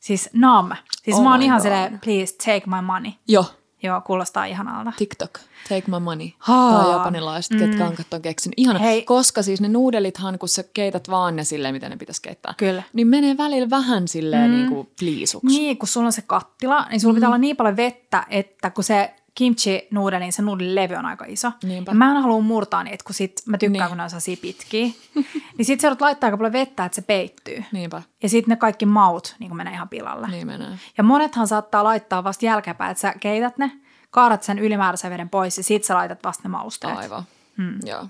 Siis 0.00 0.30
nam. 0.32 0.70
Siis 1.02 1.16
oh 1.16 1.22
mä 1.22 1.30
oon 1.30 1.42
ihan 1.42 1.60
silleen, 1.60 2.00
please 2.04 2.36
take 2.36 2.62
my 2.66 2.82
money. 2.82 3.12
Joo. 3.28 3.44
Joo, 3.82 4.00
kuulostaa 4.00 4.44
ihanalta. 4.44 4.92
TikTok, 4.96 5.38
take 5.68 5.82
my 5.86 6.00
money. 6.00 6.28
Haa. 6.38 6.72
Tämä 6.72 6.84
on 6.84 6.92
japanilaiset, 6.92 7.52
mm. 7.52 7.58
ketkä 7.58 7.86
on 7.86 7.96
katsoa 7.96 8.20
keksin. 8.20 8.52
Ihana, 8.56 8.78
Hei. 8.78 9.02
koska 9.02 9.42
siis 9.42 9.60
ne 9.60 9.68
nuudelithan, 9.68 10.38
kun 10.38 10.48
sä 10.48 10.64
keität 10.74 11.10
vaan 11.10 11.36
ne 11.36 11.44
silleen, 11.44 11.74
mitä 11.74 11.88
ne 11.88 11.96
pitäisi 11.96 12.22
keittää. 12.22 12.54
Kyllä. 12.56 12.82
Niin 12.92 13.06
menee 13.06 13.36
välillä 13.36 13.70
vähän 13.70 14.08
silleen 14.08 14.50
mm. 14.50 14.56
niin 14.56 14.68
kuin 14.68 14.88
pliisuksi. 14.98 15.46
Niin, 15.46 15.78
kun 15.78 15.88
sulla 15.88 16.06
on 16.06 16.12
se 16.12 16.22
kattila, 16.22 16.86
niin 16.90 17.00
sulla 17.00 17.12
mm. 17.12 17.16
pitää 17.16 17.28
olla 17.28 17.38
niin 17.38 17.56
paljon 17.56 17.76
vettä, 17.76 18.26
että 18.30 18.70
kun 18.70 18.84
se 18.84 19.14
kimchi-nuudelin, 19.38 20.20
niin 20.20 20.32
se 20.32 20.42
nuudelilevy 20.42 20.94
on 20.94 21.06
aika 21.06 21.24
iso. 21.28 21.52
Niinpä. 21.62 21.90
Ja 21.90 21.94
mä 21.94 22.10
en 22.10 22.22
halua 22.22 22.40
murtaa 22.40 22.84
niitä, 22.84 23.04
kun 23.04 23.14
sit, 23.14 23.42
mä 23.46 23.58
tykkään, 23.58 23.72
niin. 23.72 23.88
kun 23.88 23.96
ne 23.96 24.02
on 24.02 24.10
sellaisia 24.10 24.36
pitkiä. 24.42 24.86
niin 25.58 25.66
sit 25.66 25.80
sä 25.80 25.96
laittaa 26.00 26.26
aika 26.26 26.36
paljon 26.36 26.52
vettä, 26.52 26.84
että 26.84 26.96
se 26.96 27.02
peittyy. 27.02 27.64
Niinpä. 27.72 28.02
Ja 28.22 28.28
sitten 28.28 28.52
ne 28.52 28.56
kaikki 28.56 28.86
maut 28.86 29.36
niin 29.38 29.56
menee 29.56 29.72
ihan 29.72 29.88
pilalle. 29.88 30.28
Niin 30.28 30.46
menee. 30.46 30.78
Ja 30.98 31.04
monethan 31.04 31.48
saattaa 31.48 31.84
laittaa 31.84 32.24
vasta 32.24 32.46
jälkeenpäin, 32.46 32.90
että 32.90 33.00
sä 33.00 33.14
keität 33.20 33.58
ne, 33.58 33.72
kaadat 34.10 34.42
sen 34.42 34.58
ylimääräisen 34.58 35.10
veden 35.10 35.28
pois 35.28 35.56
ja 35.56 35.64
sit 35.64 35.84
sä 35.84 35.94
laitat 35.94 36.24
vasta 36.24 36.42
ne 36.42 36.48
mausteet. 36.48 36.98
Aivan, 36.98 37.22
hmm. 37.56 37.78
joo. 37.84 38.06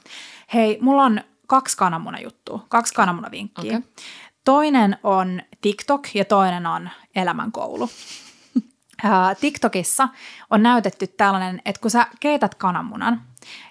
Hei, 0.55 0.79
mulla 0.81 1.05
on 1.05 1.21
kaksi 1.47 1.77
kananmuna 1.77 2.21
juttua, 2.21 2.67
kaksi 2.69 2.95
kananmunavinkkiä. 2.95 3.77
Okay. 3.77 3.91
Toinen 4.45 4.99
on 5.03 5.43
TikTok 5.61 6.15
ja 6.15 6.25
toinen 6.25 6.67
on 6.67 6.91
elämänkoulu. 7.15 7.91
TikTokissa 9.41 10.09
on 10.51 10.63
näytetty 10.63 11.07
tällainen, 11.07 11.63
että 11.65 11.81
kun 11.81 11.91
sä 11.91 12.07
keität 12.21 12.55
kananmunan, 12.55 13.23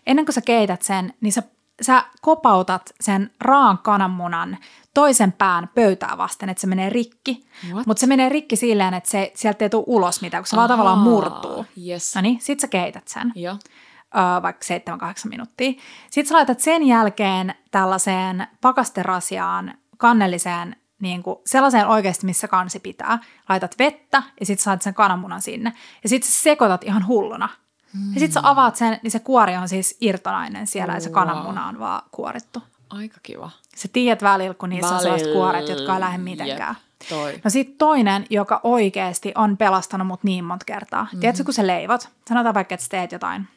ennen 0.06 0.26
kuin 0.26 0.34
sä 0.34 0.42
keität 0.42 0.82
sen, 0.82 1.14
niin 1.22 1.34
sä, 1.34 1.44
sä 1.82 2.04
kopautat 2.22 2.94
sen 3.02 3.32
raan 3.42 3.78
kananmunan 3.78 4.58
toisen 4.94 5.32
pään 5.32 5.70
pöytää 5.76 6.18
vasten, 6.18 6.50
että 6.50 6.62
se 6.62 6.68
menee 6.68 6.90
rikki. 6.90 7.48
Mutta 7.86 8.02
se 8.02 8.08
menee 8.08 8.30
rikki 8.30 8.56
silleen, 8.56 8.94
että 8.94 9.10
se, 9.10 9.32
sieltä 9.36 9.66
ei 9.66 9.70
tule 9.70 9.84
ulos 9.88 10.22
mitään, 10.22 10.44
kun 10.44 10.48
se 10.48 10.56
Aha, 10.56 10.62
vaan 10.62 10.70
tavallaan 10.70 11.00
murtuu. 11.00 11.66
Yes. 11.88 12.16
No 12.16 12.22
niin, 12.22 12.42
sit 12.42 12.60
sä 12.60 12.68
keität 12.68 13.08
sen. 13.08 13.32
Ja. 13.36 13.58
Vaikka 14.42 14.66
7-8 15.26 15.30
minuuttia. 15.30 15.72
Sitten 16.12 16.26
sä 16.26 16.36
laitat 16.36 16.60
sen 16.60 16.88
jälkeen 16.88 17.56
tällaiseen 17.72 18.48
pakasterasiaan 18.62 19.74
kannelliseen 19.98 20.76
niin 21.00 21.24
kuin 21.24 21.40
sellaiseen 21.46 21.88
oikeasti, 21.88 22.26
missä 22.26 22.48
kansi 22.48 22.80
pitää. 22.80 23.20
Laitat 23.50 23.80
vettä 23.80 24.24
ja 24.40 24.46
sitten 24.46 24.64
saat 24.64 24.82
sen 24.82 24.94
kananmunan 24.94 25.42
sinne. 25.42 25.74
Ja 26.04 26.10
sitten 26.10 26.32
sä 26.32 26.40
sekoitat 26.40 26.84
ihan 26.84 27.08
hulluna. 27.08 27.50
Mm. 27.94 28.14
Ja 28.14 28.20
sitten 28.20 28.34
sä 28.44 28.50
avaat 28.50 28.76
sen, 28.76 29.00
niin 29.04 29.12
se 29.12 29.20
kuori 29.20 29.56
on 29.56 29.70
siis 29.70 29.98
irtonainen 30.02 30.68
siellä 30.68 30.92
oh, 30.92 30.98
ja 30.98 31.02
se 31.02 31.10
kananmuna 31.10 31.68
on 31.68 31.80
vaan 31.80 32.02
kuorittu. 32.12 32.64
Aika 32.90 33.18
kiva. 33.24 33.52
Sä 33.76 33.88
tiedät 33.94 34.24
välillä, 34.24 34.54
kun 34.54 34.70
niissä 34.70 34.86
välillä, 34.86 34.98
on 34.98 35.20
sellaiset 35.20 35.34
kuoret, 35.34 35.70
jotka 35.70 35.94
ei 35.94 36.00
lähde 36.00 36.18
mitenkään. 36.18 36.76
Jep, 36.76 37.10
toi. 37.10 37.42
No 37.44 37.50
sitten 37.50 37.78
toinen, 37.78 38.26
joka 38.30 38.60
oikeasti 38.64 39.32
on 39.36 39.58
pelastanut 39.58 40.08
mut 40.08 40.24
niin 40.24 40.46
monta 40.46 40.66
kertaa. 40.66 41.04
Mm-hmm. 41.04 41.20
Tiedätkö, 41.20 41.44
kun 41.44 41.54
sä 41.54 41.68
leivot, 41.68 42.10
sanotaan 42.30 42.56
vaikka, 42.56 42.76
että 42.76 42.84
sä 42.84 42.90
teet 42.90 43.12
jotain 43.12 43.48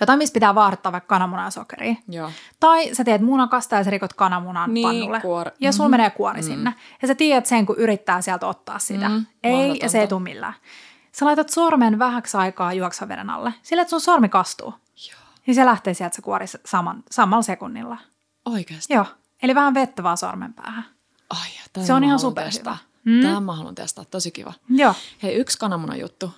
jotain, 0.00 0.18
missä 0.18 0.32
pitää 0.32 0.54
vaahdattaa 0.54 0.92
vaikka 0.92 1.08
kananmunaa 1.08 1.44
ja 1.44 1.50
sokeria. 1.50 1.94
Joo. 2.08 2.30
Tai 2.60 2.94
sä 2.94 3.04
teet 3.04 3.22
munakasta 3.22 3.76
ja 3.76 3.84
sä 3.84 3.90
rikot 3.90 4.12
kananmunan 4.12 4.74
niin, 4.74 4.88
pannulle. 4.88 5.18
Kuor- 5.18 5.52
ja 5.60 5.72
sulla 5.72 5.88
mm-hmm. 5.88 5.90
menee 5.90 6.10
kuori 6.10 6.40
mm-hmm. 6.40 6.54
sinne. 6.54 6.74
Ja 7.02 7.08
sä 7.08 7.14
tiedät 7.14 7.46
sen, 7.46 7.66
kun 7.66 7.76
yrittää 7.76 8.22
sieltä 8.22 8.46
ottaa 8.46 8.78
sitä. 8.78 9.08
Mm-hmm. 9.08 9.26
Ei, 9.42 9.78
ja 9.82 9.88
se 9.88 10.00
ei 10.00 10.08
tule 10.08 10.22
millään. 10.22 10.54
Sä 11.12 11.26
laitat 11.26 11.48
sormen 11.48 11.98
vähäksi 11.98 12.36
aikaa 12.36 12.72
juoksa 12.72 13.08
veden 13.08 13.30
alle. 13.30 13.54
Sillä, 13.62 13.80
että 13.80 13.90
sun 13.90 14.00
sormi 14.00 14.28
kastuu. 14.28 14.74
Joo. 15.10 15.20
Ja 15.46 15.54
se 15.54 15.64
lähtee 15.64 15.94
sieltä 15.94 16.16
se 16.16 16.22
kuori 16.22 16.46
saman, 16.64 17.02
samalla 17.10 17.42
sekunnilla. 17.42 17.96
Oikeasti? 18.44 18.94
Joo. 18.94 19.06
Eli 19.42 19.54
vähän 19.54 19.74
vettä 19.74 20.02
vaan 20.02 20.16
sormen 20.16 20.54
päähän. 20.54 20.84
Ai, 21.30 21.48
se 21.84 21.92
on 21.92 22.04
ihan 22.04 22.18
superhyvä. 22.18 22.76
Mm. 23.04 23.22
Tämä 23.22 23.40
mä 23.40 23.52
haluan 23.52 23.74
testaa, 23.74 24.04
tosi 24.04 24.30
kiva. 24.30 24.52
Joo. 24.68 24.94
Hei, 25.22 25.34
yksi 25.34 25.58
kananmunan 25.58 26.00
juttu 26.00 26.34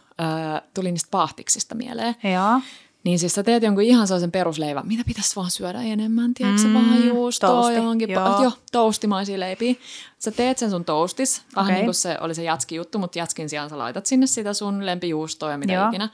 tuli 0.74 0.92
niistä 0.92 1.08
paahtiksista 1.10 1.74
mieleen. 1.74 2.16
Joo. 2.34 2.60
Niin 3.06 3.18
siis 3.18 3.34
sä 3.34 3.42
teet 3.42 3.62
jonkun 3.62 3.82
ihan 3.82 4.06
sellaisen 4.06 4.32
perusleivän, 4.32 4.86
mitä 4.86 5.02
pitäisi 5.06 5.36
vaan 5.36 5.50
syödä 5.50 5.82
enemmän, 5.82 6.34
tiedätkö 6.34 6.68
mm, 6.68 6.74
vaan 6.74 7.06
juustoa 7.06 7.50
toasti, 7.50 7.74
johonkin, 7.74 8.10
joo. 8.10 8.38
Pa- 8.38 8.42
jo, 8.42 8.52
toastimaisia 8.72 9.40
leipiä. 9.40 9.74
Sä 10.18 10.30
teet 10.30 10.58
sen 10.58 10.70
sun 10.70 10.84
toastis, 10.84 11.42
vähän 11.56 11.66
okay. 11.66 11.74
niin 11.76 11.84
kuin 11.84 11.94
se 11.94 12.16
oli 12.20 12.34
se 12.34 12.42
jatski 12.42 12.74
juttu, 12.74 12.98
mutta 12.98 13.18
jatskin 13.18 13.48
sijaan 13.48 13.70
sä 13.70 13.78
laitat 13.78 14.06
sinne 14.06 14.26
sitä 14.26 14.52
sun 14.52 14.86
lempijuustoa 14.86 15.50
ja 15.50 15.58
mitä 15.58 15.72
joo. 15.72 15.88
ikinä. 15.88 16.08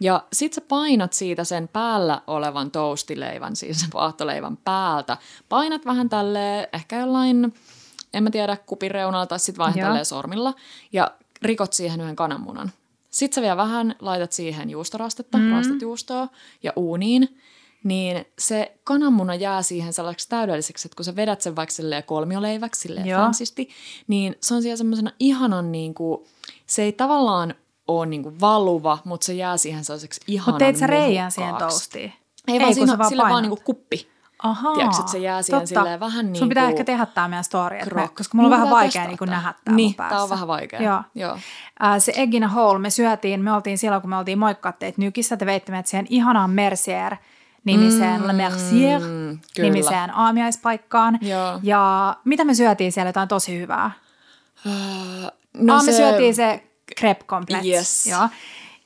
Ja 0.00 0.24
sit 0.32 0.52
sä 0.52 0.60
painat 0.60 1.12
siitä 1.12 1.44
sen 1.44 1.68
päällä 1.68 2.20
olevan 2.26 2.70
toastileivän, 2.70 3.56
siis 3.56 3.80
sen 3.80 3.90
vaahtoleivän 3.94 4.56
päältä. 4.56 5.16
Painat 5.48 5.86
vähän 5.86 6.08
tälle 6.08 6.68
ehkä 6.72 7.00
jollain, 7.00 7.54
en 8.14 8.22
mä 8.22 8.30
tiedä, 8.30 8.56
kupin 8.66 8.90
reunalla 8.90 9.26
tai 9.26 9.38
sit 9.38 9.58
vaan 9.58 9.74
tälleen 9.74 10.06
sormilla. 10.06 10.54
Ja 10.92 11.10
rikot 11.42 11.72
siihen 11.72 12.00
yhden 12.00 12.16
kananmunan. 12.16 12.72
Sitten 13.14 13.34
sä 13.34 13.42
vielä 13.42 13.56
vähän 13.56 13.94
laitat 14.00 14.32
siihen 14.32 14.70
juustorastetta, 14.70 15.38
mm. 15.38 15.50
rastat 15.50 15.82
juustoa 15.82 16.28
ja 16.62 16.72
uuniin, 16.76 17.38
niin 17.84 18.24
se 18.38 18.76
kananmuna 18.84 19.34
jää 19.34 19.62
siihen 19.62 19.92
sellaiseksi 19.92 20.28
täydelliseksi, 20.28 20.88
että 20.88 20.96
kun 20.96 21.04
sä 21.04 21.16
vedät 21.16 21.40
sen 21.40 21.56
vaikka 21.56 21.74
kolmioleiväksi 22.06 22.80
silleen 22.80 23.06
fansisti, 23.16 23.68
niin 24.06 24.36
se 24.40 24.54
on 24.54 24.62
siellä 24.62 24.76
semmoisena 24.76 25.10
ihanan 25.20 25.72
niin 25.72 25.94
kuin, 25.94 26.24
se 26.66 26.82
ei 26.82 26.92
tavallaan 26.92 27.54
ole 27.88 28.06
niin 28.06 28.22
kuin 28.22 28.40
valuva, 28.40 28.98
mutta 29.04 29.24
se 29.24 29.34
jää 29.34 29.56
siihen 29.56 29.84
sellaiseksi 29.84 30.20
ihanan 30.26 30.54
Mutta 30.54 30.64
teit 30.64 30.76
sä 30.76 30.86
reijän 30.86 31.30
siihen 31.30 31.54
toastiin? 31.54 32.12
Ei, 32.48 32.54
ei 32.54 32.60
vaan 32.60 32.74
siinä, 32.74 32.98
vaan 32.98 33.10
sillä 33.10 33.22
vaan 33.22 33.42
niin 33.42 33.50
kuin 33.50 33.64
kuppi. 33.64 34.08
Ahaa, 34.44 34.74
Tiedätkö, 34.74 35.00
että 35.00 35.12
se 35.12 35.18
jää 35.18 35.42
siihen 35.42 35.60
totta. 35.60 35.80
silleen 35.80 36.00
vähän 36.00 36.26
niin 36.26 36.38
Sun 36.38 36.48
pitää 36.48 36.68
ehkä 36.68 36.84
tehdä 36.84 37.06
tämä 37.06 37.28
meidän 37.28 37.44
story, 37.44 37.78
että 37.78 37.94
me, 37.94 38.08
koska 38.08 38.38
mulla 38.38 38.46
on 38.46 38.50
vähän 38.50 38.70
vaikea 38.70 39.06
niin 39.06 39.18
nähdä 39.26 39.54
tämä 39.64 39.74
Niin, 39.76 39.94
tämä 39.94 40.22
on 40.22 40.30
vähän 40.30 40.48
vaikea. 40.48 40.82
Joo. 40.82 41.02
Joo. 41.14 41.38
Äh, 41.84 41.98
se 41.98 42.12
Eggina 42.16 42.48
Hall, 42.48 42.78
me 42.78 42.90
syötiin, 42.90 43.44
me 43.44 43.52
oltiin 43.52 43.78
silloin, 43.78 44.00
kun 44.00 44.10
me 44.10 44.16
oltiin 44.16 44.38
moikkaatteet 44.38 44.98
nykissä, 44.98 45.36
te 45.36 45.46
veitte 45.46 45.72
meidät 45.72 45.86
siihen 45.86 46.06
ihanaan 46.10 46.50
Mercier 46.50 47.16
nimiseen 47.64 48.20
mm, 48.20 48.26
Le 48.26 48.32
Mercier 48.32 49.00
nimiseen 49.58 50.16
aamiaispaikkaan. 50.16 51.18
Joo. 51.22 51.60
Ja 51.62 52.16
mitä 52.24 52.44
me 52.44 52.54
syötiin 52.54 52.92
siellä 52.92 53.08
jotain 53.08 53.28
tosi 53.28 53.58
hyvää? 53.60 53.90
Uh, 54.66 54.72
no 55.54 55.74
Aa, 55.74 55.80
se, 55.80 55.90
me 55.90 55.96
syötiin 55.96 56.34
se 56.34 56.64
crepe 56.98 57.24
complex. 57.24 57.64
Yes. 57.64 58.06
Joo. 58.06 58.28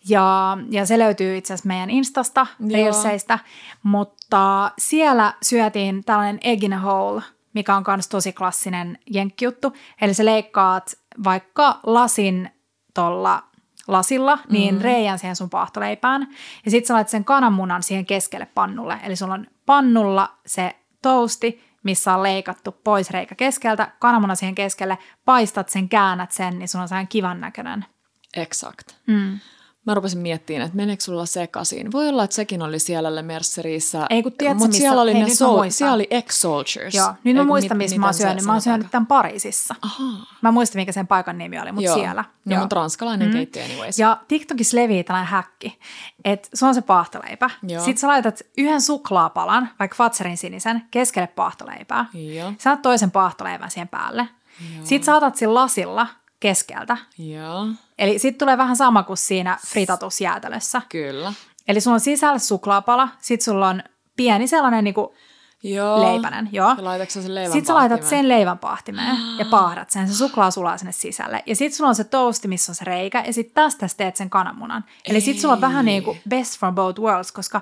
Ja, 0.08 0.58
ja 0.70 0.86
se 0.86 0.98
löytyy 0.98 1.36
itse 1.36 1.54
asiassa 1.54 1.68
meidän 1.68 1.90
Instasta. 1.90 2.46
Reelseistä, 2.72 3.38
mutta 3.82 4.17
siellä 4.78 5.34
syötiin 5.42 6.04
tällainen 6.04 6.38
egg 6.42 6.64
in 6.64 6.72
a 6.72 6.78
hole, 6.78 7.22
mikä 7.54 7.76
on 7.76 7.84
myös 7.86 8.08
tosi 8.08 8.32
klassinen 8.32 8.98
jenkkijuttu. 9.10 9.72
Eli 10.00 10.14
sä 10.14 10.24
leikkaat 10.24 10.94
vaikka 11.24 11.80
lasin 11.82 12.50
tuolla 12.94 13.42
lasilla, 13.88 14.38
niin 14.50 14.74
Mm-hmm. 14.74 14.84
reijän 14.84 15.18
siihen 15.18 15.36
sun 15.36 15.50
paahtoleipään. 15.50 16.28
Ja 16.64 16.70
sit 16.70 16.86
sä 16.86 16.94
laitat 16.94 17.08
sen 17.10 17.24
kananmunan 17.24 17.82
siihen 17.82 18.06
keskelle 18.06 18.46
pannulle. 18.46 18.98
Eli 19.02 19.16
sulla 19.16 19.34
on 19.34 19.46
pannulla 19.66 20.34
se 20.46 20.76
tousti, 21.02 21.64
missä 21.82 22.14
on 22.14 22.22
leikattu 22.22 22.72
pois 22.84 23.10
reikä 23.10 23.34
keskeltä, 23.34 23.92
kananmuna 23.98 24.34
siihen 24.34 24.54
keskelle, 24.54 24.98
paistat 25.24 25.68
sen, 25.68 25.88
käännät 25.88 26.32
sen, 26.32 26.58
niin 26.58 26.68
sulla 26.68 26.82
on 26.82 26.88
sehän 26.88 27.08
kivan 27.08 27.40
näköinen. 27.40 27.84
Exakt. 28.36 28.88
Mm. 29.06 29.38
Mä 29.88 29.94
rupesin 29.94 30.18
miettimään, 30.18 30.62
että 30.66 30.76
meneekö 30.76 31.02
sulla 31.02 31.26
sekaisin. 31.26 31.92
Voi 31.92 32.08
olla, 32.08 32.24
että 32.24 32.36
sekin 32.36 32.62
oli 32.62 32.78
siellä 32.78 33.14
Le 33.14 33.22
Mercerissä. 33.22 34.06
Ei, 34.10 34.22
kun 34.22 34.32
tiedätkö, 34.32 34.58
Mutta 34.64 34.76
siellä 34.76 35.02
oli 35.02 35.12
hei, 35.12 35.20
ne 35.20 35.26
muistan. 35.26 35.72
siellä 35.72 35.94
oli 35.94 36.06
ex-soldiers. 36.10 36.94
Joo, 36.94 37.14
nyt 37.24 37.36
mä 37.36 37.44
muistan, 37.44 37.76
mit- 37.76 37.84
missä 37.84 37.98
mä 37.98 38.06
oon 38.06 38.14
syönyt. 38.14 38.44
Mä 38.44 38.52
oon 38.52 38.60
syönyt 38.60 38.86
tämän 38.90 39.06
Pariisissa. 39.06 39.74
Ahaa. 39.82 40.26
Mä 40.42 40.52
muistan, 40.52 40.80
mikä 40.80 40.92
sen 40.92 41.06
paikan 41.06 41.38
nimi 41.38 41.60
oli, 41.60 41.72
mutta 41.72 41.90
Joo. 41.90 41.98
siellä. 41.98 42.24
No, 42.44 42.60
mutta 42.60 42.76
ranskalainen 42.76 43.28
mm. 43.28 43.32
keittiö 43.32 43.64
anyways. 43.64 43.98
Ja 43.98 44.18
TikTokissa 44.28 44.76
levii 44.76 45.04
tällainen 45.04 45.30
häkki, 45.30 45.78
että 46.24 46.48
se 46.54 46.66
on 46.66 46.74
se 46.74 46.82
paahtoleipä. 46.82 47.50
Joo. 47.62 47.84
Sitten 47.84 48.00
sä 48.00 48.08
laitat 48.08 48.40
yhden 48.58 48.80
suklaapalan, 48.80 49.68
vaikka 49.78 49.94
Fatserin 49.94 50.36
sinisen, 50.36 50.82
keskelle 50.90 51.26
paahtoleipää. 51.26 52.06
Joo. 52.34 52.52
Sä 52.58 52.70
otat 52.72 52.82
toisen 52.82 53.10
paahtoleivän 53.10 53.70
siihen 53.70 53.88
päälle. 53.88 54.28
Sitten 54.84 55.04
sä 55.04 55.16
otat 55.16 55.36
sen 55.36 55.54
lasilla 55.54 56.06
keskeltä. 56.40 56.96
Joo, 57.18 57.66
Eli 57.98 58.18
sitten 58.18 58.38
tulee 58.38 58.58
vähän 58.58 58.76
sama 58.76 59.02
kuin 59.02 59.16
siinä 59.16 59.58
fritatusjäätelössä. 59.66 60.82
kyllä. 60.88 61.32
Eli 61.68 61.80
sulla 61.80 61.94
on 61.94 62.00
sisällä 62.00 62.38
suklaapala, 62.38 63.08
sitten 63.20 63.44
sulla 63.44 63.68
on 63.68 63.82
pieni 64.16 64.46
sellainen 64.46 64.84
niinku 64.84 65.14
Joo. 65.62 66.12
leipänen, 66.12 66.48
joo. 66.52 66.74
Ja 66.76 66.84
laitatko 66.84 67.12
sen 67.12 67.34
leivän 67.34 67.52
Sitten 67.52 67.66
sä 67.66 67.74
laitat 67.74 68.02
sen 68.02 68.28
leivän 68.28 68.58
pahtimeen 68.58 69.16
ja 69.38 69.44
paahdat 69.44 69.90
sen, 69.90 70.08
se 70.08 70.14
suklaa 70.14 70.50
sulaa 70.50 70.78
sinne 70.78 70.92
sisälle. 70.92 71.42
Ja 71.46 71.56
sitten 71.56 71.76
sulla 71.76 71.88
on 71.88 71.94
se 71.94 72.04
toasti, 72.04 72.48
missä 72.48 72.72
on 72.72 72.76
se 72.76 72.84
reikä, 72.84 73.24
ja 73.26 73.32
sitten 73.32 73.54
tästä 73.54 73.88
sä 73.88 73.96
teet 73.96 74.16
sen 74.16 74.30
kananmunan. 74.30 74.84
Eli 75.08 75.20
sitten 75.20 75.42
sulla 75.42 75.54
on 75.54 75.60
vähän 75.60 75.84
niin 75.84 76.02
kuin 76.02 76.20
best 76.28 76.58
from 76.58 76.74
both 76.74 77.00
worlds, 77.00 77.32
koska 77.32 77.60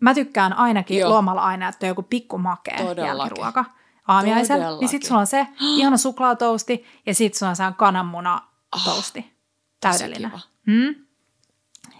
mä 0.00 0.14
tykkään 0.14 0.52
ainakin 0.52 0.98
Joo. 0.98 1.10
lomalla 1.10 1.42
aina, 1.42 1.68
että 1.68 1.86
on 1.86 1.88
joku 1.88 2.02
pikku 2.02 2.38
makea 2.38 2.78
jälkiruoka 3.06 3.64
aamiaisella. 4.08 4.78
Niin 4.80 4.88
sitten 4.88 5.08
sulla 5.08 5.20
on 5.20 5.26
se 5.26 5.46
ihana 5.78 5.96
suklaatousti, 5.96 6.86
ja 7.06 7.14
sitten 7.14 7.38
sulla 7.38 7.50
on 7.50 7.56
se 7.56 7.62
kananmuna 7.76 8.40
tousti. 8.84 9.37
Täydellinen. 9.80 10.30
kiva. 10.30 10.40
Hmm? 10.66 10.94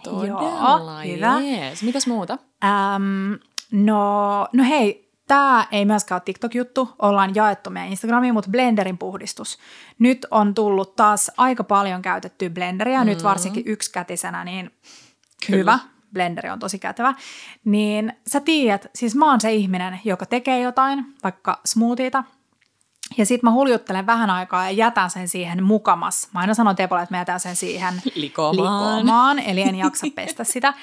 Todella, 0.03 1.01
hyvä. 1.01 1.39
jees. 1.39 1.83
Mitäs 1.83 2.07
muuta? 2.07 2.37
Ähm, 2.63 3.33
no, 3.71 4.47
no 4.53 4.63
hei, 4.63 5.11
tämä 5.27 5.67
ei 5.71 5.85
myöskään 5.85 6.15
ole 6.15 6.21
TikTok-juttu, 6.25 6.89
ollaan 6.99 7.35
jaettu 7.35 7.69
meidän 7.69 7.89
Instagramiin, 7.89 8.33
mutta 8.33 8.49
Blenderin 8.49 8.97
puhdistus. 8.97 9.57
Nyt 9.99 10.25
on 10.31 10.53
tullut 10.53 10.95
taas 10.95 11.31
aika 11.37 11.63
paljon 11.63 12.01
käytettyä 12.01 12.49
Blenderia, 12.49 12.99
mm. 12.99 13.05
nyt 13.05 13.23
varsinkin 13.23 13.63
yksikätisenä, 13.65 14.43
niin 14.43 14.71
Kyllä. 15.47 15.59
hyvä. 15.59 15.79
Blenderi 16.13 16.49
on 16.49 16.59
tosi 16.59 16.79
kätevä. 16.79 17.13
Niin 17.65 18.13
sä 18.27 18.39
tiedät, 18.39 18.87
siis 18.95 19.15
mä 19.15 19.29
oon 19.29 19.41
se 19.41 19.53
ihminen, 19.53 19.99
joka 20.05 20.25
tekee 20.25 20.61
jotain, 20.61 21.05
vaikka 21.23 21.61
smoothieta, 21.65 22.23
ja 23.17 23.25
sitten 23.25 23.49
mä 23.49 23.53
huljuttelen 23.53 24.05
vähän 24.05 24.29
aikaa 24.29 24.65
ja 24.65 24.71
jätän 24.71 25.09
sen 25.09 25.27
siihen 25.27 25.63
mukamas. 25.63 26.27
Mä 26.33 26.39
aina 26.39 26.53
sanon 26.53 26.75
Tepolle, 26.75 27.03
että 27.03 27.15
mä 27.15 27.21
jätän 27.21 27.39
sen 27.39 27.55
siihen 27.55 28.01
Likomaan. 28.15 28.95
likomaan, 28.95 29.39
eli 29.39 29.61
en 29.61 29.75
jaksa 29.75 30.07
pestä 30.15 30.43
sitä. 30.43 30.73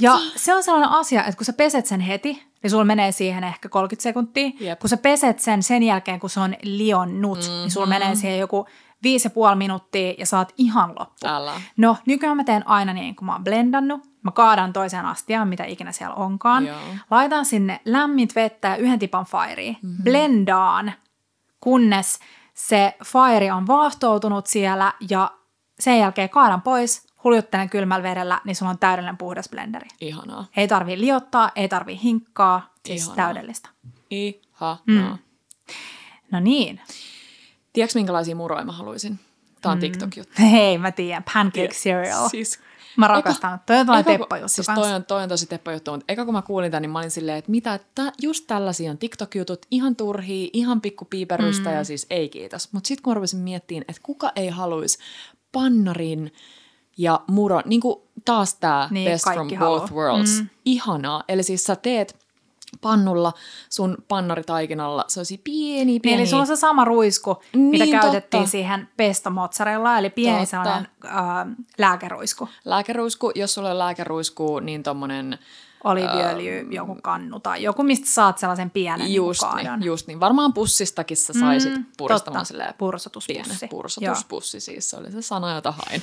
Ja 0.00 0.18
se 0.36 0.54
on 0.54 0.62
sellainen 0.62 0.90
asia, 0.90 1.24
että 1.24 1.36
kun 1.36 1.44
sä 1.44 1.52
peset 1.52 1.86
sen 1.86 2.00
heti, 2.00 2.42
niin 2.62 2.70
sulla 2.70 2.84
menee 2.84 3.12
siihen 3.12 3.44
ehkä 3.44 3.68
30 3.68 4.02
sekuntia. 4.02 4.50
Jep. 4.60 4.78
Kun 4.80 4.90
sä 4.90 4.96
peset 4.96 5.40
sen 5.40 5.62
sen 5.62 5.82
jälkeen, 5.82 6.20
kun 6.20 6.30
se 6.30 6.40
on 6.40 6.54
lionnut, 6.62 7.38
mm-hmm. 7.38 7.52
niin 7.52 7.70
sulla 7.70 7.86
menee 7.86 8.14
siihen 8.14 8.38
joku 8.38 8.66
viisi 9.02 9.26
ja 9.26 9.30
puoli 9.30 9.56
minuuttia 9.56 10.14
ja 10.18 10.26
saat 10.26 10.52
ihan 10.58 10.94
loppu. 10.98 11.26
Älä. 11.26 11.52
No, 11.76 11.96
nykyään 12.06 12.36
mä 12.36 12.44
teen 12.44 12.68
aina 12.68 12.92
niin, 12.92 13.16
kun 13.16 13.26
mä 13.26 13.32
oon 13.32 13.44
blendannut. 13.44 14.00
Mä 14.22 14.30
kaadan 14.30 14.72
toiseen 14.72 15.04
astiaan, 15.04 15.48
mitä 15.48 15.64
ikinä 15.64 15.92
siellä 15.92 16.14
onkaan. 16.14 16.66
Joo. 16.66 16.78
Laitan 17.10 17.44
sinne 17.44 17.80
lämmit 17.84 18.34
vettä 18.34 18.68
ja 18.68 18.76
yhden 18.76 18.98
tipan 18.98 19.24
fairia. 19.24 19.72
Mm-hmm. 19.72 20.04
Blendaan, 20.04 20.92
kunnes 21.62 22.18
se 22.54 22.94
fire 23.04 23.52
on 23.52 23.66
vaahtoutunut 23.66 24.46
siellä 24.46 24.92
ja 25.10 25.30
sen 25.80 25.98
jälkeen 25.98 26.30
kaadan 26.30 26.62
pois, 26.62 27.06
huljuttelen 27.24 27.70
kylmällä 27.70 28.02
vedellä, 28.02 28.40
niin 28.44 28.56
sulla 28.56 28.70
on 28.70 28.78
täydellinen 28.78 29.16
puhdas 29.16 29.48
blenderi. 29.48 29.88
Ihanaa. 30.00 30.46
Ei 30.56 30.68
tarvii 30.68 31.00
liottaa, 31.00 31.50
ei 31.54 31.68
tarvii 31.68 32.00
hinkkaa, 32.02 32.74
siis 32.86 33.02
Ihanaa. 33.02 33.16
täydellistä. 33.16 33.68
Ihanaa. 34.10 34.82
Mm. 34.86 35.18
No 36.30 36.40
niin. 36.40 36.80
Tiedätkö, 37.72 37.98
minkälaisia 37.98 38.36
muroja 38.36 38.64
mä 38.64 38.72
haluaisin? 38.72 39.20
Tämä 39.60 39.72
on 39.72 39.78
TikTok-juttu. 39.78 40.42
Hei, 40.50 40.78
mä 40.78 40.92
tiedän, 40.92 41.24
pancake 41.34 41.68
cereal. 41.68 42.28
Siis, 42.28 42.60
Mä 42.96 43.06
rakastan. 43.08 43.60
Toi 43.66 43.76
on 43.76 43.86
tällainen 43.86 44.12
eka 44.14 44.18
kun- 44.18 44.24
teppo-juttu 44.28 44.48
siis 44.48 44.66
kanssa. 44.66 44.82
toi 44.84 44.94
on, 44.94 45.04
toi 45.04 45.22
on 45.22 45.28
tosi 45.28 45.46
teppo-juttu, 45.46 45.90
mutta 45.90 46.04
eka 46.08 46.24
kun 46.24 46.34
mä 46.34 46.42
kuulin 46.42 46.70
tämän, 46.70 46.82
niin 46.82 46.90
mä 46.90 46.98
olin 46.98 47.10
silleen, 47.10 47.38
että 47.38 47.50
mitä, 47.50 47.74
että 47.74 48.12
just 48.22 48.44
tällaisia 48.46 48.90
on 48.90 48.98
TikTok-jutut, 48.98 49.66
ihan 49.70 49.96
turhia, 49.96 50.48
ihan 50.52 50.80
pikkupiiperystä 50.80 51.68
mm. 51.70 51.76
ja 51.76 51.84
siis 51.84 52.06
ei 52.10 52.28
kiitos. 52.28 52.72
Mutta 52.72 52.88
sitten 52.88 53.02
kun 53.02 53.10
mä 53.10 53.14
rupesin 53.14 53.40
miettimään, 53.40 53.84
että 53.88 54.02
kuka 54.02 54.32
ei 54.36 54.48
haluaisi 54.48 54.98
pannarin 55.52 56.32
ja 56.98 57.20
muro, 57.26 57.60
niin 57.64 57.80
kuin 57.80 57.96
taas 58.24 58.54
tämä 58.54 58.88
Niin, 58.90 59.10
best 59.10 59.24
from 59.24 59.36
kaikki 59.36 59.56
both 59.56 59.90
haluaa. 59.90 60.04
worlds, 60.12 60.40
mm. 60.40 60.48
ihanaa. 60.64 61.24
Eli 61.28 61.42
siis 61.42 61.64
sä 61.64 61.76
teet 61.76 62.21
pannulla 62.80 63.32
sun 63.70 63.96
pannaritaikinalla, 64.08 65.04
se 65.08 65.20
olisi 65.20 65.38
pieni, 65.44 65.84
Niin, 65.84 66.02
pieni. 66.02 66.20
eli 66.22 66.26
sulla 66.28 66.40
on 66.40 66.46
se 66.46 66.56
sama 66.56 66.84
ruisku, 66.84 67.42
mitä 67.52 67.84
Niin, 67.84 68.00
käytettiin 68.00 68.40
totta. 68.42 68.50
siihen 68.50 68.88
pesto 68.96 69.30
mozzarella, 69.30 69.98
eli 69.98 70.10
pieni 70.10 70.38
Totta. 70.38 70.50
sellainen 70.50 70.88
äh, 71.04 71.12
lääkeruisku. 71.78 72.48
Lääkeruisku, 72.64 73.32
jos 73.34 73.54
sulla 73.54 73.70
on 73.70 73.78
lääkeruisku, 73.78 74.58
niin 74.60 74.82
tommonen 74.82 75.38
Oliiviöljy, 75.84 76.66
joku 76.70 76.98
kannu 77.02 77.40
tai 77.40 77.62
joku, 77.62 77.82
mistä 77.82 78.06
saat 78.06 78.38
sellaisen 78.38 78.70
pienen 78.70 79.14
Just 79.14 79.42
niin 79.42 79.56
niin, 79.56 79.66
kaadon. 79.66 79.84
just 79.84 80.06
niin. 80.06 80.20
Varmaan 80.20 80.52
pussistakin 80.52 81.16
sä 81.16 81.32
saisit 81.32 81.74
Mm, 81.76 81.84
puristamaan 81.96 82.38
totta. 82.40 82.48
silleen 82.48 82.74
Pursotuspussi. 82.78 83.42
Joo. 83.60 83.68
pursotuspussi, 83.70 84.60
siis 84.60 84.90
se 84.90 84.96
oli 84.96 85.12
se 85.12 85.22
sana, 85.22 85.54
jota 85.54 85.72
hain. 85.72 86.02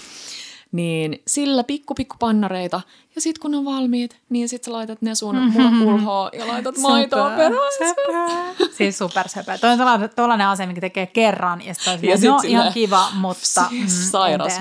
Niin 0.71 1.21
sillä 1.27 1.63
pikku 1.63 1.93
pikku 1.93 2.15
pannareita 2.19 2.81
ja 3.15 3.21
sit 3.21 3.39
kun 3.39 3.55
on 3.55 3.65
valmiit, 3.65 4.19
niin 4.29 4.49
sit 4.49 4.63
sä 4.63 4.71
laitat 4.73 5.01
ne 5.01 5.15
sun 5.15 5.35
munakulhoon 5.35 6.29
ja 6.33 6.47
laitat 6.47 6.77
maitoa 6.77 7.29
perään. 7.29 7.71
Söpö. 7.77 8.71
Siis 8.71 8.97
supersöpö. 8.97 9.57
Toi 9.57 9.71
on 9.71 10.09
tuollainen 10.15 10.47
asia, 10.47 10.67
mikä 10.67 10.81
tekee 10.81 11.05
kerran 11.05 11.65
ja 11.65 11.73
sitten 11.73 12.03
Ja 12.03 12.13
on 12.13 12.19
sit 12.19 12.29
no 12.29 12.39
ihan 12.47 12.73
kiva, 12.73 13.07
mutta 13.13 13.61
mm, 13.71 13.77
Siis 13.77 14.11
sairas. 14.11 14.59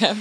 Jep. 0.00 0.16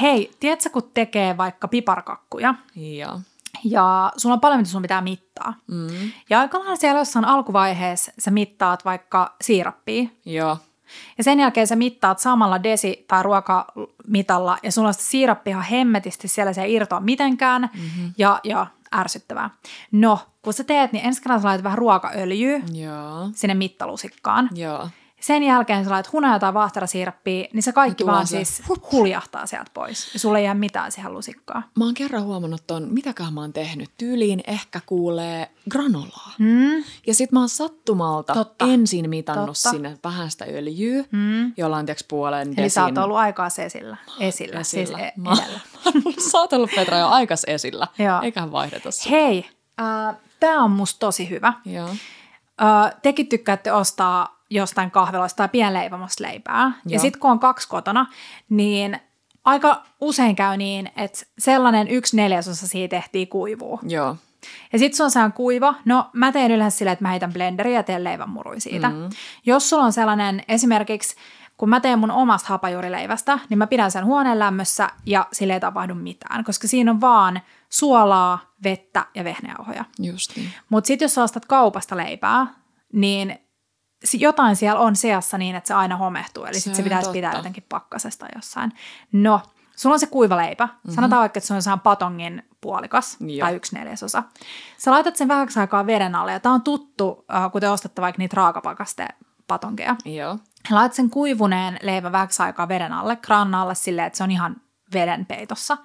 Hei, 0.00 0.30
tiedätkö 0.40 0.70
kun 0.70 0.90
tekee 0.94 1.36
vaikka 1.36 1.68
piparkakkuja 1.68 2.54
Ja. 2.74 3.20
ja 3.64 4.12
sulla 4.16 4.32
on 4.32 4.40
paljon 4.40 4.60
mitä 4.60 4.70
sun 4.70 4.82
pitää 4.82 5.00
mittaa. 5.00 5.54
Mm. 5.66 6.10
Ja 6.30 6.40
aika 6.40 6.58
lailla 6.58 6.76
siellä 6.76 7.00
jossain 7.00 7.24
alkuvaiheessa 7.24 8.12
sä 8.18 8.30
mittaat 8.30 8.84
vaikka 8.84 9.36
siirappia 9.40 10.08
Joo. 10.24 10.56
Ja 11.18 11.24
sen 11.24 11.40
jälkeen 11.40 11.66
sä 11.66 11.76
mittaat 11.76 12.18
samalla 12.18 12.62
desi- 12.62 13.04
tai 13.08 13.22
ruokamitalla 13.22 14.58
ja 14.62 14.72
sulla 14.72 14.88
on 14.88 14.94
sitä 14.94 15.04
siirappia 15.04 15.60
hemmetisti 15.60 16.28
siellä, 16.28 16.52
se 16.52 16.62
ei 16.62 16.74
irtoa 16.74 17.00
mitenkään 17.00 17.62
mm-hmm. 17.62 18.12
ja, 18.18 18.40
ja 18.44 18.66
ärsyttävää. 18.94 19.50
No, 19.92 20.18
kun 20.42 20.52
sä 20.52 20.64
teet, 20.64 20.92
niin 20.92 21.06
ensin 21.06 21.22
kerran 21.22 21.40
sä 21.40 21.48
laitat 21.48 21.64
vähän 21.64 21.78
ruokaöljyä 21.78 22.60
Joo. 22.72 23.30
sinne 23.34 23.54
mittalusikkaan. 23.54 24.48
Joo. 24.54 24.88
Sen 25.22 25.42
jälkeen 25.42 25.84
sä 25.84 25.90
laitat 25.90 26.12
hunajaa 26.12 26.38
tai 26.38 26.54
vaahterasiirappia, 26.54 27.48
niin 27.52 27.62
se 27.62 27.72
kaikki 27.72 28.06
vaan 28.06 28.26
se 28.26 28.44
siis 28.44 28.62
huljahtaa 28.92 29.46
sieltä 29.46 29.70
pois. 29.74 30.14
Ja 30.14 30.18
sulla 30.20 30.38
ei 30.38 30.44
jää 30.44 30.54
mitään 30.54 30.92
siihen 30.92 31.12
lusikkaan. 31.14 31.64
Mä 31.78 31.84
oon 31.84 31.94
kerran 31.94 32.22
huomannut 32.22 32.66
ton, 32.66 32.86
mitäköhän 32.90 33.34
mä 33.34 33.40
oon 33.40 33.52
tehnyt. 33.52 33.90
Tyyliin 33.98 34.40
ehkä 34.46 34.80
kuulee 34.86 35.50
granolaa. 35.70 36.32
Mm. 36.38 36.84
Ja 37.06 37.14
sit 37.14 37.32
mä 37.32 37.38
oon 37.40 37.48
sattumalta 37.48 38.34
Totta. 38.34 38.64
ensin 38.64 39.10
mitannut 39.10 39.46
Totta. 39.46 39.70
sinne 39.70 39.98
vähän 40.04 40.30
sitä 40.30 40.44
öljyä, 40.48 41.04
Mm. 41.10 41.52
jolla 41.56 41.76
on 41.76 41.86
tiiäks 41.86 42.04
puolen 42.08 42.48
Eli 42.48 42.56
desin 42.56 42.70
sä 42.70 42.84
oot 42.84 42.98
ollut 42.98 43.16
aikaa 43.16 43.50
se 43.50 43.64
esillä. 43.64 43.96
Esillä, 44.20 44.60
esillä. 44.60 44.98
siis 44.98 45.00
e- 45.00 45.12
Mä- 45.16 45.32
edellä. 45.32 45.60
Sä 46.30 46.38
oot 46.38 46.52
ollut 46.52 46.70
Petra 46.76 46.98
jo 46.98 47.08
aikas 47.08 47.44
esillä. 47.46 47.88
Joo. 47.98 48.20
Eiköhän 48.22 48.52
vaihdeta 48.52 48.90
se. 48.90 49.10
Hei, 49.10 49.46
äh, 49.80 50.16
tämä 50.40 50.64
on 50.64 50.70
musta 50.70 50.98
tosi 50.98 51.30
hyvä. 51.30 51.52
Joo. 51.64 51.88
Äh, 51.88 52.94
tekin 53.02 53.28
tykkäätte 53.28 53.72
ostaa 53.72 54.41
jostain 54.54 54.90
kahviloista 54.90 55.36
tai 55.36 55.48
pienleipomosta 55.48 56.24
leipää. 56.24 56.62
Ja 56.64 56.72
Joo. 56.92 57.00
sitten 57.00 57.20
kun 57.20 57.30
on 57.30 57.38
kaksi 57.38 57.68
kotona, 57.68 58.06
niin 58.48 59.00
aika 59.44 59.82
usein 60.00 60.36
käy 60.36 60.56
niin, 60.56 60.90
että 60.96 61.18
sellainen 61.38 61.88
yksi 61.88 62.16
neljäsosa 62.16 62.68
siitä 62.68 62.96
ehtii 62.96 63.26
kuivuu. 63.26 63.80
Joo. 63.82 64.16
Ja 64.72 64.78
sitten 64.78 64.96
se 64.96 65.04
on 65.04 65.10
sehän 65.10 65.32
kuiva. 65.32 65.74
No 65.84 66.10
mä 66.12 66.32
teen 66.32 66.50
yleensä 66.50 66.78
silleen, 66.78 66.92
että 66.92 67.04
mä 67.04 67.10
heitän 67.10 67.32
blenderiä 67.32 67.78
ja 67.78 67.82
teen 67.82 68.04
leivän 68.04 68.30
murui 68.30 68.60
siitä. 68.60 68.88
Mm. 68.88 69.10
Jos 69.46 69.70
sulla 69.70 69.84
on 69.84 69.92
sellainen 69.92 70.42
esimerkiksi, 70.48 71.16
kun 71.56 71.68
mä 71.68 71.80
teen 71.80 71.98
mun 71.98 72.10
omasta 72.10 72.48
hapajuurileivästä, 72.48 73.38
niin 73.48 73.58
mä 73.58 73.66
pidän 73.66 73.90
sen 73.90 74.04
huoneen 74.04 74.38
lämmössä 74.38 74.88
ja 75.06 75.26
sille 75.32 75.52
ei 75.52 75.60
tapahdu 75.60 75.94
mitään, 75.94 76.44
koska 76.44 76.68
siinä 76.68 76.90
on 76.90 77.00
vaan 77.00 77.40
suolaa, 77.68 78.38
vettä 78.64 79.06
ja 79.14 79.24
vehnäjauhoja. 79.24 79.84
Just 79.98 80.36
niin. 80.36 80.50
Mutta 80.68 80.88
sitten 80.88 81.04
jos 81.04 81.14
sä 81.14 81.22
ostat 81.22 81.46
kaupasta 81.46 81.96
leipää, 81.96 82.46
niin 82.92 83.38
jotain 84.12 84.56
siellä 84.56 84.80
on 84.80 84.96
seassa 84.96 85.38
niin, 85.38 85.56
että 85.56 85.68
se 85.68 85.74
aina 85.74 85.96
homehtuu. 85.96 86.44
Eli 86.44 86.54
sitten 86.54 86.74
se 86.74 86.82
pitäisi 86.82 87.02
totta. 87.02 87.12
pitää 87.12 87.34
jotenkin 87.34 87.64
pakkasesta 87.68 88.26
jossain. 88.34 88.72
No, 89.12 89.40
sulla 89.76 89.94
on 89.94 90.00
se 90.00 90.06
kuiva 90.06 90.36
leipä. 90.36 90.66
Mm-hmm. 90.66 90.94
Sanotaan 90.94 91.20
vaikka, 91.20 91.38
että 91.38 91.48
se 91.48 91.54
on 91.54 91.62
sehän 91.62 91.80
patongin 91.80 92.42
puolikas 92.60 93.16
Joo. 93.20 93.46
tai 93.46 93.54
yksi 93.54 93.74
neljäsosa. 93.74 94.22
Sä 94.78 94.90
laitat 94.90 95.16
sen 95.16 95.28
vähäksi 95.28 95.60
aikaa 95.60 95.86
veden 95.86 96.14
alle. 96.14 96.32
Ja 96.32 96.40
tää 96.40 96.52
on 96.52 96.62
tuttu, 96.62 97.24
äh, 97.34 97.52
kun 97.52 97.60
te 97.60 97.68
ostatte 97.68 98.02
vaikka 98.02 98.18
niitä 98.18 98.36
raakapakaste 98.36 99.08
patonkeja. 99.46 99.96
Joo. 100.04 100.38
Laitat 100.70 100.94
sen 100.94 101.10
kuivuneen 101.10 101.78
leivän 101.82 102.12
vähäksi 102.12 102.42
aikaa 102.42 102.68
veden 102.68 102.92
alle, 102.92 103.16
kraanan 103.16 103.60
alle 103.60 103.74
silleen, 103.74 104.06
että 104.06 104.16
se 104.16 104.24
on 104.24 104.30
ihan 104.30 104.56
veden 104.92 105.26
peitossa. 105.26 105.76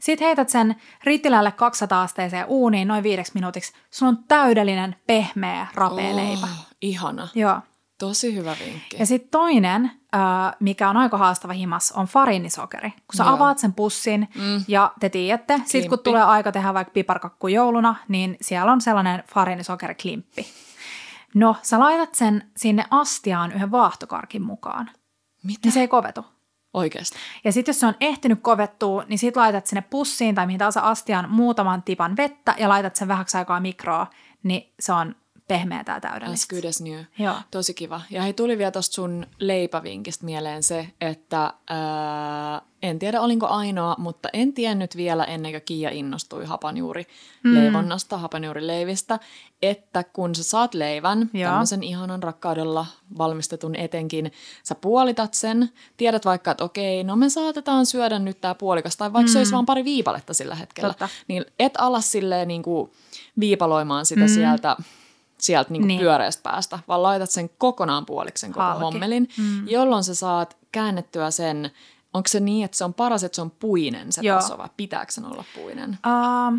Sitten 0.00 0.26
heität 0.26 0.48
sen 0.48 0.76
riittilälle 1.04 1.52
200 1.52 2.02
asteeseen 2.02 2.46
uuniin 2.46 2.88
noin 2.88 3.02
viideksi 3.02 3.32
minuutiksi. 3.34 3.72
Sulla 3.90 4.10
on 4.10 4.24
täydellinen, 4.28 4.96
pehmeä, 5.06 5.66
rapea 5.74 6.10
oh, 6.10 6.16
leipä. 6.16 6.48
Ihana. 6.80 7.28
Joo. 7.34 7.60
Tosi 7.98 8.34
hyvä 8.34 8.56
vinkki. 8.64 8.96
Ja 8.98 9.06
sitten 9.06 9.30
toinen, 9.30 9.90
mikä 10.60 10.90
on 10.90 10.96
aika 10.96 11.18
haastava 11.18 11.52
himas, 11.52 11.92
on 11.92 12.06
fariinisokeri. 12.06 12.90
Kun 12.90 13.16
sä 13.16 13.24
Joo. 13.24 13.34
avaat 13.34 13.58
sen 13.58 13.72
pussin 13.72 14.28
mm. 14.34 14.64
ja 14.68 14.92
te 15.00 15.08
tiedätte, 15.08 15.60
sitten 15.64 15.88
kun 15.88 15.98
tulee 15.98 16.22
aika 16.22 16.52
tehdä 16.52 16.74
vaikka 16.74 16.92
piparkakku 16.92 17.48
jouluna, 17.48 17.94
niin 18.08 18.36
siellä 18.40 18.72
on 18.72 18.80
sellainen 18.80 19.24
farinisokeriklimppi. 19.34 20.46
No, 21.34 21.56
sä 21.62 21.78
laitat 21.78 22.14
sen 22.14 22.50
sinne 22.56 22.84
astiaan 22.90 23.52
yhden 23.52 23.70
vaahtokarkin 23.70 24.42
mukaan. 24.42 24.90
Mitä? 25.42 25.60
Niin 25.64 25.72
se 25.72 25.80
ei 25.80 25.88
kovetu. 25.88 26.24
Oikeasti. 26.76 27.16
Ja 27.44 27.52
sitten 27.52 27.72
jos 27.72 27.80
se 27.80 27.86
on 27.86 27.94
ehtinyt 28.00 28.38
kovettua, 28.42 29.04
niin 29.08 29.18
sit 29.18 29.36
laitat 29.36 29.66
sinne 29.66 29.84
pussiin 29.90 30.34
tai 30.34 30.46
mihin 30.46 30.58
tahansa 30.58 30.80
astiaan 30.80 31.30
muutaman 31.30 31.82
tipan 31.82 32.16
vettä 32.16 32.54
ja 32.58 32.68
laitat 32.68 32.96
sen 32.96 33.08
vähäksi 33.08 33.36
aikaa 33.36 33.60
mikroa, 33.60 34.06
niin 34.42 34.72
se 34.80 34.92
on 34.92 35.14
pehmeätä 35.48 35.92
ja 35.92 36.00
täydellistä. 36.00 36.56
As 36.56 36.60
good 36.60 36.68
as 36.68 36.80
new. 36.80 37.00
Joo. 37.18 37.34
Tosi 37.50 37.74
kiva. 37.74 38.00
Ja 38.10 38.22
hei, 38.22 38.32
tuli 38.32 38.58
vielä 38.58 38.70
tuosta 38.70 38.94
sun 38.94 39.26
leipävinkistä 39.38 40.24
mieleen 40.24 40.62
se, 40.62 40.88
että 41.00 41.54
ää, 41.68 42.62
en 42.82 42.98
tiedä 42.98 43.20
olinko 43.20 43.46
ainoa, 43.46 43.94
mutta 43.98 44.28
en 44.32 44.52
tiennyt 44.52 44.96
vielä 44.96 45.24
ennen 45.24 45.52
kuin 45.52 45.62
Kiia 45.62 45.90
innostui 45.90 46.44
hapanjuuri 46.44 47.06
mm. 47.44 47.54
leivonnasta, 47.54 48.18
hapanjuurileivistä, 48.18 49.18
että 49.62 50.04
kun 50.04 50.34
sä 50.34 50.42
saat 50.42 50.74
leivän, 50.74 51.30
Joo. 51.34 51.50
tämmöisen 51.50 51.82
ihanan 51.82 52.22
rakkaudella 52.22 52.86
valmistetun 53.18 53.76
etenkin, 53.76 54.32
sä 54.62 54.74
puolitat 54.74 55.34
sen, 55.34 55.70
tiedät 55.96 56.24
vaikka, 56.24 56.50
että 56.50 56.64
okei, 56.64 57.04
no 57.04 57.16
me 57.16 57.28
saatetaan 57.28 57.86
syödä 57.86 58.18
nyt 58.18 58.40
tää 58.40 58.54
puolikas, 58.54 58.96
tai 58.96 59.12
vaikka 59.12 59.28
mm. 59.28 59.32
se 59.32 59.38
olisi 59.38 59.52
vaan 59.52 59.66
pari 59.66 59.84
viipaletta 59.84 60.34
sillä 60.34 60.54
hetkellä, 60.54 60.88
Totta. 60.88 61.08
niin 61.28 61.44
et 61.58 61.72
ala 61.78 62.00
silleen 62.00 62.48
niin 62.48 62.62
kuin 62.62 62.92
viipaloimaan 63.40 64.06
sitä 64.06 64.20
mm. 64.20 64.28
sieltä 64.28 64.76
sieltä 65.46 65.72
niinku 65.72 65.86
niin. 65.86 66.00
pyöreästä 66.00 66.42
päästä, 66.42 66.78
vaan 66.88 67.02
laitat 67.02 67.30
sen 67.30 67.50
kokonaan 67.58 68.06
puoliksen 68.06 68.52
koko 68.52 68.62
Halki. 68.62 68.82
hommelin, 68.84 69.28
mm. 69.38 69.68
jolloin 69.68 70.04
sä 70.04 70.14
saat 70.14 70.56
käännettyä 70.72 71.30
sen, 71.30 71.70
onko 72.14 72.28
se 72.28 72.40
niin, 72.40 72.64
että 72.64 72.76
se 72.76 72.84
on 72.84 72.94
paras, 72.94 73.24
että 73.24 73.36
se 73.36 73.42
on 73.42 73.50
puinen 73.50 74.12
se 74.12 74.20
Joo. 74.24 74.40
taso, 74.40 74.58
vai 74.58 74.68
pitääkö 74.76 75.12
sen 75.12 75.24
olla 75.24 75.44
puinen? 75.54 75.90
Uh, 75.90 76.58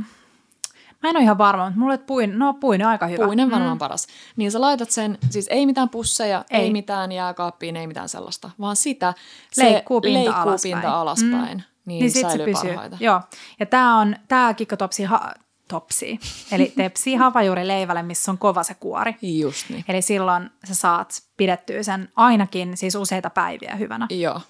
mä 1.04 1.10
en 1.10 1.18
ole 1.18 1.24
ihan 1.24 1.38
varma, 1.38 1.66
mutta 1.66 1.80
mulle 1.80 1.98
puin, 1.98 2.40
no 2.40 2.54
puinen 2.54 2.88
aika 2.88 3.08
hyvä. 3.08 3.26
Puinen 3.26 3.52
varmaan 3.52 3.78
mm. 3.78 3.80
paras. 3.80 4.08
Niin 4.36 4.52
sä 4.52 4.62
laitat 4.62 4.92
sen, 4.92 5.18
siis 5.30 5.48
ei 5.48 5.66
mitään 5.66 5.90
pusseja, 5.90 6.46
ei, 6.50 6.62
ei 6.62 6.72
mitään 6.72 7.12
jääkaappiin, 7.12 7.76
ei 7.76 7.88
mitään 7.88 8.10
sellaista, 8.10 8.50
vaan 8.60 8.76
sitä 8.76 9.14
se 9.52 9.64
leikkuu 9.64 10.02
pinta 10.02 10.20
leikkuu 10.20 10.42
alaspäin. 10.42 10.74
Pinta 10.74 11.02
alaspäin. 11.02 11.58
Mm. 11.58 11.64
Niin, 11.86 12.00
niin 12.00 12.12
sit 12.12 12.30
se 12.30 12.38
pysyy. 12.38 12.70
Parhaita. 12.70 12.98
Joo. 13.00 13.22
Ja 13.60 13.66
tämä 13.66 14.00
on, 14.00 14.16
tämä 14.28 14.54
kikkotopsi 14.54 15.04
ha- 15.04 15.34
topsi, 15.68 16.20
eli 16.52 16.74
tepsi 16.76 17.16
hapajuurileivälle, 17.16 18.04
missä 18.04 18.32
on 18.32 18.38
kova 18.38 18.64
se 18.64 18.74
kuori. 18.74 19.16
Just 19.22 19.70
niin. 19.70 19.86
Eli 19.88 20.02
silloin 20.02 20.50
sä 20.68 20.76
saat 20.76 21.24
pidettyä 21.38 21.84
sen 21.84 22.10
ainakin 22.16 22.78
siis 22.78 22.96
useita 22.96 23.30
päiviä 23.30 23.76
hyvänä. 23.76 24.08
Joo. 24.10 24.42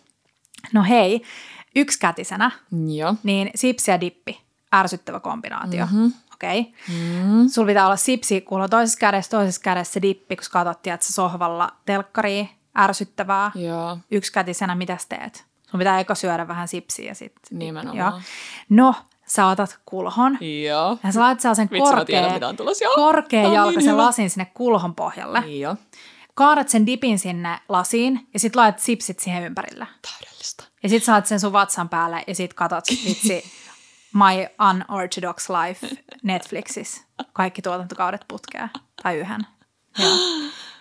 No 0.74 0.84
hei, 0.84 1.22
yksikätisenä, 1.76 2.51
Joo. 2.95 3.15
niin 3.24 3.51
sipsi 3.55 3.91
ja 3.91 4.01
dippi, 4.01 4.41
ärsyttävä 4.76 5.20
kombinaatio. 5.20 5.86
Mm-hmm. 5.86 6.13
Okei. 6.34 6.59
Okay. 6.59 6.74
Mm-hmm. 6.89 7.47
Sulla 7.47 7.68
pitää 7.68 7.86
olla 7.86 7.95
sipsi 7.95 8.41
kuulla 8.41 8.70
toisessa 8.70 8.99
kädessä, 8.99 9.30
toisessa 9.30 9.61
kädessä 9.61 9.93
se 9.93 10.01
dippi, 10.01 10.36
kun 10.36 10.45
katsottiin, 10.51 10.93
että 10.93 11.13
sohvalla 11.13 11.72
telkkari 11.86 12.49
ärsyttävää. 12.78 13.51
Joo. 13.55 13.97
Yksikätisenä, 14.11 14.76
mitä 14.76 14.97
teet? 15.09 15.45
Sun 15.72 15.78
pitää 15.78 15.99
eka 15.99 16.15
syödä 16.15 16.47
vähän 16.47 16.68
sipsiä 16.68 17.13
sitten. 17.13 17.59
Nimenomaan. 17.59 17.97
Joo. 17.97 18.22
No, 18.70 18.95
sä 19.28 19.47
otat 19.47 19.80
kulhon. 19.86 20.38
Joo. 20.65 20.97
Ja 21.03 21.11
sä 21.11 21.19
laitat 21.19 21.55
sen 21.55 21.69
korkea, 21.69 22.39
korkea 22.95 23.53
jalkaisen 23.53 23.84
niin 23.84 23.97
lasin 23.97 24.30
sinne 24.30 24.51
kulhon 24.53 24.95
pohjalle. 24.95 25.39
Joo. 25.39 25.75
Kaadat 26.34 26.69
sen 26.69 26.86
dipin 26.86 27.19
sinne 27.19 27.59
lasiin 27.69 28.28
ja 28.34 28.39
sit 28.39 28.55
laitat 28.55 28.80
sipsit 28.80 29.19
siihen 29.19 29.43
ympärille. 29.43 29.88
Täydellistä. 30.01 30.63
Ja 30.84 30.89
sit 30.89 31.03
saat 31.03 31.25
sen 31.25 31.39
sun 31.39 31.53
vatsan 31.53 31.89
päälle 31.89 32.23
ja 32.28 32.36
sit 32.36 32.53
katot 32.53 32.84
vitsi 33.05 33.43
My 34.13 34.47
Unorthodox 34.69 35.49
Life 35.49 35.88
Netflixissä. 36.23 37.01
Kaikki 37.34 37.61
tuotantokaudet 37.61 38.25
putkea. 38.28 38.69
Tai 39.03 39.17
yhden. 39.17 39.41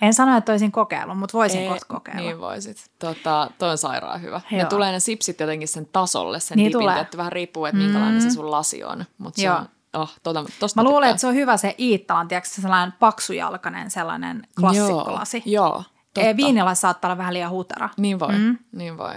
En 0.01 0.15
sano, 0.15 0.37
että 0.37 0.53
olisin 0.53 0.73
kokeillut, 0.73 1.19
mutta 1.19 1.39
voisin 1.39 1.61
Ei, 1.61 1.79
kokeilla. 1.89 2.21
Niin 2.21 2.41
voisit. 2.41 2.91
Tota, 2.99 3.51
toi 3.59 3.71
on 3.71 3.79
sairaan 3.79 4.23
hyvä. 4.23 4.41
Joo. 4.51 4.63
Ne 4.63 4.69
tulee 4.69 4.93
ne 4.93 5.01
sipsit 5.01 5.41
jotenkin 5.41 5.69
sen 5.69 5.89
tasolle, 5.93 6.41
sen 6.41 6.57
niin 6.57 6.73
dipin, 6.73 6.91
että 6.91 7.17
vähän 7.17 7.33
riippuu, 7.33 7.65
että 7.65 7.77
minkälainen 7.77 8.23
mm. 8.23 8.29
se 8.29 8.35
sun 8.35 8.51
lasi 8.51 8.85
on. 8.85 9.05
Mutta 9.19 9.41
se 9.41 9.51
on, 9.51 9.69
oh, 9.93 10.13
tota, 10.23 10.45
tosta 10.61 10.83
Mä 10.83 10.89
luulen, 10.89 11.11
että 11.11 11.21
se 11.21 11.27
on 11.27 11.35
hyvä 11.35 11.57
se 11.57 11.75
Iittalan, 11.79 12.29
tiedätkö, 12.29 12.51
sellainen 12.51 12.93
paksujalkainen 12.99 13.91
sellainen 13.91 14.47
klassikkolasi. 14.61 15.43
Joo, 15.47 15.67
joo 15.67 15.85
totta. 16.15 16.37
Viinilla 16.37 16.75
saattaa 16.75 17.09
olla 17.09 17.19
vähän 17.19 17.35
liian 17.35 17.51
hutera. 17.51 17.89
Niin 17.97 18.21
voi, 18.21 18.33
mm. 18.33 18.59
niin 18.73 18.99
voi. 18.99 19.15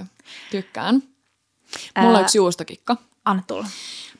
Tykkään. 0.51 1.03
Mulla 1.99 2.17
on 2.17 2.23
yksi 2.23 2.37
juustokikka. 2.37 2.97
Anna 3.25 3.43
tulla. 3.47 3.67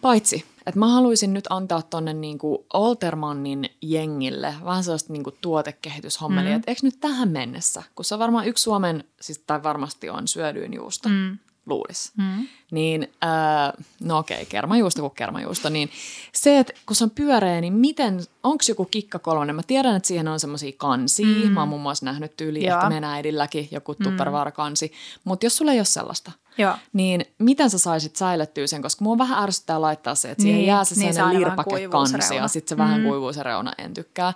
Paitsi, 0.01 0.45
että 0.69 0.79
mä 0.79 0.87
haluaisin 0.87 1.33
nyt 1.33 1.45
antaa 1.49 1.81
tonne 1.81 2.13
niinku 2.13 2.65
Altermannin 2.73 3.69
jengille 3.81 4.55
vähän 4.65 4.83
sellaista 4.83 5.13
niinku 5.13 5.31
tuotekehityshommelia, 5.31 6.51
mm. 6.51 6.55
että 6.55 6.71
eikö 6.71 6.79
nyt 6.83 6.99
tähän 6.99 7.29
mennessä, 7.29 7.83
kun 7.95 8.05
se 8.05 8.15
on 8.15 8.19
varmaan 8.19 8.47
yksi 8.47 8.63
Suomen, 8.63 9.03
siis, 9.21 9.43
tai 9.47 9.63
varmasti 9.63 10.09
on 10.09 10.27
syödyin 10.27 10.73
juusto, 10.73 11.09
mm. 11.09 11.37
luulisi. 11.65 12.11
Mm 12.17 12.47
niin 12.71 13.07
äh, 13.23 13.85
no 14.03 14.17
okei, 14.17 14.45
kermajuusto 14.45 15.01
kuin 15.01 15.15
kermajuusto, 15.15 15.69
niin 15.69 15.89
se, 16.33 16.59
että 16.59 16.73
kun 16.85 16.95
se 16.95 17.03
on 17.03 17.09
pyöreä, 17.09 17.61
niin 17.61 17.73
miten, 17.73 18.19
onko 18.43 18.63
joku 18.67 18.85
kikka 18.85 19.19
kolmonen? 19.19 19.55
Mä 19.55 19.63
tiedän, 19.63 19.95
että 19.95 20.07
siihen 20.07 20.27
on 20.27 20.39
semmoisia 20.39 20.71
kansia, 20.77 21.45
mm. 21.45 21.51
mä 21.51 21.59
oon 21.59 21.69
muun 21.69 21.81
muassa 21.81 22.05
nähnyt 22.05 22.37
tyyli, 22.37 22.67
että 22.67 22.89
meidän 22.89 23.09
äidilläkin 23.09 23.67
joku 23.71 23.95
mm. 23.99 24.03
tupperware-kansi, 24.03 24.91
mutta 25.23 25.45
jos 25.45 25.57
sulla 25.57 25.71
ei 25.71 25.79
ole 25.79 25.85
sellaista, 25.85 26.31
Joo. 26.57 26.73
niin 26.93 27.25
miten 27.37 27.69
sä 27.69 27.77
saisit 27.77 28.15
säilettyä 28.15 28.67
sen, 28.67 28.81
koska 28.81 29.03
mua 29.03 29.17
vähän 29.17 29.43
ärsyttää 29.43 29.81
laittaa 29.81 30.15
se, 30.15 30.31
että 30.31 30.43
niin, 30.43 30.53
siihen 30.53 30.65
jää 30.65 30.83
se 30.83 30.95
niin 30.95 31.13
sellainen 31.13 31.41
lirpake 31.41 31.89
ja 32.35 32.47
sitten 32.47 32.69
se 32.69 32.75
mm. 32.75 32.79
vähän 32.79 33.03
kuivuu 33.03 33.33
se 33.33 33.43
reuna, 33.43 33.73
en 33.77 33.93
tykkää. 33.93 34.33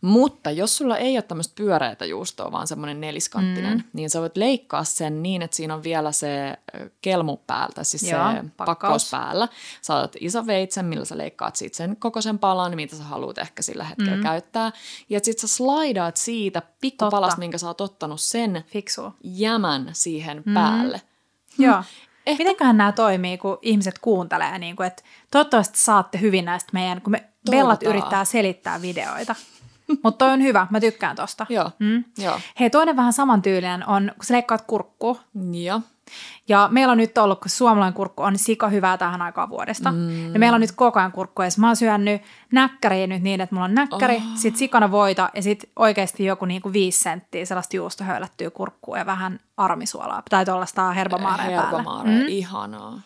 Mutta 0.00 0.50
jos 0.50 0.76
sulla 0.76 0.98
ei 0.98 1.16
ole 1.16 1.22
tämmöistä 1.22 1.54
pyöreätä 1.56 2.04
juustoa, 2.04 2.52
vaan 2.52 2.66
semmoinen 2.66 3.00
neliskanttinen, 3.00 3.78
mm. 3.78 3.84
niin 3.92 4.10
sä 4.10 4.20
voit 4.20 4.36
leikkaa 4.36 4.84
sen 4.84 5.22
niin, 5.22 5.42
että 5.42 5.56
siinä 5.56 5.74
on 5.74 5.82
vielä 5.82 6.12
se 6.12 6.56
kelmu 7.02 7.36
päällä 7.36 7.73
päältä, 7.74 7.90
siis 7.90 8.02
Joo, 8.02 8.30
se 8.30 8.36
pakkaus. 8.36 8.66
pakkaus 8.66 9.10
päällä. 9.10 9.48
Saatat 9.82 10.16
iso 10.20 10.46
veitsen, 10.46 10.86
millä 10.86 11.04
sä 11.04 11.18
leikkaat 11.18 11.56
siitä 11.56 11.76
sen 11.76 11.96
koko 11.96 12.20
sen 12.20 12.38
palan, 12.38 12.76
mitä 12.76 12.96
sä 12.96 13.04
haluat 13.04 13.38
ehkä 13.38 13.62
sillä 13.62 13.84
hetkellä 13.84 14.16
mm. 14.16 14.22
käyttää. 14.22 14.72
Ja 15.08 15.20
sit 15.22 15.38
sä 15.38 15.48
slaidaat 15.48 16.16
siitä 16.16 16.62
pikkupalasta, 16.80 17.38
minkä 17.38 17.58
sä 17.58 17.66
oot 17.66 17.80
ottanut 17.80 18.20
sen 18.20 18.64
Fiksu. 18.66 19.14
jämän 19.24 19.90
siihen 19.92 20.42
mm. 20.46 20.54
päälle. 20.54 21.00
Joo. 21.58 21.82
Ehkä... 22.26 22.44
Mitenköhän 22.44 22.76
nämä 22.76 22.92
toimii, 22.92 23.38
kun 23.38 23.58
ihmiset 23.62 23.98
kuuntelee, 23.98 24.58
niin 24.58 24.76
kuin, 24.76 24.86
että 24.86 25.02
toivottavasti 25.30 25.78
saatte 25.78 26.20
hyvin 26.20 26.44
näistä 26.44 26.70
meidän, 26.72 27.00
kun 27.00 27.10
me 27.10 27.28
Bellat 27.50 27.82
yrittää 27.82 28.24
selittää 28.24 28.82
videoita. 28.82 29.34
Mutta 30.02 30.24
toi 30.24 30.32
on 30.32 30.42
hyvä, 30.42 30.66
mä 30.70 30.80
tykkään 30.80 31.16
tosta. 31.16 31.46
Joo. 31.48 31.70
Mm. 31.78 32.04
Joo. 32.18 32.40
Hei, 32.60 32.70
toinen 32.70 32.96
vähän 32.96 33.12
samantyylinen 33.12 33.88
on, 33.88 34.12
kun 34.16 34.24
sä 34.24 34.34
leikkaat 34.34 34.64
kurkku. 34.66 35.20
Joo. 35.52 35.80
Ja 36.48 36.68
meillä 36.72 36.92
on 36.92 36.98
nyt 36.98 37.18
ollut, 37.18 37.40
kun 37.40 37.50
suomalainen 37.50 37.94
kurkku 37.94 38.22
on 38.22 38.38
sika 38.38 38.68
hyvää 38.68 38.98
tähän 38.98 39.22
aikaan 39.22 39.50
vuodesta. 39.50 39.92
Mm. 39.92 40.32
Ja 40.32 40.38
meillä 40.38 40.54
on 40.54 40.60
nyt 40.60 40.72
koko 40.72 40.98
ajan 40.98 41.12
kurkku. 41.12 41.42
Ja 41.42 41.48
mä 41.56 41.66
oon 41.66 41.76
syönyt 41.76 42.22
näkkäriä 42.52 43.06
nyt 43.06 43.22
niin, 43.22 43.40
että 43.40 43.54
mulla 43.54 43.64
on 43.64 43.74
näkkäri, 43.74 44.16
oh. 44.16 44.22
sit 44.34 44.56
sikana 44.56 44.90
voita 44.90 45.30
ja 45.34 45.42
sit 45.42 45.70
oikeasti 45.76 46.24
joku 46.24 46.44
niinku 46.44 46.72
viisi 46.72 46.98
senttiä 46.98 47.44
sellaista 47.44 47.76
juustohöylättyä 47.76 48.50
kurkkua 48.50 48.98
ja 48.98 49.06
vähän 49.06 49.40
armisuolaa. 49.56 50.22
Tai 50.30 50.44
tuollaista 50.44 50.92
herbamaarea 50.92 51.46
päällä. 51.46 51.62
Herbamaarea, 51.62 52.20
mm. 52.20 52.28
ihanaa. 52.28 53.00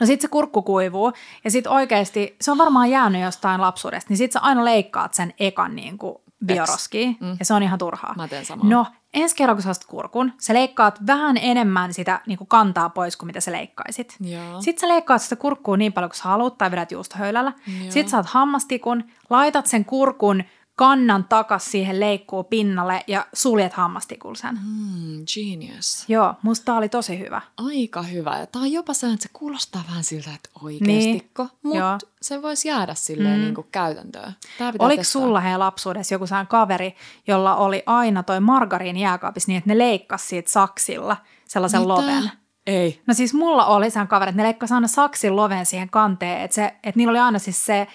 No 0.00 0.06
sit 0.06 0.20
se 0.20 0.28
kurkku 0.28 0.62
kuivuu 0.62 1.12
ja 1.44 1.50
sit 1.50 1.66
oikeasti, 1.66 2.36
se 2.40 2.50
on 2.50 2.58
varmaan 2.58 2.90
jäänyt 2.90 3.22
jostain 3.22 3.60
lapsuudesta, 3.60 4.08
niin 4.08 4.16
sit 4.18 4.32
sä 4.32 4.40
aina 4.40 4.64
leikkaat 4.64 5.14
sen 5.14 5.34
ekan 5.38 5.76
niin 5.76 5.98
kuin 5.98 6.16
bioroskiin 6.46 7.16
mm. 7.20 7.36
ja 7.38 7.44
se 7.44 7.54
on 7.54 7.62
ihan 7.62 7.78
turhaa. 7.78 8.14
Mä 8.16 8.28
teen 8.28 8.44
samaa. 8.44 8.66
No 8.66 8.86
ensi 9.14 9.36
kerran 9.36 9.56
kun 9.56 9.62
sä 9.62 9.80
kurkun, 9.86 10.32
sä 10.38 10.54
leikkaat 10.54 11.06
vähän 11.06 11.36
enemmän 11.36 11.94
sitä 11.94 12.20
niin 12.26 12.38
kuin 12.38 12.48
kantaa 12.48 12.88
pois 12.88 13.16
kuin 13.16 13.26
mitä 13.26 13.40
sä 13.40 13.52
leikkaisit. 13.52 14.16
Joo. 14.20 14.62
Sitten 14.62 14.80
sä 14.80 14.88
leikkaat 14.88 15.22
sitä 15.22 15.36
kurkkua 15.36 15.76
niin 15.76 15.92
paljon 15.92 16.10
kuin 16.10 16.16
sä 16.16 16.24
haluat 16.24 16.58
tai 16.58 16.70
vedät 16.70 16.92
juustohöylällä. 16.92 17.52
Joo. 17.66 17.90
Sitten 17.90 18.08
saat 18.08 18.26
hammastikun, 18.26 19.04
laitat 19.30 19.66
sen 19.66 19.84
kurkun 19.84 20.44
kannan 20.76 21.24
takas 21.24 21.70
siihen 21.70 22.00
leikkuu 22.00 22.44
pinnalle 22.44 23.04
ja 23.06 23.26
suljet 23.34 23.72
hammastikul 23.72 24.34
sen. 24.34 24.58
Mm, 24.64 25.24
genius. 25.34 26.04
Joo, 26.08 26.34
musta 26.42 26.74
oli 26.74 26.88
tosi 26.88 27.18
hyvä. 27.18 27.40
Aika 27.56 28.02
hyvä. 28.02 28.38
Ja 28.38 28.46
tää 28.46 28.62
on 28.62 28.72
jopa 28.72 28.94
se, 28.94 29.06
että 29.06 29.22
se 29.22 29.28
kuulostaa 29.32 29.84
vähän 29.88 30.04
siltä, 30.04 30.30
että 30.34 30.50
oikeastikko, 30.62 31.42
niin. 31.62 31.82
mutta 31.82 32.06
se 32.22 32.42
voisi 32.42 32.68
jäädä 32.68 32.94
silleen 32.94 33.38
mm. 33.38 33.42
niin 33.42 33.54
kuin 33.54 33.66
käytäntöön. 33.72 34.32
Oliko 34.78 35.00
testaa. 35.00 35.22
sulla 35.22 35.40
heidän 35.40 35.60
lapsuudessa 35.60 36.14
joku 36.14 36.26
sehän 36.26 36.46
kaveri, 36.46 36.94
jolla 37.26 37.56
oli 37.56 37.82
aina 37.86 38.22
toi 38.22 38.40
margariini 38.40 39.00
jääkaapissa 39.00 39.48
niin, 39.48 39.58
että 39.58 39.70
ne 39.70 39.78
leikkasi 39.78 40.26
siitä 40.26 40.50
saksilla 40.50 41.16
sellaisen 41.48 41.80
Mitä? 41.80 41.88
loven? 41.88 42.30
Ei. 42.66 43.02
No 43.06 43.14
siis 43.14 43.34
mulla 43.34 43.66
oli 43.66 43.90
sehän 43.90 44.08
kaveri, 44.08 44.28
että 44.28 44.42
ne 44.42 44.46
leikkasi 44.46 44.74
aina 44.74 44.88
saksin 44.88 45.36
loven 45.36 45.66
siihen 45.66 45.90
kanteen, 45.90 46.40
että, 46.40 46.54
se, 46.54 46.64
että 46.64 46.92
niillä 46.94 47.10
oli 47.10 47.18
aina 47.18 47.38
siis 47.38 47.66
se 47.66 47.86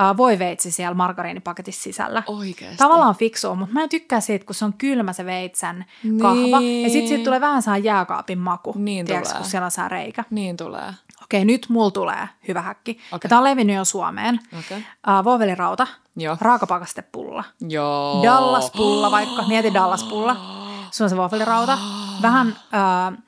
uh, 0.00 0.16
voiveitsi 0.16 0.70
siellä 0.70 0.94
margariinipaketissa 0.94 1.82
sisällä. 1.82 2.22
Oikeasti. 2.26 2.76
Tavallaan 2.76 3.14
fiksua, 3.14 3.54
mutta 3.54 3.74
mä 3.74 3.82
en 3.82 3.88
tykkää 3.88 4.20
siitä, 4.20 4.46
kun 4.46 4.54
se 4.54 4.64
on 4.64 4.72
kylmä 4.72 5.12
se 5.12 5.24
veitsen 5.24 5.84
niin. 6.02 6.20
kahva. 6.20 6.60
Ja 6.82 6.90
sitten 6.90 7.08
siitä 7.08 7.24
tulee 7.24 7.40
vähän 7.40 7.62
saa 7.62 7.78
jääkaapin 7.78 8.38
maku, 8.38 8.74
niin 8.76 9.06
tiiäks, 9.06 9.32
kun 9.32 9.44
siellä 9.44 9.70
saa 9.70 9.88
reikä. 9.88 10.24
Niin 10.30 10.56
tulee. 10.56 10.94
Okei, 11.22 11.44
nyt 11.44 11.66
mulla 11.68 11.90
tulee 11.90 12.28
hyvä 12.48 12.62
häkki. 12.62 12.98
Okay. 13.12 13.28
Tää 13.28 13.38
on 13.38 13.44
levinnyt 13.44 13.76
jo 13.76 13.84
Suomeen. 13.84 14.40
Okay. 14.58 14.78
Uh, 14.78 15.24
voivelirauta, 15.24 15.86
Joo. 16.16 16.36
raakapakastepulla. 16.40 17.44
Joo. 17.68 18.22
Dallas-pulla 18.22 19.10
vaikka, 19.10 19.42
mieti 19.48 19.74
Dallas-pulla. 19.74 20.36
Se 20.90 21.04
on 21.04 21.10
se 21.10 21.16
voivelirauta. 21.16 21.78
Vähän 22.22 22.48
uh, 22.48 23.18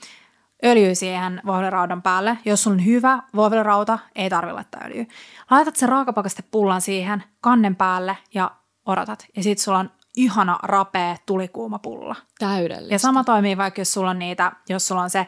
öljy 0.65 0.95
siihen 0.95 1.41
voiveliraudan 1.47 2.03
päälle. 2.03 2.39
Jos 2.45 2.63
sulla 2.63 2.75
on 2.75 2.85
hyvä 2.85 3.23
voivelirauta, 3.37 3.99
ei 4.15 4.31
tarvitse 4.31 4.55
laittaa 4.55 4.81
öljyä. 4.85 5.05
Laitat 5.51 5.77
sen 5.77 5.89
raakapakastepullan 5.89 6.81
siihen 6.81 7.25
kannen 7.41 7.77
päälle 7.77 8.17
ja 8.35 8.51
odotat. 8.87 9.27
Ja 9.37 9.43
sit 9.43 9.59
sulla 9.59 9.79
on 9.79 9.91
ihana, 10.17 10.59
rapea, 10.63 11.17
tulikuuma 11.27 11.79
pulla. 11.79 12.17
Täydellistä. 12.39 12.95
Ja 12.95 12.99
sama 12.99 13.25
toimii 13.25 13.57
vaikka, 13.57 13.81
jos 13.81 13.93
sulla 13.93 14.11
on 14.11 14.19
niitä, 14.19 14.53
jos 14.69 14.87
sulla 14.87 15.03
on 15.03 15.11
se 15.11 15.27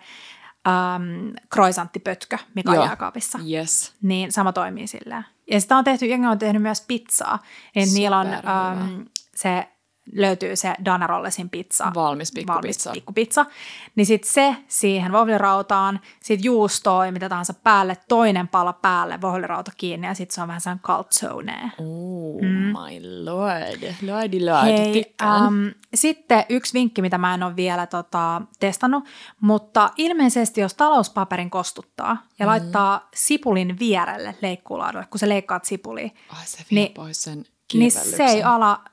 ähm, 0.68 1.36
kroisanttipötkö, 1.48 2.38
mikä 2.54 2.72
Joo. 2.72 2.82
on 2.82 2.88
jääkaapissa. 2.88 3.38
Yes. 3.50 3.94
Niin 4.02 4.32
sama 4.32 4.52
toimii 4.52 4.86
silleen. 4.86 5.24
Ja 5.50 5.60
sitä 5.60 5.76
on 5.76 5.84
tehty, 5.84 6.06
jengi 6.06 6.26
on 6.26 6.38
tehnyt 6.38 6.62
myös 6.62 6.84
pizzaa. 6.88 7.38
Niin 7.74 7.94
niillä 7.94 8.18
on 8.18 8.26
ähm, 8.26 9.00
se 9.34 9.68
löytyy 10.12 10.56
se 10.56 10.74
Danarollesin 10.84 11.50
pizza. 11.50 11.92
Valmis 11.94 12.32
pikkupizza. 12.32 12.88
Valmis 12.88 12.88
pikkupizza. 12.92 13.46
Niin 13.94 14.06
sitten 14.06 14.32
se 14.32 14.56
siihen 14.68 15.12
vohvelirautaan, 15.12 16.00
sitten 16.22 16.44
juustoa 16.44 17.06
ja 17.06 17.12
mitä 17.12 17.28
tahansa 17.28 17.54
päälle, 17.54 17.96
toinen 18.08 18.48
pala 18.48 18.72
päälle, 18.72 19.20
vohvelirauta 19.20 19.72
kiinni 19.76 20.06
ja 20.06 20.14
sitten 20.14 20.34
se 20.34 20.42
on 20.42 20.48
vähän 20.48 20.60
sellainen 20.60 20.82
calzone. 20.82 21.72
Oh 21.78 22.40
mm. 22.40 22.48
my 22.48 23.24
lord. 23.24 23.94
Lordi 24.02 24.44
lord, 24.46 24.64
Hei, 24.64 25.14
um, 25.22 25.72
Sitten 25.94 26.44
yksi 26.48 26.74
vinkki, 26.74 27.02
mitä 27.02 27.18
mä 27.18 27.34
en 27.34 27.42
ole 27.42 27.56
vielä 27.56 27.86
tota, 27.86 28.42
testannut, 28.60 29.04
mutta 29.40 29.90
ilmeisesti 29.96 30.60
jos 30.60 30.74
talouspaperin 30.74 31.50
kostuttaa 31.50 32.26
ja 32.38 32.46
mm. 32.46 32.50
laittaa 32.50 33.08
sipulin 33.14 33.78
vierelle 33.78 34.34
leikkuulaadulle, 34.42 35.06
kun 35.10 35.18
sä 35.18 35.28
leikkaat 35.28 35.64
sipulia. 35.64 36.10
Ai 36.28 36.46
se 36.46 36.58
vie 36.70 36.82
niin, 36.82 36.94
pois 36.94 37.22
sen 37.22 37.44
niin 37.74 37.90
se 37.90 38.24
ei 38.24 38.42
ala 38.42 38.84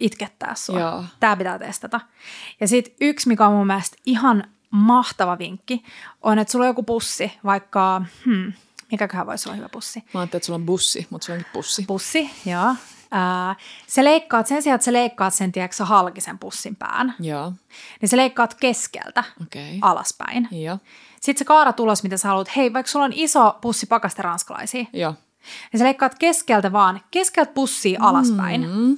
itkettää 0.00 0.54
sua. 0.54 0.80
Joo. 0.80 1.04
Tämä 1.20 1.36
pitää 1.36 1.58
testata. 1.58 2.00
Ja 2.60 2.68
sitten 2.68 2.94
yksi, 3.00 3.28
mikä 3.28 3.46
on 3.46 3.54
mun 3.54 3.66
mielestä 3.66 3.96
ihan 4.06 4.44
mahtava 4.70 5.38
vinkki, 5.38 5.84
on, 6.22 6.38
että 6.38 6.52
sulla 6.52 6.64
on 6.64 6.68
joku 6.68 6.82
pussi, 6.82 7.32
vaikka, 7.44 8.02
hmm, 8.24 8.52
mikäköhän 8.90 9.26
voisi 9.26 9.48
olla 9.48 9.56
hyvä 9.56 9.68
pussi. 9.68 10.04
Mä 10.14 10.20
ajattelin, 10.20 10.38
että 10.38 10.46
sulla 10.46 10.58
on 10.58 10.66
bussi, 10.66 11.06
mutta 11.10 11.24
sulla 11.24 11.36
onkin 11.36 11.52
pussi. 11.52 11.84
Pussi, 11.86 12.30
joo. 12.46 12.74
Ää, 13.10 13.56
se 13.86 14.04
leikkaat, 14.04 14.46
sen 14.46 14.62
sijaan, 14.62 14.74
että 14.74 14.84
sä 14.84 14.92
leikkaat 14.92 15.34
sen, 15.34 15.52
tiedätkö, 15.52 15.84
halkisen 15.84 16.38
pussin 16.38 16.76
pään, 16.76 17.14
joo. 17.20 17.52
niin 18.00 18.08
se 18.08 18.16
leikkaat 18.16 18.54
keskeltä 18.54 19.24
okay. 19.42 19.78
alaspäin. 19.80 20.48
Joo. 20.50 20.78
Sitten 21.20 21.38
se 21.38 21.44
kaarat 21.44 21.80
ulos, 21.80 22.02
mitä 22.02 22.16
sä 22.16 22.28
haluat. 22.28 22.56
Hei, 22.56 22.72
vaikka 22.72 22.92
sulla 22.92 23.04
on 23.04 23.12
iso 23.14 23.58
pussi 23.60 23.86
pakaste 23.86 24.22
ranskalaisia, 24.22 24.84
joo. 24.92 25.14
niin 25.72 25.78
sä 25.78 25.84
leikkaat 25.84 26.14
keskeltä 26.18 26.72
vaan, 26.72 27.00
keskeltä 27.10 27.52
pussia 27.52 27.98
alaspäin. 28.02 28.60
Mm-hmm 28.60 28.96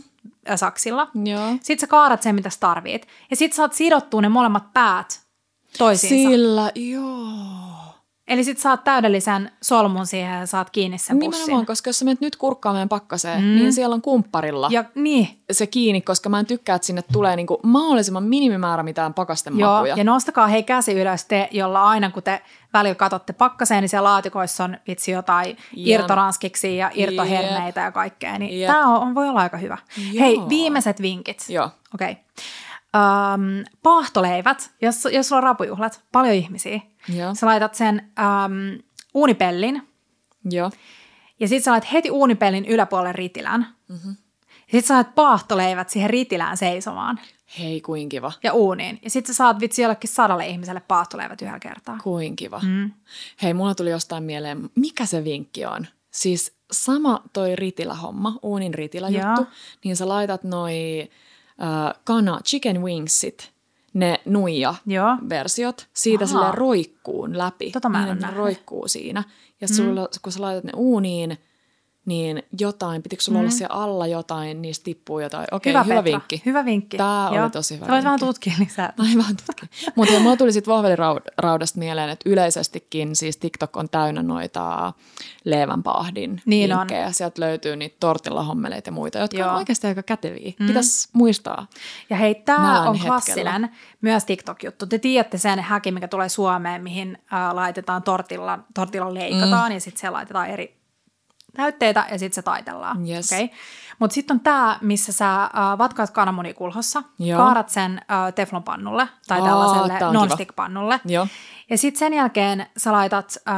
saksilla. 0.55 1.09
Joo. 1.25 1.51
Sitten 1.53 1.79
sä 1.79 1.87
kaarat 1.87 2.23
sen, 2.23 2.35
mitä 2.35 2.51
sä 2.51 2.61
tarvit. 2.61 3.07
Ja 3.31 3.37
sitten 3.37 3.57
saat 3.57 3.73
sidottua 3.73 4.21
ne 4.21 4.29
molemmat 4.29 4.73
päät 4.73 5.21
toisiinsa. 5.79 6.31
Sillä, 6.31 6.71
joo. 6.75 7.76
Eli 8.29 8.45
sit 8.45 8.59
saat 8.59 8.85
täydellisen 8.85 9.51
solmun 9.63 10.07
siihen 10.07 10.41
ja 10.41 10.47
saat 10.47 10.71
kiinni 10.71 10.99
sen 10.99 11.19
pussin. 11.19 11.41
Nimenomaan, 11.41 11.67
koska 11.67 11.89
jos 11.89 11.99
sä 11.99 12.05
menet 12.05 12.21
nyt 12.21 12.37
kurkkaamaan 12.37 12.89
pakkaseen, 12.89 13.41
mm. 13.41 13.55
niin 13.55 13.73
siellä 13.73 13.95
on 13.95 14.03
kumpparilla 14.03 14.69
ja, 14.71 14.85
niin. 14.95 15.29
se 15.51 15.67
kiinni, 15.67 16.01
koska 16.01 16.29
mä 16.29 16.39
en 16.39 16.47
tykkää, 16.47 16.77
että 16.77 16.87
sinne 16.87 17.03
tulee 17.13 17.37
niinku 17.37 17.61
mahdollisimman 17.63 18.23
minimimäärä 18.23 18.83
mitään 18.83 19.15
pakastemakuja. 19.15 19.89
Joo, 19.89 19.97
ja 19.97 20.05
nostakaa 20.05 20.47
hei 20.47 20.63
käsi 20.63 20.93
ylös 20.93 21.25
te, 21.25 21.49
jolla 21.51 21.85
aina 21.85 22.11
kun 22.11 22.23
te 22.23 22.43
välillä 22.73 22.95
katsotte 22.95 23.33
pakkaseen, 23.33 23.81
niin 23.83 23.89
siellä 23.89 24.09
laatikoissa 24.09 24.65
on 24.65 24.79
vitsi 24.89 25.11
jotain 25.11 25.49
yep. 25.49 25.57
irtoranskiksi 25.73 26.77
ja 26.77 26.91
irtoherneitä 26.95 27.81
yep. 27.81 27.87
ja 27.87 27.93
kaikkea. 27.93 28.39
Niin 28.39 28.61
yep. 28.61 28.73
tämä 28.73 28.99
on, 28.99 29.15
voi 29.15 29.29
olla 29.29 29.41
aika 29.41 29.57
hyvä. 29.57 29.79
Joo. 30.13 30.25
Hei, 30.25 30.41
viimeiset 30.49 31.03
vinkit. 31.03 31.45
Joo. 31.49 31.71
Okei. 31.95 32.13
Okay. 32.13 32.25
Um, 32.97 33.65
paahtoleivät, 33.83 34.71
jos, 34.83 35.09
jos 35.13 35.29
sulla 35.29 35.39
on 35.39 35.43
rapujuhlat, 35.43 36.03
paljon 36.13 36.35
ihmisiä. 36.35 36.81
Joo. 37.09 37.35
Sä 37.35 37.47
laitat 37.47 37.75
sen 37.75 38.13
um, 38.19 38.83
uunipellin. 39.15 39.89
Joo. 40.51 40.71
Ja 41.41 41.49
sit 41.49 41.65
sä 41.65 41.71
laitat 41.71 41.93
heti 41.93 42.11
uunipellin 42.11 42.65
yläpuolelle 42.65 43.13
ritilän. 43.13 43.67
Mm-hmm. 43.89 44.17
Ja 44.73 44.79
sit 44.79 44.85
sä 44.85 44.95
laitat 44.95 45.15
paahtoleivät 45.15 45.91
siihen 45.91 46.11
ritilään 46.11 46.57
seisomaan. 46.57 47.21
Hei, 47.59 47.81
kuin 47.81 48.09
kiva. 48.09 48.33
Ja 48.43 48.53
uuniin. 48.53 48.99
Ja 49.03 49.11
sit 49.11 49.27
sä 49.27 49.35
saat 49.35 49.61
vitsi 49.61 49.83
jollekin 49.83 50.11
sadalle 50.11 50.47
ihmiselle 50.47 50.81
paahtoleivät 50.81 51.43
yhdellä 51.43 51.61
kertaa. 51.61 51.99
Kuin 52.03 52.37
kiva. 52.37 52.61
Mm. 52.65 52.91
Hei, 53.43 53.55
mulla 53.55 53.75
tuli 53.75 53.91
jostain 53.91 54.25
mieleen, 54.25 54.71
mikä 54.75 55.07
se 55.07 55.25
vinkki 55.25 55.67
on? 55.67 55.87
Siis 56.11 56.57
sama 56.73 57.23
toi 57.33 57.57
ritilä-homma, 57.57 58.39
uunin 58.43 58.75
ritilä-juttu, 58.75 59.47
niin 59.85 59.97
sä 59.97 60.09
laitat 60.09 60.45
noi 60.45 61.09
äh, 61.63 62.01
kana, 62.05 62.41
chicken 62.45 62.83
wingsit, 62.83 63.51
ne 63.95 64.21
nuija-versiot, 64.25 65.87
siitä 65.95 66.25
Aha. 66.25 66.33
sille 66.33 66.53
roikkuun 66.53 67.39
läpi. 67.39 67.71
Tota 67.71 67.89
mä 67.89 68.09
en 68.09 68.19
niin 68.19 68.29
ne 68.29 68.35
roikkuu 68.37 68.89
siinä. 68.89 69.25
Ja 69.61 69.67
mm. 69.71 69.75
sulla, 69.75 70.09
kun 70.23 70.33
sä 70.33 70.41
laitat 70.41 70.65
ne 70.65 70.73
uuniin, 70.77 71.39
niin 72.07 72.43
jotain, 72.61 73.03
pitikö 73.03 73.23
sulla 73.23 73.39
mm. 73.39 73.41
olla 73.41 73.51
siellä 73.51 73.75
alla 73.75 74.07
jotain, 74.07 74.63
niistä 74.63 74.85
tippuu 74.85 75.21
jotain. 75.21 75.47
Okei, 75.53 75.73
hyvä, 75.73 75.83
hyvä 75.83 76.05
vinkki. 76.05 76.43
Hyvä 76.47 76.65
vinkki. 76.65 76.97
Tämä 76.97 77.31
Joo. 77.33 77.43
oli 77.43 77.51
tosi 77.51 77.75
hyvä 77.75 77.87
Voit 77.89 78.05
vähän 78.05 78.19
tutkia 78.19 78.53
lisää. 78.59 78.93
Mä 78.99 79.05
vähän 79.19 79.37
tutkia. 79.37 79.69
Mutta 79.97 80.21
mulla 80.21 80.37
tuli 80.37 80.53
sitten 80.53 80.75
vohveliraudasta 80.75 81.79
mieleen, 81.79 82.11
että 82.11 82.31
yleisestikin 82.31 83.17
siis 83.17 83.37
TikTok 83.37 83.77
on 83.77 83.89
täynnä 83.89 84.23
noita 84.23 84.93
leivänpahdin 85.45 86.43
niin 86.47 86.71
vinkkejä. 86.71 87.07
On. 87.07 87.15
Sieltä 87.15 87.41
löytyy 87.41 87.77
niitä 87.77 87.97
tortillahommeleita 88.01 88.89
ja 88.89 88.93
muita, 88.93 89.19
jotka 89.19 89.39
Joo. 89.39 89.51
on 89.51 89.57
oikeasti 89.57 89.87
aika 89.87 90.03
käteviä. 90.03 90.53
Mm. 90.61 90.67
Pitäisi 90.67 91.09
muistaa. 91.13 91.67
Ja 92.11 92.17
hei, 92.17 92.35
tämä 92.35 92.91
on 92.91 92.99
klassinen 92.99 93.69
myös 94.01 94.25
TikTok-juttu. 94.25 94.87
Te 94.87 94.99
tiedätte 94.99 95.39
sen 95.39 95.59
häkin, 95.59 95.95
mikä 95.95 96.09
tulee 96.09 96.29
Suomeen, 96.29 96.83
mihin 96.83 97.19
äh, 97.33 97.55
laitetaan 97.55 98.03
tortilla, 98.03 98.59
tortilla 98.75 99.15
leikataan 99.15 99.71
mm. 99.71 99.75
ja 99.75 99.81
sitten 99.81 100.01
se 100.01 100.11
laitetaan 100.11 100.49
eri 100.49 100.76
näytteitä 101.59 102.07
ja 102.11 102.19
sitten 102.19 102.35
se 102.35 102.43
taitellaan. 102.43 103.09
Yes. 103.09 103.33
Okay? 103.33 103.49
Mutta 103.99 104.15
sitten 104.15 104.35
on 104.35 104.41
tämä, 104.41 104.79
missä 104.81 105.13
sä 105.13 105.43
äh, 105.43 105.51
vatkaat 105.79 106.11
kananmunikulhossa, 106.11 107.03
Joo. 107.19 107.39
kaarat 107.39 107.69
sen 107.69 108.01
äh, 108.11 108.35
teflonpannulle 108.35 109.09
tai 109.29 109.41
oh, 109.41 109.47
tällaiselle 109.47 110.13
non-stick-pannulle. 110.13 111.01
Joo. 111.05 111.27
Ja 111.71 111.79
sitten 111.79 111.99
sen 111.99 112.15
jälkeen 112.15 112.67
sä 112.77 112.93
laitat 112.93 113.37
äh, 113.49 113.55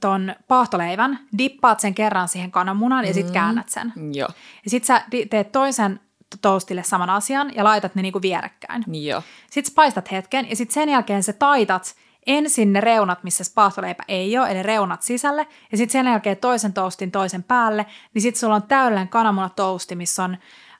ton 0.00 0.34
paahtoleivän, 0.48 1.18
dippaat 1.38 1.80
sen 1.80 1.94
kerran 1.94 2.28
siihen 2.28 2.50
kananmunan 2.50 3.04
ja 3.04 3.14
sitten 3.14 3.30
mm. 3.30 3.34
käännät 3.34 3.68
sen. 3.68 3.92
Joo. 4.12 4.28
Ja 4.64 4.70
sitten 4.70 4.86
sä 4.86 5.04
teet 5.30 5.52
toisen 5.52 6.00
toastille 6.42 6.82
saman 6.82 7.10
asian 7.10 7.54
ja 7.54 7.64
laitat 7.64 7.94
ne 7.94 8.02
niinku 8.02 8.22
vierekkäin. 8.22 8.84
Joo. 9.04 9.22
Sitten 9.50 9.74
paistat 9.74 10.10
hetken 10.10 10.50
ja 10.50 10.56
sitten 10.56 10.74
sen 10.74 10.88
jälkeen 10.88 11.22
sä 11.22 11.32
taitat– 11.32 11.94
ensin 12.28 12.72
ne 12.72 12.80
reunat, 12.80 13.24
missä 13.24 13.44
spaahtoleipä 13.44 14.02
ei 14.08 14.38
ole, 14.38 14.50
eli 14.50 14.62
reunat 14.62 15.02
sisälle, 15.02 15.46
ja 15.72 15.78
sitten 15.78 15.92
sen 15.92 16.06
jälkeen 16.06 16.36
toisen 16.36 16.72
toastin 16.72 17.10
toisen 17.10 17.42
päälle, 17.42 17.86
niin 18.14 18.22
sitten 18.22 18.40
sulla 18.40 18.54
on 18.54 18.62
täydellinen 18.62 19.08
kananmunatousti, 19.08 19.96
missä 19.96 20.24
on 20.24 20.36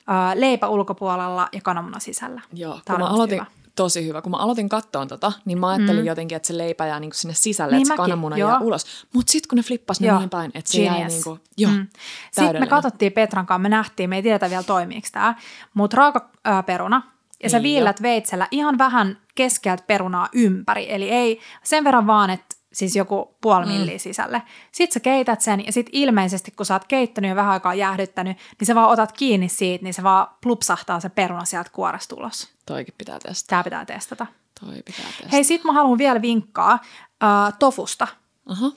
ää, 0.07 0.41
leipä 0.41 0.69
ulkopuolella 0.69 1.49
ja 1.53 1.61
kananmuna 1.63 1.99
sisällä. 1.99 2.41
Joo, 2.53 2.81
Tämä 2.85 2.99
kun 2.99 3.07
mä 3.07 3.15
aloitin, 3.15 3.47
tosi 3.83 4.07
hyvä. 4.07 4.23
Kun 4.23 4.31
mä 4.31 4.37
aloitin 4.37 4.69
katsoa 4.69 5.07
tota, 5.07 5.33
niin 5.45 5.61
mä 5.61 5.69
ajattelin 5.69 6.01
mm. 6.03 6.07
jotenkin, 6.07 6.37
että 6.37 6.47
se 6.47 6.59
leipä 6.59 6.87
jää 6.87 7.01
niinku 7.01 7.17
sinne 7.17 7.35
sisälle, 7.35 7.77
niin 7.77 7.83
että 7.83 7.93
se 7.93 7.97
kananmuna 7.97 8.37
jää 8.37 8.59
ulos. 8.59 9.07
Mutta 9.15 9.33
sitten 9.33 9.49
kun 9.49 9.57
ne 9.57 9.63
flippasi 9.63 10.05
ne 10.05 10.19
niin 10.19 10.31
päin, 10.31 10.51
että 10.55 10.71
se 10.71 10.79
Genius. 10.79 10.99
jäi 10.99 11.09
niinku, 11.09 11.39
joo, 11.57 11.73
mm. 11.73 11.87
Sitten 12.33 12.61
me 12.61 12.67
katsottiin 12.67 13.13
Petran 13.13 13.47
kanssa, 13.47 13.59
me 13.59 13.69
nähtiin, 13.69 14.11
me 14.11 14.17
ei 14.17 14.23
tiedetä 14.23 14.51
vielä 14.51 14.63
toimiiko 14.63 15.09
tämä, 15.13 15.35
mutta 15.75 15.97
raaka 15.97 16.31
ää, 16.45 16.63
peruna, 16.63 17.03
ja 17.43 17.51
sä 17.51 17.59
niin 17.59 17.63
viillät 17.63 18.03
veitsellä 18.03 18.49
ihan 18.51 18.79
vähän 18.79 19.19
keskeltä 19.35 19.85
perunaa 19.87 20.29
ympäri. 20.33 20.93
Eli 20.93 21.11
ei 21.11 21.41
sen 21.63 21.85
verran 21.85 22.07
vaan, 22.07 22.31
että 22.31 22.57
siis 22.73 22.97
joku 22.97 23.37
puoli 23.41 23.67
mm. 23.67 23.73
milliä 23.73 23.99
sisälle. 23.99 24.43
Sitten 24.73 24.95
sä 24.95 25.01
keität 25.01 25.41
sen 25.41 25.67
ja 25.67 25.73
sitten 25.73 25.95
ilmeisesti 25.95 26.51
kun 26.51 26.67
sä 26.67 26.75
oot 26.75 26.85
keittänyt 26.85 27.29
ja 27.29 27.37
vähän 27.37 27.53
aikaa 27.53 27.75
jäähdyttänyt, 27.75 28.37
niin 28.61 28.67
sä 28.67 28.75
vaan 28.75 28.91
otat 28.91 29.13
kiinni 29.13 29.49
siitä, 29.49 29.85
niin 29.85 29.95
se 29.95 30.03
vaan 30.03 30.29
plupsahtaa 30.43 31.01
se 31.01 31.09
peruna 31.09 31.45
sieltä 31.45 31.71
kuoresta 31.73 32.17
ulos. 32.17 32.49
Toikin 32.67 32.95
pitää 32.99 33.19
testata. 33.19 33.51
Tää 33.51 33.65
pitää 33.65 33.85
testata. 33.85 34.27
Toi 34.61 34.83
pitää 34.85 35.05
testata. 35.07 35.29
Hei, 35.33 35.45
sit 35.45 35.65
mä 35.65 35.73
haluan 35.73 35.99
vielä 35.99 36.23
vinkkaa 36.23 36.75
uh, 36.75 37.55
tofusta. 37.59 38.09
Uh-huh. 38.51 38.77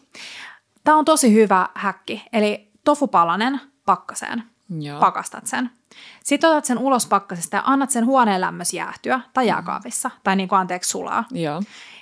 Tää 0.84 0.96
on 0.96 1.06
tosi 1.06 1.34
hyvä 1.34 1.70
häkki. 1.74 2.24
Eli 2.34 2.72
tofupalanen 2.84 3.62
pakkaseen. 3.86 4.51
Joo. 4.80 5.00
Pakastat 5.00 5.48
sen. 5.48 5.72
Sitten 6.24 6.50
otat 6.50 6.66
sen 6.66 6.78
ulos 6.78 7.06
pakkasesta 7.06 7.56
ja 7.56 7.64
annat 7.66 7.90
sen 7.90 8.06
huoneen 8.06 8.42
lämmössä 8.42 8.78
jäähtyä 8.78 9.20
tai 9.34 9.48
jääkaapissa. 9.48 10.10
Mm. 10.10 10.16
Tai 10.24 10.36
niin 10.36 10.50
kuin 10.50 10.60
anteeksi 10.60 10.90
sulaa. 10.90 11.26
Joo. 11.32 11.62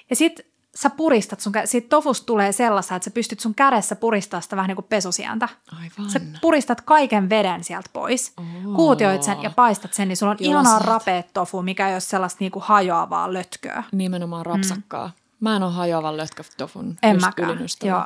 Ja 0.09 0.15
sitten 0.15 0.45
sä 0.75 0.89
puristat 0.89 1.39
sun, 1.39 1.53
siitä 1.65 1.89
tofusta 1.89 2.25
tulee 2.25 2.51
sellaista, 2.51 2.95
että 2.95 3.03
sä 3.03 3.11
pystyt 3.11 3.39
sun 3.39 3.55
kädessä 3.55 3.95
puristaa 3.95 4.41
sitä 4.41 4.55
vähän 4.55 4.67
niin 4.67 4.75
kuin 4.75 4.85
pesusientä. 4.89 5.49
Aivan. 5.71 6.11
Sä 6.11 6.19
puristat 6.41 6.81
kaiken 6.81 7.29
veden 7.29 7.63
sieltä 7.63 7.89
pois, 7.93 8.33
oh. 8.37 8.75
kuutioit 8.75 9.23
sen 9.23 9.43
ja 9.43 9.49
paistat 9.49 9.93
sen, 9.93 10.07
niin 10.07 10.17
sulla 10.17 10.31
on 10.31 10.37
Joo, 10.39 10.51
ihanaa 10.51 10.79
rapeet 10.79 11.33
tofu, 11.33 11.61
mikä 11.61 11.87
ei 11.87 11.93
ole 11.93 11.99
sellaista 11.99 12.37
niin 12.39 12.51
kuin 12.51 12.63
hajoavaa 12.63 13.33
lötköä. 13.33 13.83
Nimenomaan 13.91 14.45
rapsakkaa. 14.45 15.07
Mm. 15.07 15.13
Mä 15.39 15.55
en 15.55 15.63
ole 15.63 15.71
hajoavan 15.71 16.17
lötkötofun 16.17 16.97
en 17.03 17.21
mäkään, 17.21 17.59
joo. 17.83 18.03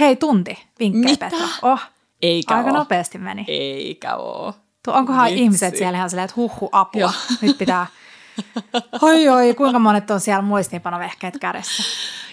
Hei, 0.00 0.16
tunti 0.16 0.66
vinkkejä, 0.78 1.04
Mitä? 1.04 1.30
Petra. 1.30 1.48
Oh, 1.62 1.80
Eikä 2.22 2.54
Aika 2.56 2.70
oo. 2.70 2.76
nopeasti 2.76 3.18
meni. 3.18 3.44
Eikä 3.48 4.16
oo. 4.16 4.54
Onkohan 4.86 5.26
Vitsi. 5.30 5.42
ihmiset 5.42 5.76
siellä 5.76 5.98
ihan 5.98 6.10
silleen, 6.10 6.24
että 6.24 6.36
huhhu 6.36 6.68
apua, 6.72 7.00
Joo. 7.00 7.10
nyt 7.42 7.58
pitää 7.58 7.86
Oi 9.02 9.28
oi, 9.28 9.54
kuinka 9.54 9.78
monet 9.78 10.10
on 10.10 10.20
siellä 10.20 10.42
muistiinpanovehkeet 10.42 11.38
kädessä. 11.38 11.82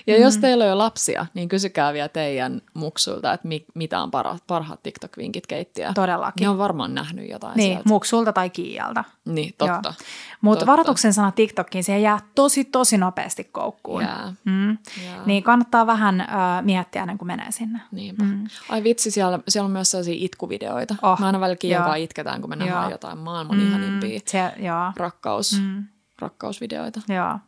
Ja 0.08 0.16
mm. 0.18 0.24
jos 0.24 0.38
teillä 0.38 0.64
on 0.64 0.70
jo 0.70 0.78
lapsia, 0.78 1.26
niin 1.34 1.50
kysykää 1.50 1.94
vielä 1.94 2.10
teidän 2.10 2.62
muksulta, 2.74 3.34
että 3.34 3.48
mi- 3.48 3.66
mitä 3.74 4.02
on 4.02 4.12
parhaat, 4.12 4.44
parhaat 4.48 4.84
TikTok-vinkit 4.84 5.48
keittiä. 5.48 5.92
Todellakin. 5.94 6.46
Ne 6.46 6.50
on 6.50 6.58
varmaan 6.58 6.94
nähnyt 6.94 7.30
jotain 7.30 7.56
Niin, 7.58 7.74
sieltä. 7.74 7.90
muksulta 7.90 8.34
tai 8.34 8.50
Kiialta. 8.50 9.04
Niin, 9.26 9.54
totta. 9.58 9.94
Mutta 10.42 10.66
varoituksen 10.66 11.14
sana 11.14 11.32
TikTokkiin, 11.32 11.84
se 11.84 12.00
jää 12.00 12.20
tosi 12.36 12.64
tosi 12.64 12.98
nopeasti 12.98 13.44
koukkuun. 13.44 14.02
Jää. 14.02 14.34
Mm. 14.46 14.78
Jää. 15.06 15.26
Niin 15.26 15.44
kannattaa 15.44 15.88
vähän 15.88 16.22
äh, 16.22 16.28
miettiä 16.62 17.02
ennen 17.02 17.18
kuin 17.18 17.28
menee 17.28 17.52
sinne. 17.52 17.82
Niinpä. 17.92 18.24
Mm. 18.24 18.48
Ai 18.70 18.84
vitsi, 18.84 19.12
siellä, 19.12 19.40
siellä 19.48 19.66
on 19.66 19.72
myös 19.72 19.92
sellaisia 19.92 20.16
itkuvideoita. 20.18 20.96
Oh, 21.02 21.20
Mä 21.20 21.26
aina 21.26 21.40
välillä 21.40 21.96
itketään, 21.96 22.42
kun 22.42 22.50
me 22.50 22.56
nähdään 22.56 22.92
jotain 22.92 23.18
maailman 23.18 23.58
mm. 23.58 23.68
ihanimpia 23.68 24.20
se, 24.26 24.52
joo. 24.58 24.92
rakkaus. 24.98 25.62
Mm 25.62 25.84
rakkausvideoita. 26.20 27.02
Joo. 27.10 27.40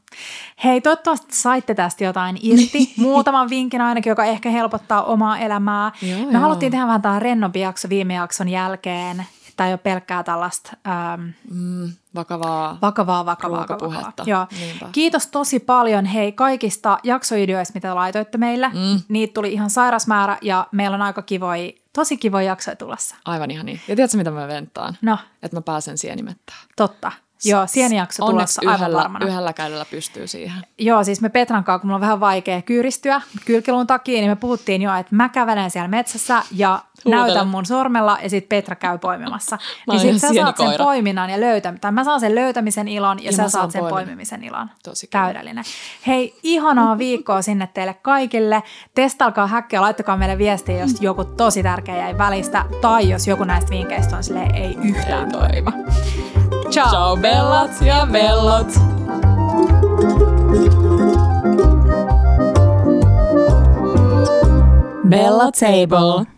Hei, 0.63 0.81
toivottavasti 0.81 1.35
saitte 1.35 1.73
tästä 1.73 2.03
jotain 2.03 2.37
irti. 2.41 2.93
Muutaman 2.97 3.49
vinkin 3.49 3.81
ainakin, 3.81 4.11
joka 4.11 4.25
ehkä 4.25 4.49
helpottaa 4.49 5.03
omaa 5.03 5.37
elämää. 5.37 5.91
Joo, 6.01 6.25
Me 6.25 6.31
joo. 6.31 6.41
haluttiin 6.41 6.71
tehdä 6.71 6.85
vähän 6.87 7.01
tämä 7.01 7.19
rennompi 7.19 7.59
jakso 7.59 7.89
viime 7.89 8.13
jakson 8.13 8.49
jälkeen. 8.49 9.25
Tai 9.57 9.67
ei 9.67 9.73
ole 9.73 9.77
pelkkää 9.77 10.23
tällaista 10.23 10.71
ähm, 10.87 11.21
mm, 11.51 11.91
vakavaa, 12.15 12.77
vakavaa, 12.81 13.25
vakavaa, 13.25 13.59
vakavaa. 13.61 14.13
Joo. 14.25 14.47
Kiitos 14.91 15.27
tosi 15.27 15.59
paljon 15.59 16.05
hei 16.05 16.31
kaikista 16.31 16.99
jaksoideoista, 17.03 17.71
mitä 17.73 17.95
laitoitte 17.95 18.37
meille. 18.37 18.67
Mm. 18.67 19.01
Niitä 19.09 19.33
tuli 19.33 19.53
ihan 19.53 19.69
sairas 19.69 20.07
määrä 20.07 20.37
ja 20.41 20.67
meillä 20.71 20.95
on 20.95 21.01
aika 21.01 21.21
kivoja, 21.21 21.71
tosi 21.93 22.17
kivoja 22.17 22.45
jaksoja 22.47 22.75
tulossa. 22.75 23.15
Aivan 23.25 23.51
ihan 23.51 23.65
niin. 23.65 23.81
Ja 23.87 23.95
tiedätkö, 23.95 24.17
mitä 24.17 24.31
mä 24.31 24.47
ventaan? 24.47 24.97
No. 25.01 25.17
Että 25.43 25.57
mä 25.57 25.61
pääsen 25.61 25.97
sienimettään. 25.97 26.59
Totta. 26.75 27.11
Joo, 27.45 27.67
sienijakso 27.67 28.25
tulossa 28.25 28.61
yhdellä, 28.63 28.85
aivan 28.85 29.03
varmana. 29.03 29.25
yhdellä 29.25 29.53
kädellä 29.53 29.85
pystyy 29.91 30.27
siihen. 30.27 30.61
Joo, 30.77 31.03
siis 31.03 31.21
me 31.21 31.29
Petran 31.29 31.63
kanssa, 31.63 31.79
kun 31.79 31.87
mulla 31.87 31.95
on 31.95 32.01
vähän 32.01 32.19
vaikea 32.19 32.61
kyyristyä 32.61 33.21
kylkiluun 33.45 33.87
takia, 33.87 34.19
niin 34.19 34.31
me 34.31 34.35
puhuttiin 34.35 34.81
jo, 34.81 34.95
että 34.95 35.15
mä 35.15 35.29
kävelen 35.29 35.71
siellä 35.71 35.87
metsässä 35.87 36.43
ja 36.51 36.81
Huutele. 37.05 37.25
näytän 37.25 37.47
mun 37.47 37.65
sormella 37.65 38.17
ja 38.23 38.29
sitten 38.29 38.57
Petra 38.57 38.75
käy 38.75 38.97
poimimassa. 38.97 39.57
niin 39.91 39.99
sitten 39.99 40.19
sä 40.19 40.41
saat 40.41 40.57
sen 40.57 40.67
poiminnan 40.77 41.29
ja 41.29 41.39
löytämisen, 41.39 41.81
tai 41.81 41.91
mä 41.91 42.03
saan 42.03 42.19
sen 42.19 42.35
löytämisen 42.35 42.87
ilon 42.87 43.23
ja, 43.23 43.25
ja 43.25 43.31
sä 43.31 43.49
saat 43.49 43.71
sen 43.71 43.79
poimin. 43.79 43.93
poimimisen 43.93 44.43
ilon. 44.43 44.69
Tosi 44.83 45.07
Täydellinen. 45.07 45.63
Hei, 46.07 46.39
ihanaa 46.43 46.97
viikkoa 47.07 47.41
sinne 47.41 47.69
teille 47.73 47.93
kaikille. 47.93 48.63
Testalkaa 48.95 49.47
häkkiä, 49.47 49.81
laittakaa 49.81 50.17
meille 50.17 50.37
viestiä, 50.37 50.77
jos 50.77 51.01
joku 51.01 51.25
tosi 51.25 51.63
tärkeä 51.63 51.97
jäi 51.97 52.17
välistä, 52.17 52.65
tai 52.81 53.09
jos 53.09 53.27
joku 53.27 53.43
näistä 53.43 53.69
vinkkeistä 53.69 54.17
on 54.17 54.23
silleen, 54.23 54.55
ei 54.55 54.77
yhtään 54.83 55.25
ei 55.25 55.31
toimi. 55.31 55.71
Ciao, 56.69 56.89
Ciao 56.89 57.15
bellat 57.15 57.81
ja 57.81 58.05
bellot! 58.05 58.71
Bella 65.03 65.51
Table. 65.51 66.36